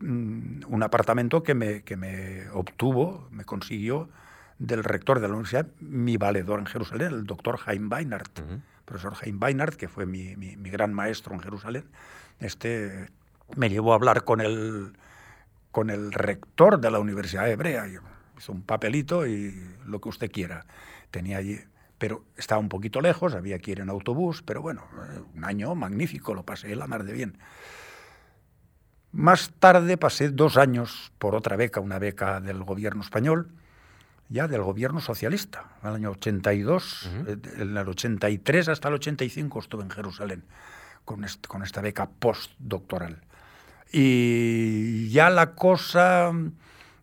mm, 0.00 0.62
un 0.68 0.82
apartamento 0.82 1.42
que 1.42 1.54
me, 1.54 1.82
que 1.82 1.96
me 1.96 2.48
obtuvo, 2.50 3.28
me 3.30 3.44
consiguió 3.44 4.08
del 4.58 4.84
rector 4.84 5.20
de 5.20 5.28
la 5.28 5.34
universidad, 5.34 5.66
mi 5.80 6.16
valedor 6.18 6.60
en 6.60 6.66
Jerusalén, 6.66 7.12
el 7.12 7.26
doctor 7.26 7.56
Jaime 7.56 7.88
Weinhardt. 7.88 8.40
Profesor 8.84 9.14
Jaime 9.14 9.38
Weinhardt, 9.40 9.76
que 9.76 9.88
fue 9.88 10.04
mi, 10.04 10.34
gran 10.70 10.92
maestro 10.92 11.34
en 11.34 11.40
Jerusalén, 11.40 11.84
este 12.40 13.08
me 13.56 13.68
llevó 13.68 13.92
a 13.92 13.96
hablar 13.96 14.24
con 14.24 14.40
el, 14.40 14.92
con 15.72 15.90
el 15.90 16.12
rector 16.12 16.80
de 16.80 16.90
la 16.90 17.00
Universidad 17.00 17.50
Hebrea 17.50 17.86
un 18.48 18.62
papelito 18.62 19.26
y 19.26 19.54
lo 19.86 20.00
que 20.00 20.08
usted 20.08 20.30
quiera. 20.30 20.64
Tenía 21.10 21.38
allí, 21.38 21.58
pero 21.98 22.24
estaba 22.36 22.60
un 22.60 22.68
poquito 22.68 23.00
lejos, 23.00 23.34
había 23.34 23.58
que 23.58 23.72
ir 23.72 23.80
en 23.80 23.90
autobús, 23.90 24.42
pero 24.42 24.62
bueno, 24.62 24.84
eh, 24.94 25.20
un 25.34 25.44
año 25.44 25.74
magnífico, 25.74 26.34
lo 26.34 26.44
pasé 26.44 26.74
la 26.74 26.86
mar 26.86 27.04
de 27.04 27.12
bien. 27.12 27.38
Más 29.12 29.50
tarde 29.58 29.96
pasé 29.96 30.30
dos 30.30 30.56
años 30.56 31.12
por 31.18 31.34
otra 31.34 31.56
beca, 31.56 31.80
una 31.80 31.98
beca 31.98 32.40
del 32.40 32.62
gobierno 32.62 33.02
español, 33.02 33.50
ya 34.28 34.46
del 34.46 34.62
gobierno 34.62 35.00
socialista, 35.00 35.64
en 35.82 35.88
el 35.88 35.94
año 35.96 36.10
82, 36.12 37.10
eh, 37.26 37.36
en 37.58 37.76
el 37.76 37.88
83 37.88 38.68
hasta 38.68 38.88
el 38.88 38.94
85 38.94 39.58
estuve 39.58 39.82
en 39.82 39.90
Jerusalén 39.90 40.44
con, 41.04 41.26
con 41.48 41.62
esta 41.62 41.80
beca 41.80 42.08
postdoctoral. 42.08 43.20
Y 43.92 45.08
ya 45.10 45.30
la 45.30 45.54
cosa 45.54 46.32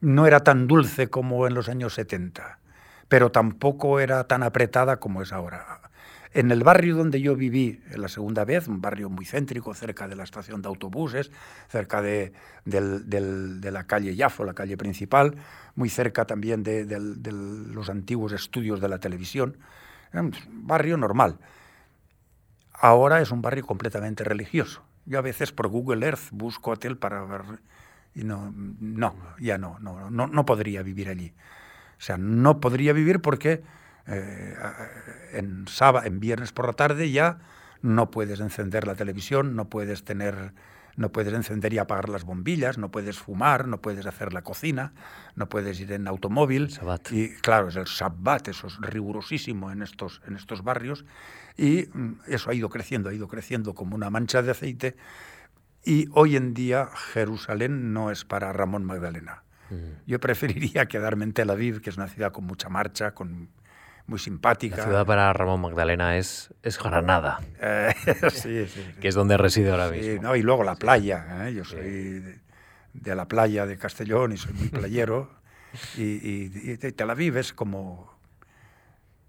no 0.02 0.28
era 0.28 0.42
tan 0.42 0.68
dulce 0.68 1.10
como 1.10 1.48
en 1.48 1.54
los 1.54 1.70
años 1.70 1.94
70, 1.94 2.60
pero 3.08 3.32
tampoco 3.32 4.00
era 4.00 4.26
tan 4.26 4.44
apretada 4.44 4.98
como 4.98 5.22
es 5.22 5.32
ahora. 5.34 5.82
En 6.34 6.52
el 6.52 6.64
barrio 6.64 6.96
donde 6.96 7.22
yo 7.22 7.36
viví 7.36 7.82
la 7.96 8.10
segunda 8.10 8.46
vez, 8.46 8.68
un 8.68 8.82
barrio 8.82 9.10
muy 9.10 9.26
céntrico, 9.26 9.74
cerca 9.74 10.08
de 10.08 10.16
la 10.16 10.24
estación 10.24 10.62
de 10.62 10.68
autobuses, 10.68 11.32
cerca 11.68 12.02
de, 12.02 12.34
la 12.66 13.84
calle 13.86 14.16
Yafo, 14.16 14.44
la 14.44 14.54
calle 14.54 14.78
principal, 14.78 15.36
muy 15.76 15.90
cerca 15.90 16.26
también 16.26 16.64
de, 16.64 16.86
los 17.72 17.90
antiguos 17.90 18.34
estudios 18.34 18.82
de 18.82 18.90
la 18.90 19.00
televisión, 19.00 19.58
un 20.14 20.34
barrio 20.50 20.98
normal. 20.98 21.40
Ahora 22.74 23.22
es 23.22 23.32
un 23.32 23.42
barrio 23.42 23.66
completamente 23.66 24.24
religioso. 24.24 24.84
Yo 25.06 25.18
a 25.18 25.24
veces 25.24 25.52
por 25.52 25.70
Google 25.70 26.06
Earth 26.06 26.30
busco 26.32 26.72
hotel 26.72 26.98
para 26.98 27.24
ver 27.24 27.42
y 28.18 28.24
no, 28.24 28.52
no, 28.80 29.16
ya 29.40 29.60
no, 29.60 29.78
no, 29.80 30.10
no, 30.10 30.26
no 30.26 30.46
podría 30.46 30.82
vivir 30.82 31.08
allí. 31.08 31.34
O 32.00 32.02
sea, 32.02 32.18
no 32.18 32.60
podría 32.60 32.92
vivir 32.92 33.22
porque 33.22 33.62
eh, 34.08 34.56
en, 35.34 35.68
sábado, 35.68 36.08
en 36.08 36.20
viernes 36.20 36.52
por 36.52 36.66
la 36.66 36.74
tarde 36.74 37.12
ya 37.12 37.38
no 37.84 38.10
puedes 38.10 38.40
encender 38.40 38.88
la 38.88 38.96
televisión, 38.96 39.56
no 39.56 39.70
puedes 39.70 40.04
tener 40.04 40.54
no 40.96 41.12
puedes 41.12 41.32
encender 41.32 41.74
y 41.74 41.78
apagar 41.78 42.10
las 42.10 42.24
bombillas, 42.24 42.80
no 42.80 42.90
puedes 42.90 43.20
fumar, 43.20 43.68
no 43.68 43.80
puedes 43.80 44.08
hacer 44.08 44.34
la 44.34 44.42
cocina, 44.42 44.94
no 45.36 45.48
puedes 45.48 45.80
ir 45.80 45.92
en 45.92 46.08
automóvil. 46.08 46.76
Y 47.12 47.30
claro, 47.36 47.68
es 47.68 47.76
el 47.76 47.86
Shabbat, 47.86 48.48
eso 48.48 48.66
es 48.66 48.78
rigurosísimo 48.78 49.72
en 49.72 49.84
estos, 49.84 50.24
en 50.26 50.36
estos 50.36 50.64
barrios. 50.64 51.06
Y 51.56 51.88
mm, 51.94 52.22
eso 52.26 52.50
ha 52.50 52.56
ido 52.56 52.70
creciendo, 52.70 53.10
ha 53.10 53.14
ido 53.14 53.28
creciendo 53.28 53.76
como 53.76 53.96
una 53.96 54.10
mancha 54.10 54.42
de 54.42 54.50
aceite. 54.50 54.96
Y 55.88 56.10
hoy 56.12 56.36
en 56.36 56.54
día 56.54 56.90
Jerusalén 57.14 57.94
no 57.94 58.12
es 58.12 58.26
para 58.26 58.52
Ramón 58.52 58.84
Magdalena. 58.84 59.44
Mm. 59.70 60.04
Yo 60.06 60.20
preferiría 60.20 60.86
quedarme 60.86 61.24
en 61.24 61.32
Tel 61.32 61.50
Aviv, 61.50 61.80
que 61.80 61.92
es 61.92 61.96
una 61.96 62.10
ciudad 62.10 62.34
con 62.34 62.44
mucha 62.44 62.68
marcha, 62.68 63.12
con 63.14 63.48
muy 64.06 64.20
simpática. 64.20 64.76
La 64.76 64.84
ciudad 64.84 65.06
para 65.06 65.32
Ramón 65.32 65.62
Magdalena 65.62 66.18
es, 66.18 66.54
es 66.62 66.78
Granada, 66.78 67.40
eh, 67.62 67.94
sí, 68.32 68.68
sí, 68.68 68.86
que 69.00 69.08
es 69.08 69.16
donde 69.16 69.38
reside 69.38 69.72
ahora 69.72 69.90
mismo. 69.90 70.24
No, 70.24 70.36
y 70.36 70.42
luego 70.42 70.66
la 70.66 70.76
playa. 70.76 71.48
¿eh? 71.48 71.54
Yo 71.54 71.64
soy 71.64 72.22
de, 72.94 73.16
la 73.16 73.30
playa 73.30 73.66
de 73.66 73.78
Castellón 73.78 74.34
y 74.34 74.38
soy 74.38 74.52
muy 74.52 74.68
playero. 74.70 75.32
y, 75.96 76.72
y, 76.72 76.78
Tel 76.78 77.10
Aviv 77.10 77.38
es 77.38 77.54
como, 77.54 78.14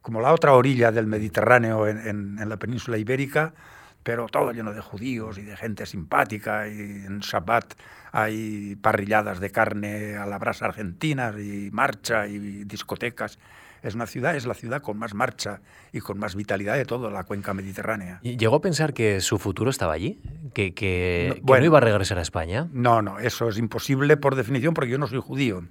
como 0.02 0.20
la 0.20 0.32
otra 0.32 0.54
orilla 0.54 0.90
del 0.90 1.06
Mediterráneo 1.06 1.86
en, 1.86 2.38
en, 2.40 2.48
la 2.48 2.56
península 2.56 2.98
ibérica, 2.98 3.54
pero 4.02 4.26
todo 4.26 4.52
lleno 4.52 4.72
de 4.72 4.80
judíos 4.80 5.38
y 5.38 5.42
de 5.42 5.56
gente 5.56 5.86
simpática. 5.86 6.68
Y 6.68 6.80
en 6.80 7.20
Shabbat 7.20 7.74
hay 8.12 8.76
parrilladas 8.76 9.40
de 9.40 9.50
carne 9.50 10.16
a 10.16 10.26
la 10.26 10.38
brasa 10.38 10.66
argentinas 10.66 11.36
y 11.38 11.70
marcha 11.72 12.26
y 12.26 12.64
discotecas 12.64 13.38
es 13.82 13.94
una 13.94 14.06
ciudad, 14.06 14.36
es 14.36 14.46
la 14.46 14.54
ciudad 14.54 14.82
con 14.82 14.98
más 14.98 15.14
marcha 15.14 15.60
y 15.92 16.00
con 16.00 16.18
más 16.18 16.34
vitalidad 16.34 16.76
de 16.76 16.84
toda 16.84 17.10
la 17.10 17.24
cuenca 17.24 17.54
mediterránea. 17.54 18.20
¿Y 18.22 18.36
¿Llegó 18.36 18.56
a 18.56 18.60
pensar 18.60 18.92
que 18.92 19.20
su 19.20 19.38
futuro 19.38 19.70
estaba 19.70 19.92
allí? 19.92 20.20
¿Que, 20.52 20.74
que, 20.74 21.40
no, 21.46 21.64
iba 21.64 21.78
a 21.78 21.80
regresar 21.80 22.18
a 22.18 22.22
España? 22.22 22.68
No, 22.72 23.02
no, 23.02 23.18
eso 23.18 23.48
es 23.48 23.58
imposible 23.58 24.16
por 24.16 24.34
definición 24.34 24.74
porque 24.74 24.90
yo 24.90 24.98
no 24.98 25.06
soy 25.06 25.20
judío. 25.20 25.62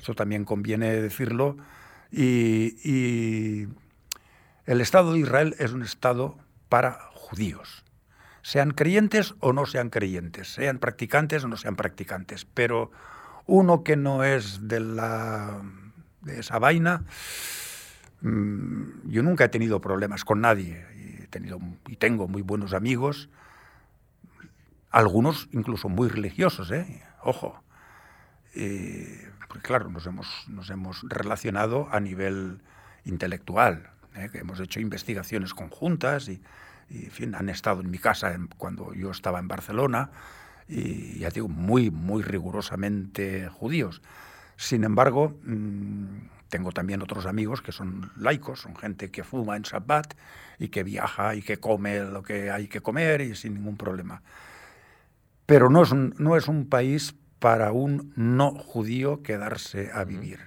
Eso 0.00 0.14
también 0.14 0.44
conviene 0.44 1.00
decirlo. 1.00 1.56
Y, 2.12 2.76
y 2.88 3.68
el 4.66 4.80
Estado 4.80 5.12
de 5.12 5.20
Israel 5.20 5.54
es 5.58 5.72
un 5.72 5.82
Estado 5.82 6.38
para 6.68 7.09
judíos 7.30 7.84
sean 8.42 8.70
creyentes 8.72 9.34
o 9.40 9.52
no 9.52 9.66
sean 9.66 9.90
creyentes, 9.90 10.48
sean 10.48 10.78
practicantes 10.78 11.44
o 11.44 11.48
no 11.48 11.56
sean 11.56 11.76
practicantes, 11.76 12.44
pero 12.44 12.90
uno 13.46 13.84
que 13.84 13.96
no 13.96 14.24
es 14.24 14.68
de 14.68 14.80
la 14.80 15.62
de 16.22 16.40
esa 16.40 16.58
vaina, 16.58 17.04
mm, 18.20 19.08
yo 19.10 19.22
nunca 19.22 19.44
he 19.44 19.48
tenido 19.48 19.80
problemas 19.80 20.24
con 20.24 20.40
nadie. 20.40 20.84
He 21.22 21.26
tenido, 21.28 21.58
y 21.86 21.96
tengo 21.96 22.28
muy 22.28 22.42
buenos 22.42 22.74
amigos, 22.74 23.30
algunos 24.90 25.48
incluso 25.52 25.88
muy 25.88 26.08
religiosos, 26.08 26.70
¿eh? 26.72 27.02
ojo. 27.22 27.62
porque 29.48 29.62
claro, 29.62 29.88
nos 29.90 30.06
hemos, 30.06 30.26
nos 30.48 30.70
hemos 30.70 31.02
relacionado 31.08 31.88
a 31.90 32.00
nivel 32.00 32.62
intelectual, 33.04 33.90
¿eh? 34.14 34.28
que 34.30 34.38
hemos 34.38 34.60
hecho 34.60 34.80
investigaciones 34.80 35.54
conjuntas 35.54 36.28
y, 36.28 36.42
en 36.90 37.10
fin, 37.10 37.34
han 37.34 37.48
estado 37.48 37.80
en 37.80 37.90
mi 37.90 37.98
casa 37.98 38.36
cuando 38.56 38.92
yo 38.94 39.10
estaba 39.10 39.38
en 39.38 39.48
Barcelona 39.48 40.10
y 40.68 41.18
ya 41.18 41.30
digo, 41.30 41.48
muy, 41.48 41.90
muy 41.90 42.22
rigurosamente 42.22 43.48
judíos. 43.48 44.02
Sin 44.56 44.84
embargo, 44.84 45.38
mm, 45.44 46.04
tengo 46.48 46.72
también 46.72 47.02
otros 47.02 47.26
amigos 47.26 47.62
que 47.62 47.72
son 47.72 48.12
laicos, 48.16 48.60
son 48.60 48.76
gente 48.76 49.10
que 49.10 49.24
fuma 49.24 49.56
en 49.56 49.62
Shabbat 49.62 50.14
y 50.58 50.68
que 50.68 50.82
viaja 50.82 51.34
y 51.34 51.42
que 51.42 51.58
come 51.58 52.00
lo 52.00 52.22
que 52.22 52.50
hay 52.50 52.68
que 52.68 52.80
comer 52.80 53.20
y 53.20 53.34
sin 53.34 53.54
ningún 53.54 53.76
problema. 53.76 54.22
Pero 55.46 55.70
no 55.70 55.82
es 55.82 55.92
un, 55.92 56.14
no 56.18 56.36
es 56.36 56.46
un 56.46 56.68
país 56.68 57.14
para 57.38 57.72
un 57.72 58.12
no 58.16 58.52
judío 58.52 59.22
quedarse 59.22 59.90
a 59.92 60.04
vivir. 60.04 60.40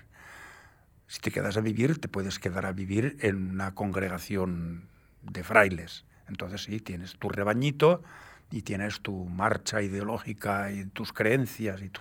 Si 1.07 1.19
te 1.19 1.31
quedas 1.31 1.57
a 1.57 1.61
vivir, 1.61 1.99
te 1.99 2.07
puedes 2.07 2.39
quedar 2.39 2.65
a 2.65 2.71
vivir 2.71 3.17
en 3.19 3.51
una 3.51 3.75
congregación 3.75 4.87
de 5.21 5.43
frailes. 5.43 6.05
Entonces 6.27 6.63
sí, 6.63 6.79
tienes 6.79 7.17
tu 7.17 7.29
rebañito 7.29 8.03
y 8.51 8.61
tienes 8.61 9.01
tu 9.01 9.25
marcha 9.25 9.81
ideológica 9.81 10.71
y 10.71 10.85
tus 10.85 11.13
creencias 11.13 11.81
y, 11.81 11.91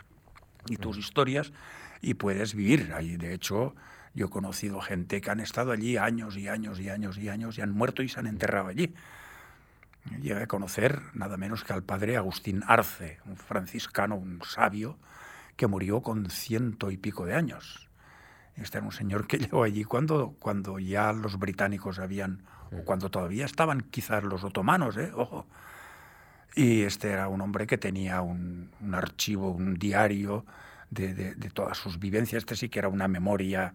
y 0.68 0.76
tus 0.76 0.98
historias 0.98 1.52
y 2.00 2.14
puedes 2.14 2.54
vivir 2.54 2.92
ahí. 2.94 3.16
De 3.16 3.32
hecho, 3.32 3.74
yo 4.14 4.26
he 4.26 4.30
conocido 4.30 4.80
gente 4.80 5.20
que 5.20 5.30
han 5.30 5.40
estado 5.40 5.72
allí 5.72 5.96
años 5.96 6.36
y 6.36 6.48
años 6.48 6.80
y 6.80 6.90
años 6.90 7.16
y 7.16 7.28
años 7.28 7.56
y 7.56 7.62
han 7.62 7.70
muerto 7.70 8.02
y 8.02 8.08
se 8.08 8.20
han 8.20 8.26
enterrado 8.26 8.68
allí. 8.68 8.94
Llegué 10.20 10.42
a 10.42 10.46
conocer 10.46 11.00
nada 11.14 11.36
menos 11.36 11.64
que 11.64 11.72
al 11.72 11.84
padre 11.84 12.16
Agustín 12.16 12.64
Arce, 12.66 13.20
un 13.24 13.36
franciscano, 13.36 14.16
un 14.16 14.42
sabio, 14.44 14.98
que 15.56 15.68
murió 15.68 16.02
con 16.02 16.28
ciento 16.28 16.90
y 16.90 16.96
pico 16.96 17.24
de 17.24 17.34
años. 17.34 17.88
Este 18.56 18.78
era 18.78 18.86
un 18.86 18.92
señor 18.92 19.26
que 19.26 19.38
llegó 19.38 19.62
allí 19.62 19.84
cuando, 19.84 20.34
cuando 20.38 20.78
ya 20.78 21.12
los 21.12 21.38
británicos 21.38 22.00
habían, 22.00 22.42
o 22.76 22.84
cuando 22.84 23.10
todavía 23.10 23.44
estaban 23.44 23.82
quizás 23.82 24.22
los 24.24 24.44
otomanos, 24.44 24.96
¿eh? 24.96 25.12
ojo. 25.14 25.46
Y 26.54 26.82
este 26.82 27.10
era 27.10 27.28
un 27.28 27.40
hombre 27.40 27.66
que 27.66 27.78
tenía 27.78 28.20
un, 28.20 28.70
un 28.80 28.94
archivo, 28.94 29.50
un 29.50 29.74
diario 29.74 30.44
de, 30.90 31.34
todas 31.52 31.78
sus 31.78 31.98
vivencias. 31.98 32.40
Este 32.40 32.56
sí 32.56 32.68
que 32.68 32.78
era 32.78 32.88
una 32.88 33.08
memoria, 33.08 33.74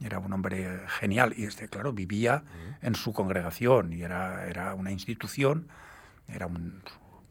era 0.00 0.18
un 0.18 0.32
hombre 0.32 0.80
genial 0.98 1.34
y 1.36 1.44
este, 1.44 1.68
claro, 1.68 1.92
vivía 1.92 2.42
en 2.82 2.94
su 2.94 3.12
congregación 3.12 3.92
y 3.92 4.02
era, 4.02 4.46
era 4.46 4.74
una 4.74 4.92
institución, 4.92 5.68
era 6.28 6.46
un, 6.46 6.82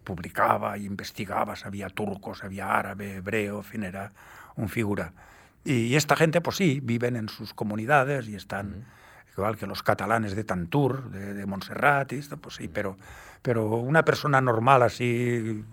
publicaba 0.03 0.77
y 0.77 0.85
investigaba, 0.85 1.55
sabía 1.55 1.89
turco, 1.89 2.33
sabía 2.33 2.75
árabe, 2.75 3.17
hebreo, 3.17 3.57
en 3.57 3.63
fin, 3.63 3.83
era 3.83 4.11
un 4.55 4.67
figura. 4.69 5.13
Y, 5.63 5.95
esta 5.95 6.15
gente, 6.15 6.41
pues 6.41 6.55
sí, 6.55 6.79
viven 6.81 7.15
en 7.15 7.29
sus 7.29 7.53
comunidades 7.53 8.27
y 8.27 8.35
están, 8.35 8.85
igual 9.39 9.57
que 9.57 9.67
los 9.67 9.83
catalanes 9.83 10.35
de 10.35 10.43
Tantur, 10.43 11.09
de, 11.09 11.33
de 11.33 11.45
Montserrat, 11.45 12.11
y 12.13 12.17
esto, 12.17 12.37
pues 12.37 12.55
sí, 12.55 12.67
pero, 12.67 12.97
pero 13.41 13.67
una 13.67 14.05
persona 14.05 14.41
normal 14.41 14.83
así 14.83 15.63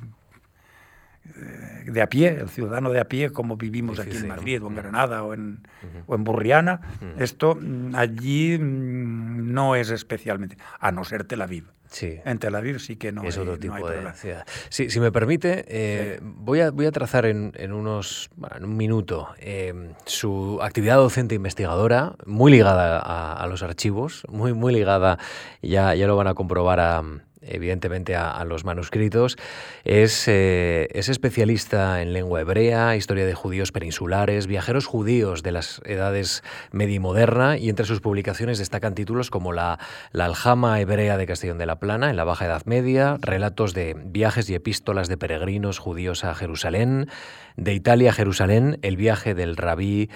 de 1.87 2.03
a 2.03 2.09
pie, 2.09 2.29
el 2.29 2.49
ciudadano 2.49 2.91
de 2.91 3.01
a 3.01 3.05
pie, 3.05 3.31
como 3.31 3.57
vivimos 3.57 3.99
aquí 3.99 4.17
en 4.17 4.29
Madrid 4.29 4.63
o 4.63 4.69
en 4.69 4.75
Granada 4.75 5.23
o 5.23 5.35
en, 5.35 5.61
o 6.07 6.15
en 6.15 6.25
Burriana, 6.25 6.81
esto 7.19 7.57
mm, 7.61 7.95
allí 7.95 8.59
mm, 8.59 9.53
no 9.53 9.77
es 9.77 9.91
especialmente, 9.91 10.57
a 10.81 10.91
no 10.93 11.05
ser 11.05 11.25
Tel 11.25 11.43
Aviv. 11.43 11.65
Sí. 11.89 12.19
En 12.25 12.39
Tel 12.41 12.55
Aviv 12.57 12.81
sí 12.81 12.97
que 12.97 13.13
no 13.13 13.23
es 13.23 13.39
otro 13.39 13.59
tipo 13.59 13.89
de 13.89 14.13
ciudad. 14.15 14.45
si 14.71 15.01
me 15.01 15.13
permite, 15.13 15.65
eh, 15.69 16.19
voy, 16.21 16.61
a, 16.61 16.71
voy 16.73 16.87
a 16.87 16.93
trazar 16.93 17.27
en, 17.27 17.53
en 17.55 17.73
unos 17.73 18.29
en 18.57 18.65
un 18.65 18.77
minuto 18.77 19.29
eh, 19.39 19.93
su 20.05 20.59
actividad 20.63 20.97
docente 20.97 21.37
investigadora, 21.37 22.17
muy 22.27 22.51
ligada 22.51 22.99
a, 22.99 23.35
a, 23.35 23.47
los 23.47 23.63
archivos, 23.63 24.25
muy, 24.29 24.53
muy 24.53 24.75
ligada, 24.75 25.19
ya, 25.63 25.95
ya 25.95 26.09
lo 26.09 26.17
van 26.17 26.27
a 26.27 26.35
comprobar 26.35 26.81
a, 26.81 27.03
evidentemente 27.47 28.17
a, 28.17 28.45
los 28.45 28.65
manuscritos. 28.65 29.37
Es, 29.85 30.29
eh, 30.29 30.89
es, 30.93 31.09
especialista 31.09 32.03
en 32.03 32.13
lengua 32.13 32.41
hebrea, 32.41 32.97
historia 32.97 33.27
de 33.27 33.35
judíos 33.35 33.73
peninsulares, 33.73 34.47
viajeros 34.47 34.87
judíos 34.87 35.43
de 35.43 35.53
las 35.53 35.81
edades 35.85 36.43
media 36.71 36.97
y 36.97 36.99
moderna, 36.99 37.59
y 37.59 37.69
entre 37.69 37.87
sus 37.87 38.01
publicaciones 38.01 38.59
destacan 38.59 38.95
títulos 38.95 39.31
como 39.31 39.53
la, 39.53 39.79
la 40.13 40.27
Aljama 40.27 40.81
hebrea 40.81 41.17
de 41.17 41.27
Castellón 41.27 41.59
de 41.59 41.67
la 41.67 41.79
Plana 41.79 42.11
en 42.11 42.17
la 42.17 42.25
Baja 42.25 42.47
Edad 42.47 42.63
Media, 42.67 43.17
relatos 43.21 43.75
de 43.75 43.97
viajes 43.97 44.49
y 44.51 44.55
epístolas 44.55 45.09
de 45.09 45.17
peregrinos 45.17 45.79
judíos 45.79 46.25
a 46.25 46.35
Jerusalén, 46.35 47.09
de 47.57 47.73
Italia 47.73 48.11
a 48.11 48.13
Jerusalén, 48.13 48.79
el 48.83 48.97
viaje 48.97 49.35
del 49.35 49.57
rabí 49.57 50.11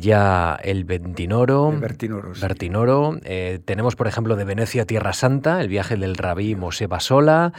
ya 0.00 0.58
el 0.62 0.84
Ventinoro. 0.84 1.70
El 1.72 1.80
Vertinoro. 1.80 2.32
Vertinoro. 2.40 3.18
Eh, 3.24 3.60
tenemos, 3.64 3.96
por 3.96 4.06
ejemplo, 4.06 4.36
de 4.36 4.44
Venecia 4.44 4.82
a 4.82 4.84
Tierra 4.86 5.12
Santa, 5.12 5.60
el 5.60 5.68
viaje 5.68 5.96
del 5.96 6.16
rabí 6.16 6.54
Mosé 6.54 6.86
Basola, 6.86 7.52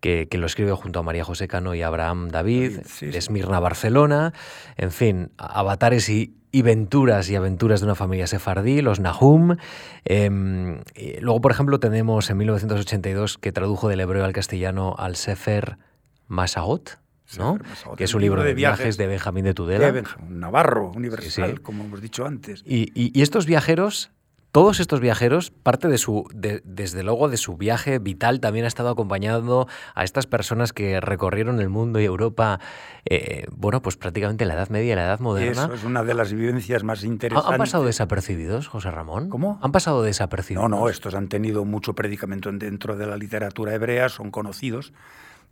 que, 0.00 0.28
lo 0.32 0.46
escribe 0.46 0.72
junto 0.72 1.00
a 1.00 1.02
María 1.02 1.24
José 1.24 1.48
Cano 1.48 1.74
y 1.74 1.82
Abraham 1.82 2.28
David, 2.28 2.80
de 3.00 3.18
Esmirna, 3.18 3.60
Barcelona, 3.60 4.32
en 4.76 4.92
fin, 4.92 5.30
avatares 5.38 6.08
y, 6.08 6.34
venturas 6.52 7.30
y 7.30 7.36
aventuras 7.36 7.80
de 7.80 7.86
una 7.86 7.94
familia 7.94 8.26
sefardí, 8.26 8.82
los 8.82 9.00
Nahum. 9.00 9.56
Em, 10.04 10.80
luego, 11.20 11.40
por 11.40 11.52
ejemplo, 11.52 11.80
tenemos 11.80 12.30
en 12.30 12.36
1982 12.38 13.38
que 13.38 13.52
tradujo 13.52 13.88
del 13.88 14.00
hebreo 14.00 14.24
al 14.24 14.32
castellano 14.32 14.94
al 14.98 15.16
Sefer 15.16 15.78
Masagot, 16.26 16.98
¿no? 17.36 17.58
que 17.96 18.04
es 18.04 18.14
un 18.14 18.22
libro 18.22 18.42
de 18.42 18.54
viajes, 18.54 18.96
de 18.96 19.06
Benjamín 19.06 19.44
de 19.44 19.54
Tudela. 19.54 19.92
De 19.92 20.04
Navarro, 20.28 20.92
universal, 20.94 21.60
como 21.60 21.84
hemos 21.84 22.00
dicho 22.00 22.24
antes. 22.24 22.62
y 22.64 23.20
estos 23.20 23.46
viajeros 23.46 24.10
todos 24.52 24.80
estos 24.80 25.00
viajeros, 25.00 25.50
parte 25.50 25.88
de 25.88 25.98
su, 25.98 26.26
desde 26.32 27.02
luego 27.02 27.28
de 27.28 27.36
su 27.36 27.56
viaje 27.56 27.98
vital, 27.98 28.40
también 28.40 28.64
ha 28.64 28.68
estado 28.68 28.88
acompañando 28.88 29.68
a 29.94 30.04
estas 30.04 30.26
personas 30.26 30.72
que 30.72 31.00
recorrieron 31.00 31.60
el 31.60 31.68
mundo 31.68 32.00
y 32.00 32.04
Europa, 32.04 32.58
eh, 33.04 33.46
bueno, 33.54 33.82
pues 33.82 33.96
prácticamente 33.96 34.46
la 34.46 34.54
Edad 34.54 34.70
Media 34.70 34.94
y 34.94 34.96
la 34.96 35.04
Edad 35.04 35.20
Moderna. 35.20 35.64
Eso 35.64 35.74
es 35.74 35.84
una 35.84 36.02
de 36.02 36.14
las 36.14 36.32
vivencias 36.32 36.82
más 36.82 37.04
interesantes. 37.04 37.52
¿Han 37.52 37.58
pasado 37.58 37.84
desapercibidos, 37.84 38.68
José 38.68 38.90
Ramón? 38.90 39.28
¿Cómo? 39.28 39.58
¿Han 39.62 39.70
pasado 39.70 40.02
desapercibidos? 40.02 40.68
No, 40.68 40.76
no, 40.76 40.88
estos 40.88 41.14
han 41.14 41.28
tenido 41.28 41.66
mucho 41.66 41.94
predicamento 41.94 42.50
dentro 42.50 42.96
de 42.96 43.06
la 43.06 43.18
literatura 43.18 43.74
hebrea, 43.74 44.08
son 44.08 44.30
conocidos. 44.30 44.94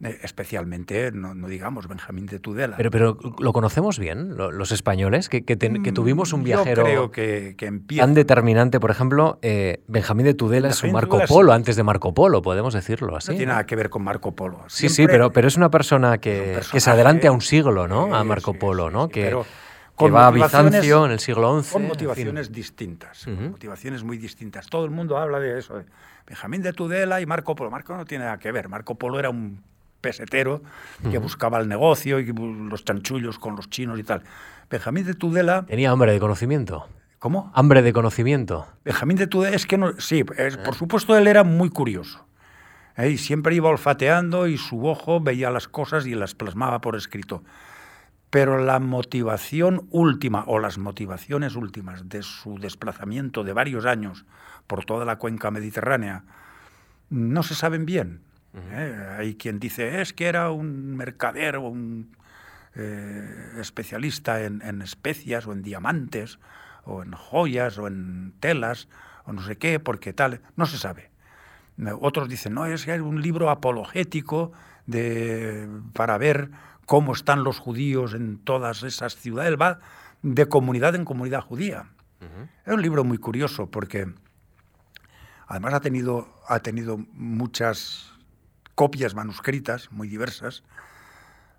Eh, 0.05 0.19
especialmente, 0.23 1.11
no, 1.11 1.35
digamos, 1.49 1.89
Benjamín 1.89 2.27
de 2.27 2.39
Tudela. 2.39 2.77
Pero, 2.77 2.91
pero 2.91 3.19
¿lo 3.39 3.53
conocemos 3.55 3.99
bien, 3.99 4.37
los 4.37 4.71
españoles? 4.71 5.31
Que, 5.31 5.45
que, 5.45 5.57
mm, 5.57 5.95
tuvimos 5.95 6.35
un 6.35 6.45
viajero 6.45 6.85
creo 6.85 7.11
que, 7.11 7.55
que 7.57 7.73
tan 7.97 8.13
determinante. 8.13 8.79
Por 8.79 8.91
ejemplo, 8.91 9.39
eh, 9.41 9.81
Benjamín 9.89 10.27
de 10.27 10.35
Tudela 10.35 10.69
es 10.69 10.83
un 10.83 10.93
Marco 10.93 11.19
Polo 11.27 11.55
antes 11.55 11.77
de 11.77 11.83
Marco 11.83 12.13
Polo, 12.13 12.43
podemos 12.43 12.75
decirlo 12.75 13.17
así. 13.17 13.31
No 13.31 13.37
tiene 13.39 13.53
nada 13.53 13.65
que 13.65 13.75
ver 13.75 13.89
con 13.89 14.05
Marco 14.05 14.35
Polo. 14.35 14.65
sí, 14.69 14.91
sí, 14.91 15.07
pero, 15.07 15.33
pero 15.33 15.49
es 15.49 15.57
una 15.57 15.71
persona 15.71 16.19
que, 16.19 16.61
que 16.71 16.81
se 16.81 16.91
adelante 16.91 17.27
a 17.27 17.33
un 17.33 17.41
siglo, 17.41 17.89
¿no? 17.89 18.15
A 18.15 18.23
Marco 18.23 18.53
Polo, 18.53 18.91
¿no? 18.91 19.09
que, 19.09 19.35
que 19.97 20.11
va 20.11 20.27
a 20.27 20.31
Bizancio 20.31 21.07
en 21.07 21.13
el 21.13 21.21
siglo 21.21 21.63
XI. 21.63 21.73
Con 21.73 21.87
motivaciones 21.87 22.53
distintas, 22.53 23.27
motivaciones 23.27 24.05
muy 24.05 24.19
distintas. 24.19 24.67
Todo 24.67 24.85
el 24.85 24.91
mundo 24.91 25.17
habla 25.17 25.41
de 25.41 25.59
eso. 25.59 25.83
Benjamín 26.27 26.61
de 26.61 26.73
Tudela 26.75 27.21
y 27.21 27.27
Marco 27.27 27.55
Polo. 27.55 27.71
Marco 27.71 27.97
no 27.97 28.05
tiene 28.05 28.25
nada 28.25 28.39
que 28.39 28.53
ver. 28.53 28.69
Marco 28.69 28.97
Polo 28.97 29.19
era 29.19 29.31
un 29.31 29.63
pesetero 30.07 30.63
que 31.11 31.19
buscaba 31.19 31.59
el 31.59 31.67
negocio 31.67 32.21
y 32.21 32.33
los 32.33 32.85
chanchullos 32.85 33.41
con 33.41 33.57
los 33.57 33.69
chinos 33.69 33.99
y 33.99 34.05
tal. 34.05 34.23
Benjamín 34.71 35.05
de 35.05 35.15
Tudela... 35.15 35.67
Tenía 35.67 35.91
hambre 35.91 36.13
de 36.13 36.21
conocimiento. 36.21 36.87
¿Cómo? 37.19 37.51
Hambre 37.57 37.83
de 37.83 37.93
conocimiento. 37.93 38.69
Benjamín 38.85 39.17
de 39.17 39.27
Tudela, 39.27 39.57
es 39.57 39.67
que 39.67 39.79
no... 39.79 39.99
Sí, 39.99 40.23
por 40.23 40.77
supuesto 40.77 41.17
él 41.17 41.27
era 41.27 41.43
muy 41.43 41.71
curioso. 41.71 42.25
¿eh? 42.97 43.11
Y 43.11 43.19
siempre 43.19 43.57
iba 43.57 43.69
olfateando 43.69 44.47
y 44.47 44.59
su 44.59 44.87
ojo 44.87 45.21
veía 45.21 45.51
las 45.51 45.67
cosas 45.67 46.07
y 46.07 46.15
las 46.15 46.37
plasmaba 46.37 46.81
por 46.81 46.95
escrito. 46.95 47.43
Pero 48.31 48.59
la 48.59 48.79
motivación 48.79 49.89
última 49.91 50.45
o 50.47 50.61
las 50.61 50.79
motivaciones 50.79 51.57
últimas 51.57 52.09
de 52.09 52.23
su 52.23 52.61
desplazamiento 52.61 53.43
de 53.43 53.53
varios 53.53 53.87
años 53.87 54.25
por 54.69 54.85
toda 54.85 55.05
la 55.05 55.17
cuenca 55.17 55.51
mediterránea 55.51 56.23
no 57.11 57.43
se 57.43 57.57
saben 57.57 57.87
bien. 57.87 58.26
¿Eh? 58.73 59.17
Hay 59.19 59.35
quien 59.37 59.59
dice, 59.59 60.01
es 60.01 60.13
que 60.13 60.27
era 60.27 60.51
un 60.51 60.97
mercader 60.97 61.57
o 61.57 61.63
un 61.63 62.17
eh, 62.75 63.53
especialista 63.59 64.43
en, 64.43 64.83
especias 64.83 65.47
o 65.47 65.53
en 65.53 65.63
diamantes 65.63 66.39
o 66.85 67.03
en 67.03 67.13
joyas 67.13 67.79
o 67.79 67.87
en 67.87 68.35
telas 68.41 68.89
o 69.25 69.33
no 69.33 69.43
sé 69.43 69.57
qué, 69.57 69.81
porque 69.81 70.13
tal, 70.13 70.41
no 70.57 70.67
se 70.67 70.79
sabe. 70.79 71.11
Otros 72.01 72.29
dicen, 72.29 72.55
no, 72.55 72.65
es 72.67 72.85
que 72.85 72.95
es 72.95 73.01
un 73.01 73.21
libro 73.21 73.51
apologético 73.51 74.53
de, 74.87 75.69
para 75.93 76.17
ver 76.17 76.51
cómo 76.87 77.13
están 77.13 77.45
los 77.45 77.59
judíos 77.59 78.15
en 78.15 78.39
todas 78.39 78.83
esas 78.83 79.17
ciudades, 79.17 79.57
va 79.61 79.81
de 80.23 80.47
comunidad 80.47 80.95
en 80.95 81.05
comunidad 81.05 81.41
judía. 81.41 81.91
Es 82.65 82.73
un 82.73 82.83
libro 82.83 83.05
muy 83.05 83.19
curioso 83.19 83.71
porque 83.71 84.09
además 85.47 85.75
ha 85.75 85.81
tenido, 85.81 86.29
ha 86.49 86.61
tenido 86.61 86.99
muchas 87.13 88.16
copias 88.77 89.15
manuscritas 89.15 89.91
muy 89.91 90.07
diversas. 90.07 90.63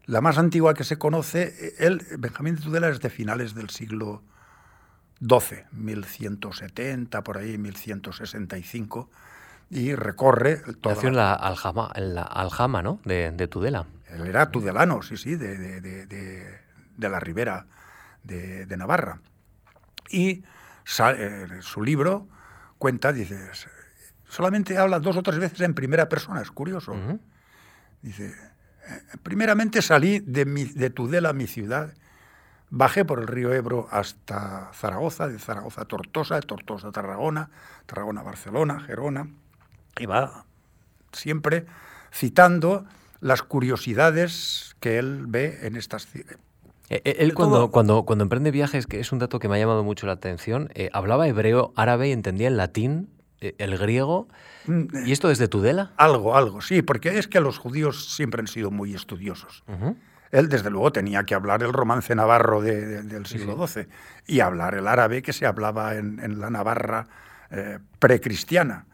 La 0.05 0.21
más 0.21 0.37
antigua 0.37 0.73
que 0.73 0.85
se 0.85 0.97
conoce, 0.97 1.73
él, 1.79 2.01
Benjamín 2.17 2.55
de 2.55 2.61
Tudela, 2.61 2.87
es 2.87 3.01
de 3.01 3.09
finales 3.09 3.53
del 3.55 3.69
siglo 3.69 4.23
XII, 5.19 5.65
1170, 5.71 7.23
por 7.23 7.37
ahí, 7.37 7.57
1165, 7.57 9.09
y 9.69 9.95
recorre... 9.95 10.61
Toda 10.79 10.95
Nació 10.95 11.09
en 11.09 11.15
la 11.17 11.33
Aljama, 11.33 11.91
en 11.95 12.15
la 12.15 12.21
Aljama 12.21 12.81
¿no?, 12.81 13.01
de, 13.03 13.47
Tudela. 13.49 13.85
Él 14.09 14.27
era 14.27 14.49
tudelano, 14.49 15.01
sí, 15.01 15.17
sí, 15.17 15.35
de, 15.35 15.57
de, 15.81 17.09
la 17.09 17.19
ribera 17.19 17.65
de, 18.23 18.77
Navarra. 18.77 19.19
Y 20.09 20.43
eh, 20.99 21.47
su 21.61 21.81
libro 21.81 22.27
cuenta, 22.77 23.11
dice, 23.11 23.49
solamente 24.29 24.77
habla 24.77 24.99
dos 24.99 25.17
o 25.17 25.23
tres 25.23 25.39
veces 25.39 25.61
en 25.61 25.73
primera 25.73 26.09
persona, 26.09 26.41
es 26.41 26.51
curioso. 26.51 26.95
Dice, 28.01 28.27
eh, 28.27 29.17
primeramente 29.23 29.81
salí 29.81 30.19
de, 30.19 30.45
mi, 30.45 30.65
de 30.65 30.89
Tudela, 30.89 31.33
mi 31.33 31.47
ciudad, 31.47 31.93
bajé 32.69 33.05
por 33.05 33.19
el 33.19 33.27
río 33.27 33.53
Ebro 33.53 33.87
hasta 33.91 34.71
Zaragoza, 34.73 35.27
de 35.27 35.39
Zaragoza 35.39 35.81
a 35.81 35.85
Tortosa, 35.85 36.35
de 36.35 36.41
Tortosa 36.41 36.89
a 36.89 36.91
Tarragona, 36.91 37.49
Tarragona 37.85 38.21
a 38.21 38.23
Barcelona, 38.23 38.79
Gerona, 38.81 39.29
y 39.97 40.05
va 40.05 40.45
siempre 41.11 41.65
citando 42.11 42.85
las 43.19 43.41
curiosidades 43.41 44.75
que 44.79 44.99
él 44.99 45.25
ve 45.27 45.59
en 45.63 45.75
estas 45.75 46.05
ciudades. 46.05 46.37
Eh, 46.89 47.01
eh, 47.03 47.15
él 47.19 47.33
cuando, 47.33 47.71
cuando, 47.71 48.03
cuando 48.03 48.23
emprende 48.23 48.51
viajes, 48.51 48.87
que 48.87 48.99
es 48.99 49.11
un 49.11 49.19
dato 49.19 49.39
que 49.39 49.49
me 49.49 49.55
ha 49.55 49.59
llamado 49.59 49.83
mucho 49.83 50.05
la 50.05 50.13
atención, 50.13 50.69
hablaba 50.93 51.27
hebreo, 51.27 51.73
árabe 51.75 52.09
y 52.09 52.11
entendía 52.11 52.47
el 52.47 52.55
latín 52.55 53.09
eh, 53.09 53.16
el 53.39 53.77
griego. 53.77 54.27
Mm, 54.65 55.05
¿Y 55.05 55.11
esto 55.11 55.29
desde 55.29 55.47
Tudela? 55.47 55.91
Algo, 55.97 56.35
algo, 56.35 56.61
sí, 56.61 56.81
porque 56.81 57.17
es 57.17 57.27
que 57.27 57.39
los 57.39 57.57
judíos 57.57 58.13
siempre 58.15 58.41
han 58.41 58.47
sido 58.47 58.71
muy 58.71 58.93
estudiosos. 58.93 59.63
Él, 60.31 60.49
desde 60.49 60.69
luego, 60.69 60.91
tenía 60.91 61.23
que 61.23 61.35
hablar 61.35 61.63
el 61.63 61.71
romance 61.71 62.13
navarro 62.13 62.61
del 62.61 63.25
siglo 63.25 63.67
XII 63.67 63.87
y 64.27 64.41
hablar 64.41 64.75
el 64.75 64.87
árabe 64.87 65.21
que 65.21 65.33
se 65.33 65.45
hablaba 65.45 65.95
en, 65.95 66.39
la 66.39 66.49
Navarra 66.49 67.07
eh, 67.49 67.79
precristiana. 67.99 68.85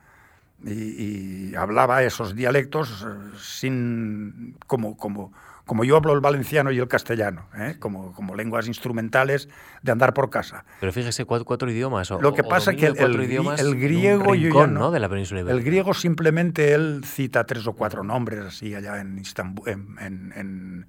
Y, 0.63 1.51
y, 1.51 1.55
hablaba 1.55 2.03
esos 2.03 2.35
dialectos 2.35 3.05
eh, 3.05 3.37
sin 3.37 4.55
como, 4.65 4.95
como, 4.95 5.33
como 5.65 5.85
yo 5.85 5.95
hablo 5.95 6.13
el 6.13 6.19
valenciano 6.19 6.71
y 6.71 6.79
el 6.79 6.87
castellano, 6.87 7.47
¿eh? 7.55 7.77
como, 7.79 8.11
como 8.13 8.35
lenguas 8.35 8.67
instrumentales 8.67 9.47
de 9.81 9.91
andar 9.91 10.13
por 10.13 10.29
casa. 10.29 10.65
Pero 10.79 10.91
fíjese, 10.91 11.25
cuatro, 11.25 11.69
idiomas. 11.69 12.11
O, 12.11 12.19
Lo 12.19 12.33
que 12.33 12.43
pasa 12.43 12.71
es 12.71 12.77
que 12.77 12.87
el, 12.87 12.97
el, 12.97 13.75
griego... 13.79 14.35
yo 14.35 14.67
¿no? 14.67 14.91
De 14.91 14.99
la 14.99 15.07
península 15.07 15.41
El 15.41 15.63
griego 15.63 15.93
simplemente 15.93 16.73
él 16.73 17.03
cita 17.05 17.45
tres 17.45 17.65
o 17.67 17.73
cuatro 17.73 18.03
nombres 18.03 18.45
así 18.45 18.75
allá 18.75 18.99
en, 18.99 19.21
en, 19.65 20.33
en, 20.35 20.87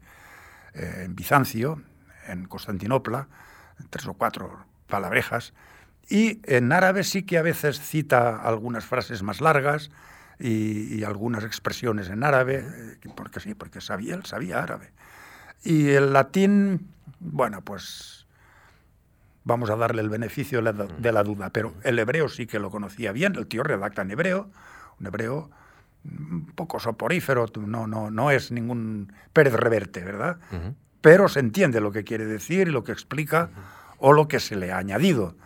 eh, 0.74 1.02
en 1.04 1.14
Bizancio, 1.14 1.80
en 2.26 2.46
Constantinopla, 2.46 3.28
tres 3.90 4.06
o 4.08 4.14
cuatro 4.14 4.64
palabrejas. 4.88 5.54
Y 6.08 6.40
en 6.44 6.72
árabe 6.72 7.04
sí 7.04 7.22
que 7.22 7.38
a 7.38 7.42
veces 7.42 7.80
cita 7.80 8.36
algunas 8.42 8.84
frases 8.84 9.22
más 9.22 9.40
largas, 9.40 9.90
y, 10.46 11.04
algunas 11.04 11.42
expresiones 11.44 12.10
en 12.10 12.22
árabe, 12.22 12.66
eh, 12.66 13.08
porque 13.16 13.40
sí, 13.40 13.54
porque 13.54 13.80
sabía, 13.80 14.14
él 14.14 14.26
sabía 14.26 14.62
árabe. 14.62 14.90
Y 15.62 15.88
el 15.90 16.12
latín, 16.12 16.88
bueno, 17.18 17.62
pues 17.62 18.26
vamos 19.44 19.70
a 19.70 19.76
darle 19.76 20.02
el 20.02 20.10
beneficio 20.10 20.60
de 20.60 21.12
la, 21.12 21.22
duda, 21.22 21.50
pero 21.50 21.72
el 21.82 21.98
hebreo 21.98 22.28
sí 22.28 22.46
que 22.46 22.58
lo 22.58 22.70
conocía 22.70 23.12
bien, 23.12 23.34
el 23.36 23.46
tío 23.46 23.62
redacta 23.62 24.02
en 24.02 24.10
hebreo, 24.10 24.50
un 25.00 25.06
hebreo 25.06 25.50
un 26.04 26.52
poco 26.54 26.78
soporífero, 26.78 27.46
no, 27.66 27.86
no, 27.86 28.10
no 28.10 28.30
es 28.30 28.52
ningún 28.52 29.12
Pérez 29.32 29.54
Reverte, 29.54 30.04
¿verdad? 30.04 30.38
Pero 31.00 31.28
se 31.28 31.40
entiende 31.40 31.80
lo 31.80 31.92
que 31.92 32.04
quiere 32.04 32.26
decir 32.26 32.68
y 32.68 32.70
lo 32.70 32.84
que 32.84 32.92
explica 32.92 33.48
o 33.98 34.12
lo 34.12 34.28
que 34.28 34.40
se 34.40 34.56
le 34.56 34.72
ha 34.72 34.78
añadido. 34.78 35.36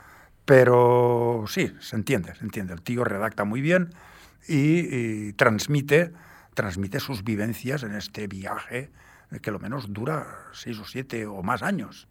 Pero 0.45 1.45
sí, 1.47 1.77
se 1.79 1.95
entiende, 1.95 2.35
se 2.35 2.45
entiende. 2.45 2.73
El 2.73 2.83
tío 2.83 3.05
redacta 3.05 3.45
muy 3.45 3.61
bien 3.61 3.91
y, 4.49 5.33
transmite, 5.35 6.13
transmite 6.55 7.01
sus 7.01 7.23
vivencias 7.23 7.83
en 7.83 7.95
este 7.95 8.27
viaje 8.27 8.91
que 9.43 9.51
lo 9.51 9.59
menos 9.59 9.93
dura 9.93 10.27
seis 10.53 10.79
o 10.79 10.85
siete 10.85 11.27
o 11.27 11.43
más 11.43 11.63
años. 11.63 12.09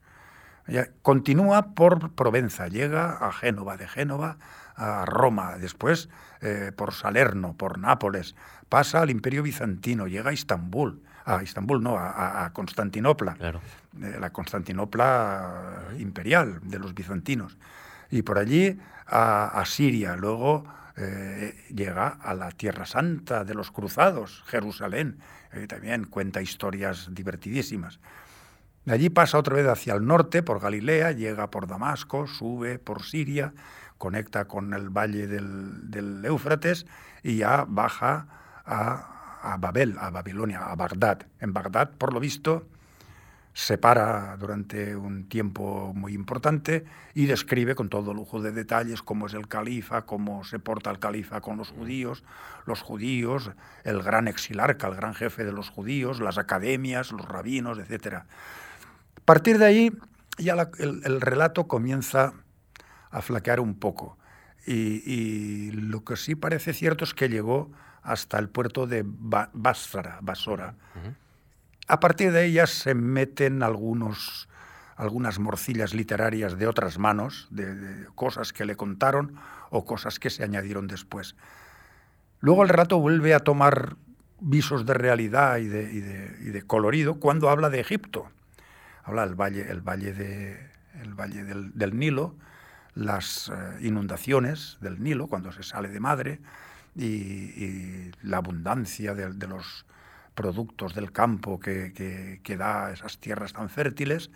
Continúa 1.02 1.74
por 1.74 2.12
Provenza, 2.12 2.68
llega 2.68 3.26
a 3.26 3.32
Génova, 3.32 3.78
de 3.78 3.88
Génova 3.88 4.38
a 4.76 5.06
Roma, 5.06 5.58
después 5.58 6.10
eh, 6.42 6.72
por 6.76 6.94
Salerno, 6.94 7.56
por 7.58 7.80
Nápoles, 7.80 8.36
pasa 8.70 9.02
al 9.02 9.10
Imperio 9.10 9.42
Bizantino, 9.42 10.08
llega 10.08 10.30
a 10.30 10.34
Istambul, 10.34 11.02
a 11.26 11.42
Istambul 11.42 11.82
no, 11.82 11.98
a, 11.98 12.52
Constantinopla, 12.54 13.38
eh, 13.42 14.18
la 14.20 14.30
Constantinopla 14.30 15.88
imperial 15.98 16.60
de 16.62 16.80
los 16.80 16.94
bizantinos, 16.94 17.58
y 18.12 18.22
por 18.22 18.38
allí 18.38 18.78
a, 19.08 19.60
a 19.60 19.66
Siria, 19.66 20.16
luego 20.16 20.66
eh, 20.98 21.56
llega 21.70 22.08
a 22.08 22.34
la 22.34 22.50
Tierra 22.52 22.88
Santa 22.88 23.44
de 23.44 23.54
los 23.54 23.72
Cruzados, 23.72 24.44
Jerusalén, 24.48 25.20
y 25.54 25.68
también 25.68 26.06
cuenta 26.06 26.42
historias 26.42 27.10
divertidísimas. 27.12 28.00
De 28.86 28.94
allí 28.94 29.10
pasa 29.10 29.38
otra 29.38 29.56
vez 29.56 29.68
hacia 29.68 29.94
el 29.94 30.06
norte, 30.06 30.42
por 30.42 30.60
Galilea, 30.60 31.12
llega 31.12 31.52
por 31.52 31.68
Damasco, 31.68 32.26
sube 32.26 32.80
por 32.80 33.04
Siria, 33.04 33.54
conecta 33.98 34.46
con 34.46 34.74
el 34.74 34.90
valle 34.90 35.28
del, 35.28 36.24
Éufrates 36.26 36.88
y 37.22 37.38
ya 37.38 37.66
baja 37.68 38.28
a, 38.66 39.40
a, 39.44 39.58
Babel, 39.58 39.98
a 40.00 40.10
Babilonia, 40.10 40.66
a 40.66 40.76
Bagdad. 40.76 41.28
En 41.40 41.54
Bagdad, 41.54 41.92
por 41.98 42.14
lo 42.14 42.20
visto, 42.20 42.68
se 43.58 43.80
para 43.80 44.38
durante 44.38 44.96
un 44.96 45.28
tiempo 45.28 45.92
muy 45.96 46.14
importante 46.14 46.86
y 47.16 47.26
describe 47.26 47.74
con 47.74 47.90
todo 47.90 48.14
lujo 48.14 48.40
de 48.40 48.52
detalles 48.52 49.02
cómo 49.02 49.26
es 49.26 49.34
el 49.34 49.48
califa, 49.48 50.04
cómo 50.06 50.44
se 50.44 50.60
porta 50.60 50.92
el 50.92 51.00
califa 51.00 51.42
con 51.42 51.58
los 51.58 51.72
judíos, 51.72 52.24
los 52.68 52.84
judíos, 52.84 53.50
el 53.84 54.04
gran 54.04 54.28
exilarca, 54.28 54.86
el 54.86 54.94
gran 54.94 55.16
jefe 55.16 55.44
de 55.44 55.52
los 55.52 55.72
judíos, 55.72 56.20
las 56.20 56.38
academias, 56.38 57.12
los 57.12 57.28
rabinos, 57.28 57.80
etc. 57.80 58.18
A 58.18 58.26
partir 59.26 59.58
de 59.58 59.66
ahí 59.66 59.92
ya 60.38 60.70
el, 60.78 61.20
relato 61.20 61.68
comienza 61.68 62.34
a 63.10 63.24
flaquear 63.24 63.60
un 63.60 63.74
poco 63.80 64.20
y, 64.68 65.72
lo 65.72 66.04
que 66.04 66.16
sí 66.16 66.36
parece 66.36 66.74
cierto 66.74 67.06
es 67.06 67.16
que 67.16 67.28
llegó 67.28 67.72
hasta 68.04 68.38
el 68.38 68.50
puerto 68.50 68.86
de 68.86 69.04
Basra, 69.04 70.20
Basora. 70.22 70.76
A 71.88 72.02
partir 72.02 72.34
de 72.34 72.46
ellas 72.46 72.70
se 72.70 72.94
meten 72.94 73.64
algunos, 73.64 74.50
algunas 74.98 75.40
morcillas 75.40 75.94
literarias 75.94 76.58
de 76.58 76.68
otras 76.68 76.98
manos, 76.98 77.48
de, 77.50 78.08
cosas 78.14 78.52
que 78.52 78.66
le 78.66 78.76
contaron 78.76 79.36
o 79.70 79.86
cosas 79.86 80.20
que 80.20 80.30
se 80.30 80.44
añadieron 80.44 80.88
después. 80.88 81.36
Luego 82.42 82.64
el 82.64 82.70
relato 82.70 83.00
vuelve 83.00 83.34
a 83.34 83.40
tomar 83.40 83.96
visos 84.40 84.86
de 84.86 84.94
realidad 84.94 85.58
y 85.58 85.68
de, 85.68 86.64
colorido 86.68 87.16
cuando 87.16 87.50
habla 87.50 87.70
de 87.70 87.80
Egipto. 87.80 88.30
Habla 89.04 89.26
del 89.26 89.36
valle, 89.36 89.64
de, 90.14 90.70
del, 91.74 91.98
Nilo, 91.98 92.36
las 92.96 93.50
eh, 93.50 93.78
inundaciones 93.88 94.78
del 94.82 95.02
Nilo 95.02 95.28
cuando 95.28 95.54
se 95.54 95.64
sale 95.64 95.88
de 95.88 96.02
madre 96.02 96.42
y, 96.96 98.12
la 98.22 98.38
abundancia 98.38 99.16
de 99.16 99.48
los 99.48 99.87
productos 100.38 100.94
del 100.94 101.12
campo 101.12 101.60
que, 101.60 101.92
que, 102.44 102.58
da 102.58 102.94
esas 102.94 103.18
tierras 103.18 103.54
tan 103.54 103.70
fértiles. 103.70 104.30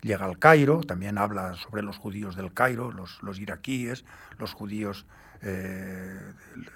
Llega 0.00 0.24
al 0.24 0.38
Cairo, 0.38 0.80
también 0.80 1.18
habla 1.18 1.54
sobre 1.56 1.82
los 1.82 1.98
judíos 1.98 2.34
del 2.36 2.54
Cairo, 2.54 2.90
los, 2.90 3.22
los 3.22 3.38
iraquíes, 3.38 4.06
los 4.38 4.54
judíos, 4.54 5.04
eh, 5.42 6.18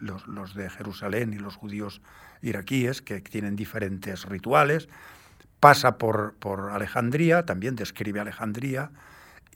los, 0.00 0.28
los, 0.28 0.54
de 0.54 0.68
Jerusalén 0.68 1.32
y 1.32 1.38
los 1.38 1.56
judíos 1.56 2.02
iraquíes, 2.42 3.00
que 3.00 3.22
tienen 3.22 3.56
diferentes 3.56 4.26
rituales. 4.26 4.90
Pasa 5.58 5.96
por, 5.96 6.34
por 6.34 6.70
Alejandría, 6.70 7.46
también 7.46 7.76
describe 7.76 8.20
Alejandría, 8.20 8.90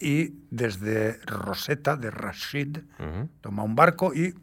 y 0.01 0.33
desde 0.51 1.21
Rosetta, 1.27 1.97
de 1.97 2.11
Rashid, 2.11 2.79
toma 3.43 3.65
un 3.65 3.77
barco 3.77 4.15
y 4.15 4.35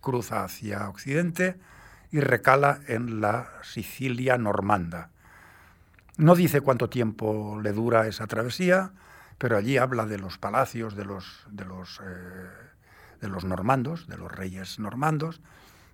cruza 0.00 0.42
hacia 0.42 0.88
Occidente 0.88 1.56
y 2.14 2.20
recala 2.20 2.78
en 2.86 3.20
la 3.20 3.48
Sicilia 3.64 4.38
normanda. 4.38 5.10
No 6.16 6.36
dice 6.36 6.60
cuánto 6.60 6.88
tiempo 6.88 7.58
le 7.60 7.72
dura 7.72 8.06
esa 8.06 8.28
travesía, 8.28 8.92
pero 9.36 9.56
allí 9.56 9.78
habla 9.78 10.06
de 10.06 10.18
los 10.18 10.38
palacios 10.38 10.94
de 10.94 11.04
los, 11.04 11.44
de 11.50 11.64
los, 11.64 12.00
eh, 12.04 12.50
de 13.20 13.28
los 13.28 13.44
normandos, 13.44 14.06
de 14.06 14.16
los 14.16 14.30
reyes 14.30 14.78
normandos, 14.78 15.40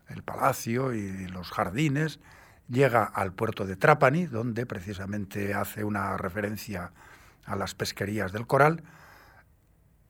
el 0.08 0.22
palacio 0.22 0.92
y 0.92 1.26
los 1.28 1.50
jardines. 1.52 2.20
Llega 2.68 3.04
al 3.04 3.32
puerto 3.32 3.64
de 3.64 3.76
Trapani, 3.76 4.26
donde 4.26 4.66
precisamente 4.66 5.54
hace 5.54 5.84
una 5.84 6.18
referencia 6.18 6.92
a 7.46 7.56
las 7.56 7.74
pesquerías 7.74 8.30
del 8.30 8.46
coral. 8.46 8.82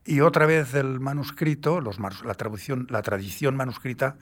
Y 0.05 0.23
otra 0.23 0.47
vez 0.47 0.75
el 0.75 0.99
manuscrito, 0.99 1.81
los, 1.81 2.01
la, 2.01 2.35
la 2.89 3.03
tradición 3.03 3.57
manuscrita, 3.57 4.17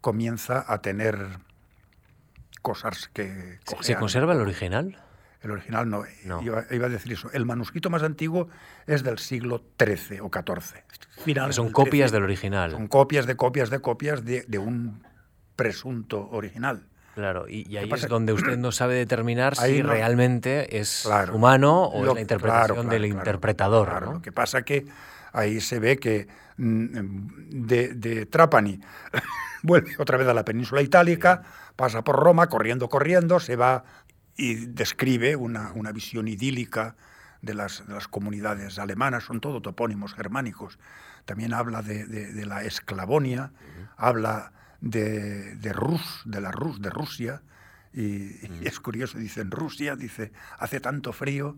comienza 0.00 0.64
a 0.66 0.80
tener 0.82 1.38
cosas 2.62 3.10
que... 3.12 3.58
¿Se 3.80 3.96
conserva 3.96 4.32
el 4.32 4.40
original? 4.40 4.98
El 5.42 5.52
original 5.52 5.88
no, 5.88 6.04
Iba, 6.42 6.58
a 6.58 6.88
decir 6.88 7.12
eso. 7.12 7.30
El 7.32 7.46
manuscrito 7.46 7.90
más 7.90 8.02
antiguo 8.02 8.48
es 8.86 9.04
del 9.04 9.18
siglo 9.18 9.62
XIII 9.78 10.20
o 10.20 10.30
XIV. 10.30 11.52
son 11.52 11.70
copias 11.70 12.10
del 12.10 12.24
original. 12.24 12.72
Son 12.72 12.88
copias 12.88 13.26
de 13.26 13.36
copias 13.36 13.70
de 13.70 13.80
copias 13.80 14.24
de, 14.24 14.58
un 14.58 15.04
presunto 15.54 16.28
original. 16.32 16.82
Claro, 17.14 17.48
y, 17.48 17.76
ahí 17.76 17.90
es 17.92 18.08
donde 18.08 18.32
usted 18.32 18.58
no 18.58 18.70
sabe 18.70 18.94
determinar 18.94 19.56
si 19.56 19.82
realmente 19.82 20.78
es 20.78 21.08
humano 21.32 21.84
o 21.84 22.04
es 22.06 22.14
la 22.14 22.20
interpretación 22.20 22.88
del 22.88 23.06
interpretador. 23.06 24.02
Lo 24.02 24.22
que 24.22 24.32
pasa 24.32 24.62
que 24.62 24.86
ahí 25.32 25.60
se 25.60 25.78
ve 25.78 25.98
que 25.98 26.28
mm, 26.56 27.66
de, 27.66 27.94
de 27.94 28.26
Trapani 28.26 28.80
vuelve 29.62 29.94
otra 29.98 30.16
vez 30.16 30.28
a 30.28 30.34
la 30.34 30.44
península 30.44 30.82
itálica, 30.82 31.42
pasa 31.76 32.02
por 32.02 32.16
Roma, 32.16 32.48
corriendo, 32.48 32.88
corriendo, 32.88 33.40
se 33.40 33.56
va 33.56 33.84
y 34.38 34.54
describe 34.66 35.36
una, 35.36 35.72
visión 35.92 36.28
idílica 36.28 36.96
de 37.42 37.54
las, 37.54 37.82
comunidades 38.08 38.78
alemanas, 38.78 39.24
son 39.24 39.40
todo 39.40 39.60
topónimos 39.60 40.14
germánicos. 40.14 40.78
También 41.24 41.52
habla 41.52 41.82
de, 41.82 42.46
la 42.46 42.62
esclavonia, 42.62 43.52
habla 43.96 44.52
de, 44.80 45.72
Rus, 45.74 46.22
de 46.24 46.40
la 46.40 46.52
Rus, 46.52 46.80
de 46.80 46.88
Rusia, 46.88 47.42
y, 47.92 48.36
es 48.64 48.78
curioso, 48.78 49.18
dice, 49.18 49.40
en 49.40 49.50
Rusia, 49.50 49.96
dice, 49.96 50.30
hace 50.58 50.78
tanto 50.78 51.12
frío 51.12 51.56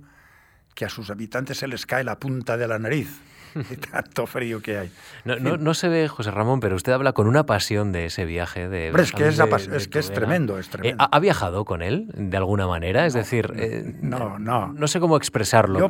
que 0.75 0.87
a 0.87 0.89
sus 0.89 1.11
habitantes 1.11 1.59
se 1.59 1.69
les 1.69 1.85
cae 1.85 2.03
la 2.03 2.19
punta 2.19 2.57
de 2.57 2.67
la 2.67 2.79
nariz. 2.79 3.21
tanto 3.93 4.27
frío 4.27 4.61
que 4.61 4.79
hay. 4.79 4.91
No, 5.25 5.75
se 5.75 5.89
ve, 5.89 6.09
José 6.09 6.31
Ramón, 6.31 6.61
pero 6.61 6.77
usted 6.77 6.93
habla 6.93 7.13
con 7.13 7.27
una 7.27 7.47
pasión 7.47 7.93
de 7.93 8.07
ese 8.07 8.25
viaje. 8.25 8.69
De, 8.69 8.89
es 8.89 9.13
que, 9.13 9.29
es, 9.29 9.89
que 9.89 9.99
es 9.99 10.13
tremendo, 10.13 10.59
es 10.59 10.71
eh, 10.83 10.95
¿ha, 10.99 11.21
viajado 11.21 11.65
con 11.65 11.83
él 11.83 12.11
de 12.15 12.37
alguna 12.37 12.67
manera? 12.67 13.07
Es 13.07 13.15
decir, 13.15 13.53
eh, 13.57 13.95
no, 14.01 14.39
no. 14.39 14.73
No 14.73 14.89
sé 14.89 15.01
cómo 15.01 15.17
expresarlo. 15.17 15.79
Yo 15.79 15.89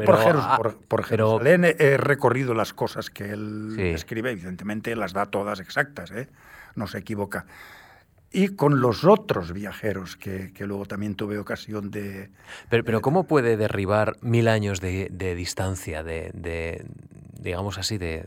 por, 0.88 1.04
Jerusalén 1.04 1.64
he 1.64 1.96
recorrido 1.96 2.54
las 2.54 2.72
cosas 2.72 3.10
que 3.10 3.30
él 3.30 3.76
escribe, 3.78 4.30
evidentemente 4.30 4.94
las 4.96 5.12
da 5.12 5.26
todas 5.26 5.60
exactas, 5.60 6.10
¿eh? 6.10 6.28
no 6.74 6.86
se 6.86 6.98
equivoca 6.98 7.46
y 8.32 8.48
con 8.48 8.80
los 8.80 9.04
otros 9.04 9.52
viajeros 9.52 10.16
que, 10.16 10.52
luego 10.60 10.86
también 10.86 11.16
tuve 11.16 11.38
ocasión 11.38 11.90
de... 11.90 12.30
Pero, 12.68 12.84
pero 12.84 13.00
¿cómo 13.00 13.24
puede 13.24 13.56
derribar 13.56 14.16
mil 14.20 14.46
años 14.46 14.80
de, 14.80 15.08
distancia, 15.36 16.04
de, 16.04 16.84
digamos 17.40 17.78
así, 17.78 17.98
de, 17.98 18.26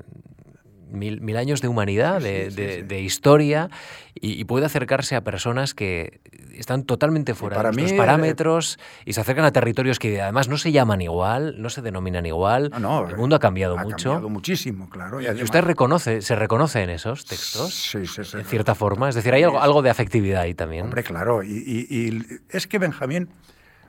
Mil, 0.93 1.38
años 1.38 1.59
de 1.61 1.68
humanidad, 1.68 2.22
de, 2.22 3.01
historia, 3.01 3.70
y, 4.14 4.43
puede 4.45 4.68
acercarse 4.68 5.16
a 5.16 5.24
personas 5.24 5.74
que 5.74 6.22
están 6.53 6.84
totalmente 6.84 7.34
fuera 7.34 7.57
de 7.57 7.64
nuestros 7.64 7.91
eh, 7.93 7.97
parámetros 7.97 8.80
y 9.03 9.14
se 9.14 9.22
acercan 9.22 9.43
a 9.43 9.51
territorios 9.51 9.97
que 9.97 10.22
además 10.22 10.49
no 10.49 10.57
se 10.57 10.72
llaman 10.72 11.01
igual, 11.01 11.55
no 11.59 11.72
se 11.72 11.82
denominan 11.82 12.28
igual. 12.28 12.72
El 12.76 13.18
mundo 13.18 13.36
ha 13.36 13.39
cambiado 13.39 13.76
mucho. 13.76 14.11
Ha 14.11 14.14
cambiado 14.14 14.30
muchísimo, 14.30 14.88
claro. 14.88 15.20
Y, 15.20 15.41
usted 15.41 15.61
reconoce, 15.61 16.22
se 16.22 16.36
reconoce 16.36 16.84
en 16.84 16.91
esos 16.91 17.26
textos, 17.26 17.74
sí, 17.74 18.05
sí, 18.05 18.22
en 18.38 18.45
cierta 18.45 18.76
forma. 18.76 19.09
Es 19.09 19.16
decir, 19.16 19.34
hay 19.34 19.41
algo, 19.41 19.59
algo 19.61 19.82
de 19.82 19.89
afectividad 19.89 20.41
ahí 20.41 20.53
también. 20.53 20.86
Hombre, 20.86 21.01
claro. 21.01 21.41
Y, 21.41 22.41
es 22.49 22.68
que 22.68 22.78
Benjamín 22.78 23.30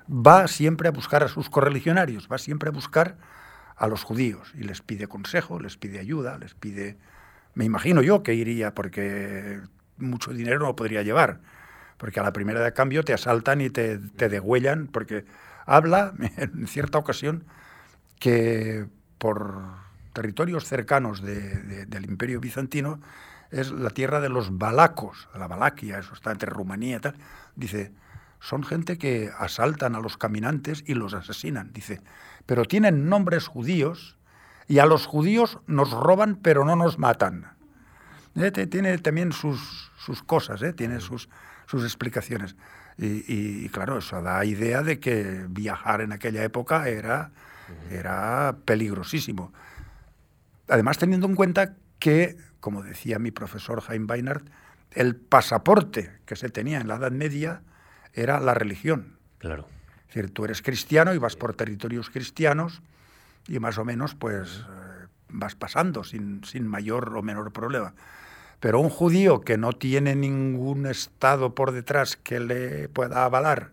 va 0.08 0.48
siempre 0.48 0.88
a 0.88 0.90
buscar 0.90 1.22
a 1.22 1.28
sus 1.28 1.50
correligionarios, 1.50 2.28
va 2.32 2.38
siempre 2.38 2.70
a 2.70 2.72
buscar 2.72 3.18
a 3.76 3.86
los 3.86 4.02
judíos 4.02 4.52
y 4.54 4.64
les 4.64 4.82
pide 4.82 5.06
consejo, 5.06 5.60
les 5.60 5.76
pide 5.76 5.98
ayuda, 5.98 6.38
les 6.38 6.54
pide... 6.54 6.96
Me 7.54 7.64
imagino 7.64 8.02
yo 8.02 8.22
que 8.22 8.34
iría 8.34 8.74
porque 8.74 9.60
mucho 9.96 10.32
dinero 10.32 10.58
no 10.60 10.76
podría 10.76 11.02
llevar, 11.02 11.40
porque 11.98 12.20
a 12.20 12.22
la 12.22 12.32
primera 12.32 12.60
de 12.60 12.72
cambio 12.72 13.04
te 13.04 13.12
asaltan 13.12 13.60
y 13.60 13.70
te, 13.70 13.98
te 13.98 14.28
degüellan, 14.28 14.88
porque 14.88 15.24
habla 15.66 16.14
en 16.36 16.66
cierta 16.66 16.98
ocasión 16.98 17.44
que 18.18 18.86
por 19.18 19.84
territorios 20.14 20.64
cercanos 20.64 21.22
del 21.22 22.04
imperio 22.04 22.40
bizantino 22.40 23.00
es 23.50 23.70
la 23.70 23.90
tierra 23.90 24.20
de 24.20 24.28
los 24.28 24.56
balacos, 24.56 25.28
la 25.34 25.46
Valaquia, 25.46 25.98
eso 25.98 26.14
está 26.14 26.32
entre 26.32 26.50
Rumanía 26.50 26.96
y 26.96 27.00
tal. 27.00 27.14
Dice, 27.54 27.92
son 28.40 28.64
gente 28.64 28.98
que 28.98 29.30
asaltan 29.38 29.94
a 29.94 30.00
los 30.00 30.16
caminantes 30.16 30.82
y 30.86 30.94
los 30.94 31.14
asesinan. 31.14 31.72
Dice, 31.72 32.00
pero 32.46 32.64
tienen 32.64 33.08
nombres 33.08 33.46
judíos 33.46 34.16
y 34.66 34.78
a 34.78 34.86
los 34.86 35.06
judíos 35.06 35.58
nos 35.66 35.90
roban 35.90 36.36
pero 36.36 36.64
no 36.64 36.76
nos 36.76 36.98
matan. 36.98 37.52
Eh, 38.36 38.50
tiene 38.50 38.98
también 38.98 39.32
sus, 39.32 39.92
sus 39.98 40.22
cosas, 40.22 40.62
¿eh? 40.62 40.72
tiene 40.72 41.00
sus, 41.00 41.28
sus 41.66 41.84
explicaciones. 41.84 42.56
Y, 42.96 43.68
claro, 43.70 43.98
eso 43.98 44.22
da 44.22 44.44
idea 44.44 44.82
de 44.82 45.00
que 45.00 45.46
viajar 45.48 46.00
en 46.00 46.12
aquella 46.12 46.44
época 46.44 46.88
era, 46.88 47.32
era 47.90 48.56
peligrosísimo. 48.64 49.52
Además, 50.68 50.98
teniendo 50.98 51.26
en 51.26 51.34
cuenta 51.34 51.74
que, 51.98 52.36
como 52.60 52.84
decía 52.84 53.18
mi 53.18 53.32
profesor 53.32 53.80
Jaime 53.80 54.06
Weinert, 54.06 54.46
el 54.92 55.16
pasaporte 55.16 56.12
que 56.24 56.36
se 56.36 56.50
tenía 56.50 56.80
en 56.80 56.86
la 56.86 56.96
Edad 56.96 57.10
Media 57.10 57.62
era 58.12 58.38
la 58.38 58.54
religión. 58.54 59.18
Claro. 59.38 59.66
Es 60.14 60.18
decir, 60.18 60.30
tú 60.32 60.44
eres 60.44 60.62
cristiano 60.62 61.12
y 61.12 61.18
vas 61.18 61.34
por 61.34 61.54
territorios 61.54 62.08
cristianos 62.08 62.82
y 63.48 63.58
más 63.58 63.78
o 63.78 63.84
menos 63.84 64.14
pues 64.14 64.60
eh, 64.60 65.06
vas 65.28 65.56
pasando 65.56 66.04
sin, 66.04 66.44
sin 66.44 66.68
mayor 66.68 67.16
o 67.16 67.22
menor 67.22 67.52
problema. 67.52 67.94
Pero 68.60 68.78
un 68.78 68.90
judío 68.90 69.40
que 69.40 69.58
no 69.58 69.72
tiene 69.72 70.14
ningún 70.14 70.86
Estado 70.86 71.56
por 71.56 71.72
detrás 71.72 72.16
que 72.16 72.38
le 72.38 72.88
pueda 72.88 73.24
avalar, 73.24 73.72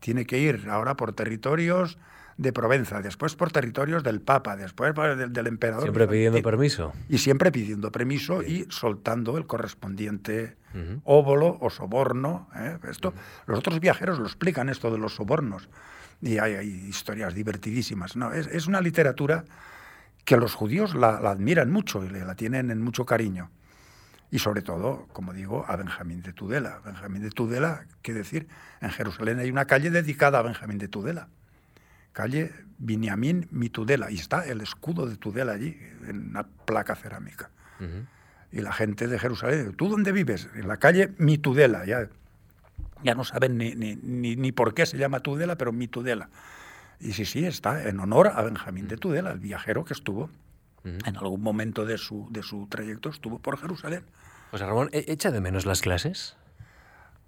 tiene 0.00 0.24
que 0.24 0.38
ir 0.38 0.68
ahora 0.70 0.96
por 0.96 1.12
territorios 1.12 1.98
de 2.36 2.52
Provenza, 2.52 3.00
después 3.00 3.34
por 3.36 3.52
territorios 3.52 4.02
del 4.02 4.20
Papa, 4.20 4.56
después 4.56 4.94
del, 4.94 5.32
del 5.32 5.46
emperador. 5.46 5.84
Siempre 5.84 6.08
pidiendo 6.08 6.42
permiso. 6.42 6.92
Y 7.08 7.18
siempre 7.18 7.52
pidiendo 7.52 7.92
permiso 7.92 8.42
y 8.42 8.66
soltando 8.70 9.38
el 9.38 9.46
correspondiente 9.46 10.56
óvulo 11.04 11.56
o 11.60 11.70
soborno. 11.70 12.48
¿eh? 12.56 12.78
Esto, 12.90 13.14
Los 13.46 13.60
otros 13.60 13.78
viajeros 13.78 14.18
lo 14.18 14.26
explican 14.26 14.68
esto 14.68 14.90
de 14.90 14.98
los 14.98 15.14
sobornos. 15.14 15.68
Y 16.20 16.38
hay, 16.38 16.66
historias 16.66 17.34
divertidísimas. 17.34 18.16
No, 18.16 18.32
es, 18.32 18.46
es, 18.48 18.66
una 18.66 18.80
literatura 18.80 19.44
que 20.24 20.36
los 20.36 20.54
judíos 20.54 20.94
la, 20.94 21.20
la 21.20 21.30
admiran 21.30 21.70
mucho 21.70 22.04
y 22.04 22.08
la 22.08 22.34
tienen 22.34 22.70
en 22.70 22.82
mucho 22.82 23.04
cariño 23.04 23.50
y 24.34 24.40
sobre 24.40 24.62
todo, 24.62 25.06
como 25.12 25.32
digo, 25.32 25.64
a 25.68 25.76
Benjamín 25.76 26.20
de 26.20 26.32
Tudela. 26.32 26.80
Benjamín 26.84 27.22
de 27.22 27.30
Tudela, 27.30 27.86
qué 28.02 28.12
decir, 28.12 28.48
en 28.80 28.90
Jerusalén 28.90 29.38
hay 29.38 29.48
una 29.48 29.66
calle 29.66 29.90
dedicada 29.90 30.40
a 30.40 30.42
Benjamín 30.42 30.78
de 30.78 30.88
Tudela, 30.88 31.28
calle 32.14 32.52
Binyamin 32.78 33.48
Mitudela, 33.50 34.10
y 34.10 34.14
está 34.14 34.46
el 34.46 34.62
escudo 34.62 35.06
de 35.06 35.16
Tudela 35.16 35.52
allí, 35.52 35.76
en 36.08 36.30
una 36.30 36.44
placa 36.44 36.96
cerámica. 36.96 37.50
Y 38.50 38.60
la 38.62 38.72
gente 38.72 39.08
de 39.08 39.18
Jerusalén, 39.18 39.74
¿tú 39.74 39.88
dónde 39.88 40.12
vives? 40.12 40.48
En 40.54 40.68
la 40.68 40.78
calle 40.78 41.12
Mitudela, 41.18 41.84
ya, 41.84 42.08
ya 43.02 43.14
no 43.14 43.24
saben 43.24 43.58
ni, 43.58 43.74
ni, 43.74 43.96
ni, 43.96 44.52
por 44.52 44.72
qué 44.72 44.86
se 44.86 44.96
llama 44.96 45.20
Tudela, 45.20 45.56
pero 45.56 45.72
Mitudela. 45.72 46.30
Y 47.00 47.12
sí, 47.12 47.26
sí, 47.26 47.44
está 47.44 47.86
en 47.86 48.00
honor 48.00 48.28
a 48.28 48.40
Benjamín 48.42 48.88
de 48.88 48.96
Tudela, 48.96 49.32
el 49.32 49.40
viajero 49.40 49.84
que 49.84 49.92
estuvo 49.92 50.30
en 50.84 51.16
algún 51.16 51.42
momento 51.42 51.84
de 51.84 51.98
su, 51.98 52.28
de 52.30 52.42
su 52.42 52.66
trayecto 52.68 53.08
estuvo 53.08 53.38
por 53.38 53.58
Jerusalén. 53.58 54.04
José 54.50 54.66
Ramón, 54.66 54.90
¿e-, 54.92 55.04
¿echa 55.08 55.30
de 55.30 55.40
menos 55.40 55.66
las 55.66 55.80
clases? 55.80 56.36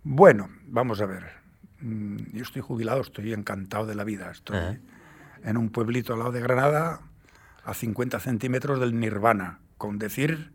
Bueno, 0.05 0.49
vamos 0.66 1.01
a 1.01 1.07
ver. 1.07 1.46
Mm, 1.81 2.16
yo 2.33 2.43
estoy 2.43 2.62
jubilado, 2.62 3.01
estoy 3.01 3.33
encantado 3.33 3.87
de 3.87 3.95
la 3.95 4.05
vida. 4.05 4.31
Estoy 4.31 4.81
en 5.43 5.57
un 5.57 5.70
pueblito 5.70 6.12
al 6.12 6.20
lado 6.20 6.33
de 6.33 6.41
Granada, 6.41 7.01
a 7.64 7.74
50 7.74 8.20
centímetros 8.20 8.81
del 8.81 8.99
nirvana, 8.99 9.59
con 9.77 9.99
decir 9.99 10.53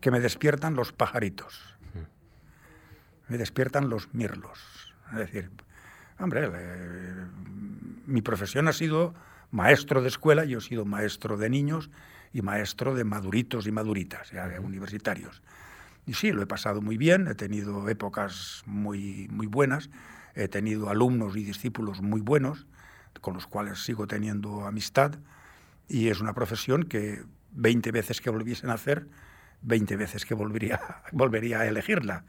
que 0.00 0.10
me 0.10 0.20
despiertan 0.20 0.74
los 0.74 0.92
pajaritos, 0.92 1.76
me 3.28 3.38
despiertan 3.38 3.88
los 3.88 4.12
mirlos. 4.12 4.94
Es 5.12 5.18
decir, 5.18 5.50
hombre, 6.18 6.50
mi 8.06 8.20
profesión 8.20 8.68
ha 8.68 8.74
sido 8.74 9.14
maestro 9.50 10.02
de 10.02 10.08
escuela, 10.08 10.44
yo 10.44 10.58
he 10.58 10.60
sido 10.60 10.84
maestro 10.84 11.38
de 11.38 11.48
niños 11.48 11.90
y 12.34 12.42
maestro 12.42 12.94
de 12.94 13.04
maduritos 13.04 13.66
y 13.66 13.72
maduritas, 13.72 14.30
ya 14.30 14.46
de 14.46 14.58
universitarios. 14.58 15.42
Y 16.06 16.14
sí, 16.14 16.32
lo 16.32 16.42
he 16.42 16.46
pasado 16.46 16.82
muy 16.82 16.98
bien, 16.98 17.26
he 17.28 17.34
tenido 17.34 17.88
épocas 17.88 18.62
muy, 18.66 19.28
muy 19.30 19.46
buenas, 19.46 19.88
he 20.34 20.48
tenido 20.48 20.90
alumnos 20.90 21.36
y 21.36 21.44
discípulos 21.44 22.02
muy 22.02 22.20
buenos, 22.20 22.66
con 23.20 23.34
los 23.34 23.46
cuales 23.46 23.84
sigo 23.84 24.06
teniendo 24.06 24.66
amistad, 24.66 25.18
y 25.88 26.08
es 26.08 26.20
una 26.20 26.34
profesión 26.34 26.84
que 26.84 27.24
20 27.52 27.92
veces 27.92 28.20
que 28.20 28.30
volviesen 28.30 28.70
a 28.70 28.74
hacer, 28.74 29.08
20 29.62 29.96
veces 29.96 30.26
que 30.26 30.34
volvería, 30.34 30.80
volvería 31.12 31.60
a 31.60 31.66
elegirla, 31.66 32.24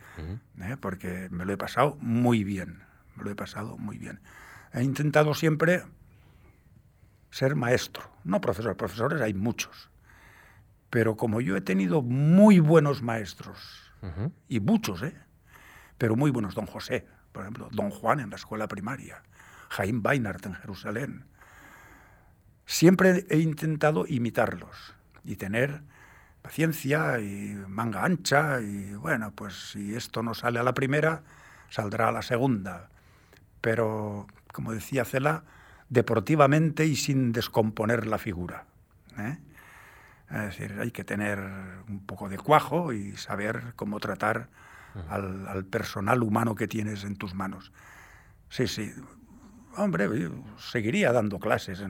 ¿eh? 0.62 0.78
porque 0.80 1.28
me 1.32 1.46
lo 1.46 1.54
he 1.54 1.58
pasado 1.58 1.98
muy 2.00 2.44
bien, 2.44 2.84
me 3.16 3.24
lo 3.24 3.32
he 3.32 3.36
pasado 3.36 3.78
muy 3.78 3.98
bien. 3.98 4.22
He 4.74 4.84
intentado 4.84 5.34
siempre 5.34 5.84
ser 7.32 7.56
maestro, 7.56 8.10
no 8.24 8.40
profesor, 8.42 8.78
profesores 8.78 9.22
hay 9.22 9.34
muchos, 9.34 9.90
pero 10.90 11.18
como 11.18 11.42
yo 11.42 11.58
he 11.58 11.62
tenido 11.62 12.02
muy 12.02 12.60
buenos 12.60 13.02
maestros, 13.02 13.82
y 14.48 14.60
muchos, 14.60 15.02
¿eh? 15.02 15.16
pero 15.98 16.16
muy 16.16 16.30
buenos, 16.30 16.54
don 16.54 16.68
José, 16.68 17.08
por 17.36 17.42
ejemplo, 17.42 17.68
don 17.74 17.90
Juan 17.90 18.22
en 18.22 18.30
la 18.30 18.38
escuela 18.38 18.70
primaria, 18.70 19.22
Jaime 19.68 20.00
Weinert 20.02 20.46
en 20.46 20.54
Jerusalén, 20.54 21.26
siempre 22.66 23.26
he 23.30 23.40
intentado 23.40 24.06
imitarlos 24.08 24.96
y 25.26 25.36
tener 25.36 25.82
paciencia 26.42 27.20
y 27.20 27.62
manga 27.68 28.06
ancha 28.06 28.62
y 28.62 28.94
bueno, 28.94 29.34
pues 29.36 29.72
si 29.72 29.96
esto 29.96 30.24
no 30.24 30.34
sale 30.34 30.60
a 30.60 30.64
la 30.64 30.74
primera, 30.74 31.24
saldrá 31.70 32.08
a 32.08 32.14
la 32.14 32.22
segunda. 32.22 32.88
Pero, 33.60 34.28
como 34.54 34.72
decía 34.72 35.04
Cela, 35.04 35.44
deportivamente 35.90 36.86
y 36.86 36.96
sin 36.96 37.34
descomponer 37.34 38.08
la 38.08 38.18
figura. 38.18 38.64
¿eh? 39.18 39.38
Es 40.30 40.58
decir, 40.58 40.78
hay 40.80 40.92
que 40.92 41.04
tener 41.04 41.40
un 41.90 42.00
poco 42.06 42.30
de 42.30 42.38
cuajo 42.38 42.94
y 42.94 43.18
saber 43.18 43.74
cómo 43.76 44.00
tratar 44.00 44.48
al, 45.10 45.66
personal 45.66 46.24
humano 46.24 46.56
que 46.56 46.68
tienes 46.68 47.04
en 47.04 47.16
tus 47.16 47.34
manos. 47.34 47.72
Sí, 48.50 48.68
sí. 48.68 48.92
Hombre, 49.78 50.10
seguiría 50.58 51.12
dando 51.12 51.40
clases, 51.40 51.84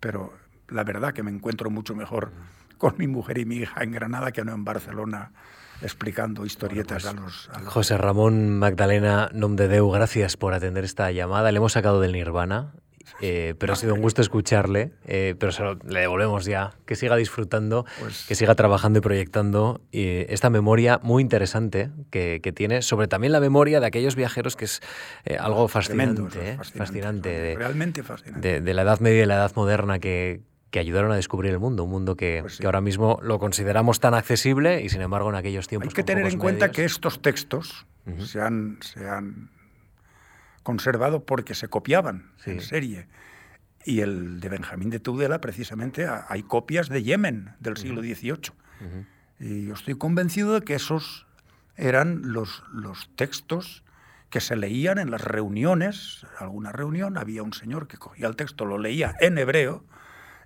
pero 0.00 0.32
la 0.68 0.84
verdad 0.84 1.12
que 1.12 1.22
me 1.22 1.30
encuentro 1.30 1.70
mucho 1.70 1.94
mejor 1.94 2.32
con 2.78 2.94
mi 2.98 3.06
mujer 3.06 3.38
y 3.38 3.44
mi 3.44 3.56
hija 3.56 3.82
en 3.82 3.92
Granada 3.92 4.32
que 4.32 4.44
no 4.44 4.52
en 4.52 4.64
Barcelona 4.64 5.32
explicando 5.82 6.46
historietas 6.46 7.02
pues, 7.02 7.48
a, 7.52 7.60
los, 7.60 7.68
José 7.72 7.98
Ramón 7.98 8.58
Magdalena 8.58 9.30
Nomdedeu, 9.32 9.90
gracias 9.90 10.36
por 10.36 10.54
atender 10.54 10.84
esta 10.84 11.10
llamada. 11.10 11.50
Le 11.52 11.58
hemos 11.58 11.72
sacado 11.72 12.00
del 12.00 12.12
Nirvana 12.12 12.72
eh, 13.20 13.54
pero 13.58 13.72
ha 13.72 13.76
sido 13.76 13.94
un 13.94 14.00
gusto 14.00 14.22
escucharle, 14.22 14.92
eh, 15.06 15.34
pero 15.38 15.52
se 15.52 15.62
lo, 15.62 15.74
le 15.74 16.00
devolvemos 16.00 16.44
ya. 16.44 16.72
Que 16.86 16.96
siga 16.96 17.16
disfrutando, 17.16 17.84
pues 18.00 18.24
que 18.26 18.34
siga 18.34 18.54
trabajando 18.54 18.98
y 18.98 19.02
proyectando 19.02 19.80
esta 19.92 20.50
memoria 20.50 21.00
muy 21.02 21.22
interesante 21.22 21.90
que, 22.10 22.40
que, 22.42 22.52
tiene 22.52 22.82
sobre 22.82 23.08
también 23.08 23.32
la 23.32 23.40
memoria 23.40 23.80
de 23.80 23.86
aquellos 23.86 24.16
viajeros, 24.16 24.56
que 24.56 24.66
es 24.66 24.80
eh, 25.24 25.36
algo 25.38 25.68
fascinante, 25.68 26.58
fascinante, 26.74 27.28
de, 27.28 27.54
realmente 27.54 28.02
fascinante. 28.02 28.60
De, 28.60 28.74
la 28.74 28.82
Edad 28.82 29.00
Media 29.00 29.22
y 29.22 29.26
la 29.26 29.34
Edad 29.34 29.52
Moderna 29.54 29.98
que, 29.98 30.40
que 30.70 30.78
ayudaron 30.78 31.12
a 31.12 31.16
descubrir 31.16 31.52
el 31.52 31.58
mundo, 31.58 31.84
un 31.84 31.90
mundo 31.90 32.16
que, 32.16 32.38
pues 32.42 32.58
que, 32.58 32.66
ahora 32.66 32.80
mismo 32.80 33.18
lo 33.22 33.38
consideramos 33.38 34.00
tan 34.00 34.14
accesible 34.14 34.82
y 34.82 34.88
sin 34.88 35.00
embargo 35.00 35.30
en 35.30 35.36
aquellos 35.36 35.68
tiempos... 35.68 35.88
Hay 35.88 35.94
que 35.94 36.04
tener 36.04 36.26
en 36.26 36.38
cuenta 36.38 36.70
que 36.70 36.84
estos 36.84 37.22
textos 37.22 37.86
se, 38.18 38.40
han, 38.40 38.78
se 38.80 39.08
han 39.08 39.50
conservado 40.62 41.24
porque 41.24 41.54
se 41.54 41.68
copiaban 41.68 42.32
en 42.44 42.60
serie. 42.60 43.08
Y 43.84 44.00
el 44.00 44.40
de 44.40 44.48
Benjamín 44.48 44.90
de 44.90 45.00
Tudela, 45.00 45.40
precisamente, 45.40 46.06
hay 46.06 46.42
copias 46.42 46.88
de 46.88 47.02
Yemen 47.02 47.54
del 47.60 47.76
siglo 47.76 48.00
XVIII. 48.00 48.52
Y 49.40 49.66
yo 49.66 49.74
estoy 49.74 49.94
convencido 49.94 50.54
de 50.54 50.62
que 50.62 50.74
esos 50.74 51.26
eran 51.76 52.32
los, 52.32 52.62
los 52.72 53.10
textos 53.16 53.82
que 54.30 54.40
se 54.40 54.56
leían 54.56 54.98
en 54.98 55.10
las 55.10 55.22
reuniones. 55.22 56.26
alguna 56.38 56.72
reunión 56.72 57.18
había 57.18 57.42
un 57.42 57.52
señor 57.52 57.86
que 57.86 57.98
cogía 57.98 58.26
el 58.28 58.36
texto, 58.36 58.64
lo 58.64 58.78
leía 58.78 59.14
en 59.20 59.36
hebreo, 59.36 59.84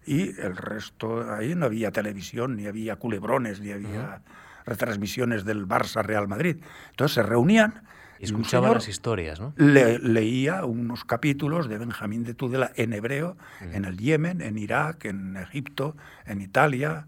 y 0.06 0.40
el 0.40 0.56
resto, 0.56 1.32
ahí 1.32 1.54
no 1.54 1.66
había 1.66 1.90
televisión, 1.90 2.56
ni 2.56 2.66
había 2.66 2.96
culebrones, 2.96 3.60
ni 3.60 3.72
había 3.72 4.22
retransmisiones 4.64 5.44
del 5.44 5.66
Barça 5.66 6.02
Real 6.02 6.28
Madrid. 6.28 6.62
Entonces 6.90 7.14
se 7.14 7.22
reunían 7.22 7.82
escuchaba 8.20 8.72
las 8.72 8.88
historias, 8.88 9.40
¿no? 9.40 9.52
leía 9.56 10.64
unos 10.64 11.04
capítulos 11.04 11.68
de 11.68 11.78
Benjamín 11.78 12.24
de 12.24 12.34
Tudela 12.34 12.72
en 12.76 12.92
hebreo, 12.92 13.36
en 13.60 13.84
el 13.84 13.98
Yemen, 13.98 14.40
en 14.40 14.58
Irak, 14.58 15.04
en 15.04 15.36
Egipto, 15.36 15.96
en 16.24 16.40
Italia. 16.40 17.06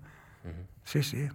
Sí, 0.85 1.03
sí. 1.03 1.29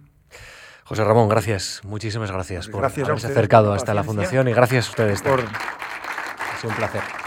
José 0.84 1.04
Ramón, 1.04 1.28
gracias, 1.28 1.80
muchísimas 1.84 2.30
gracias 2.30 2.66
pues 2.66 2.72
por 2.72 2.84
haberse 2.84 3.26
acercado 3.26 3.72
hasta 3.72 3.94
la 3.94 4.04
Fundación 4.04 4.48
y 4.48 4.52
gracias 4.52 4.88
a 4.88 4.90
ustedes. 4.90 5.22
Por... 5.22 5.40
Ha 5.40 6.56
sido 6.60 6.70
un 6.70 6.76
placer. 6.76 7.23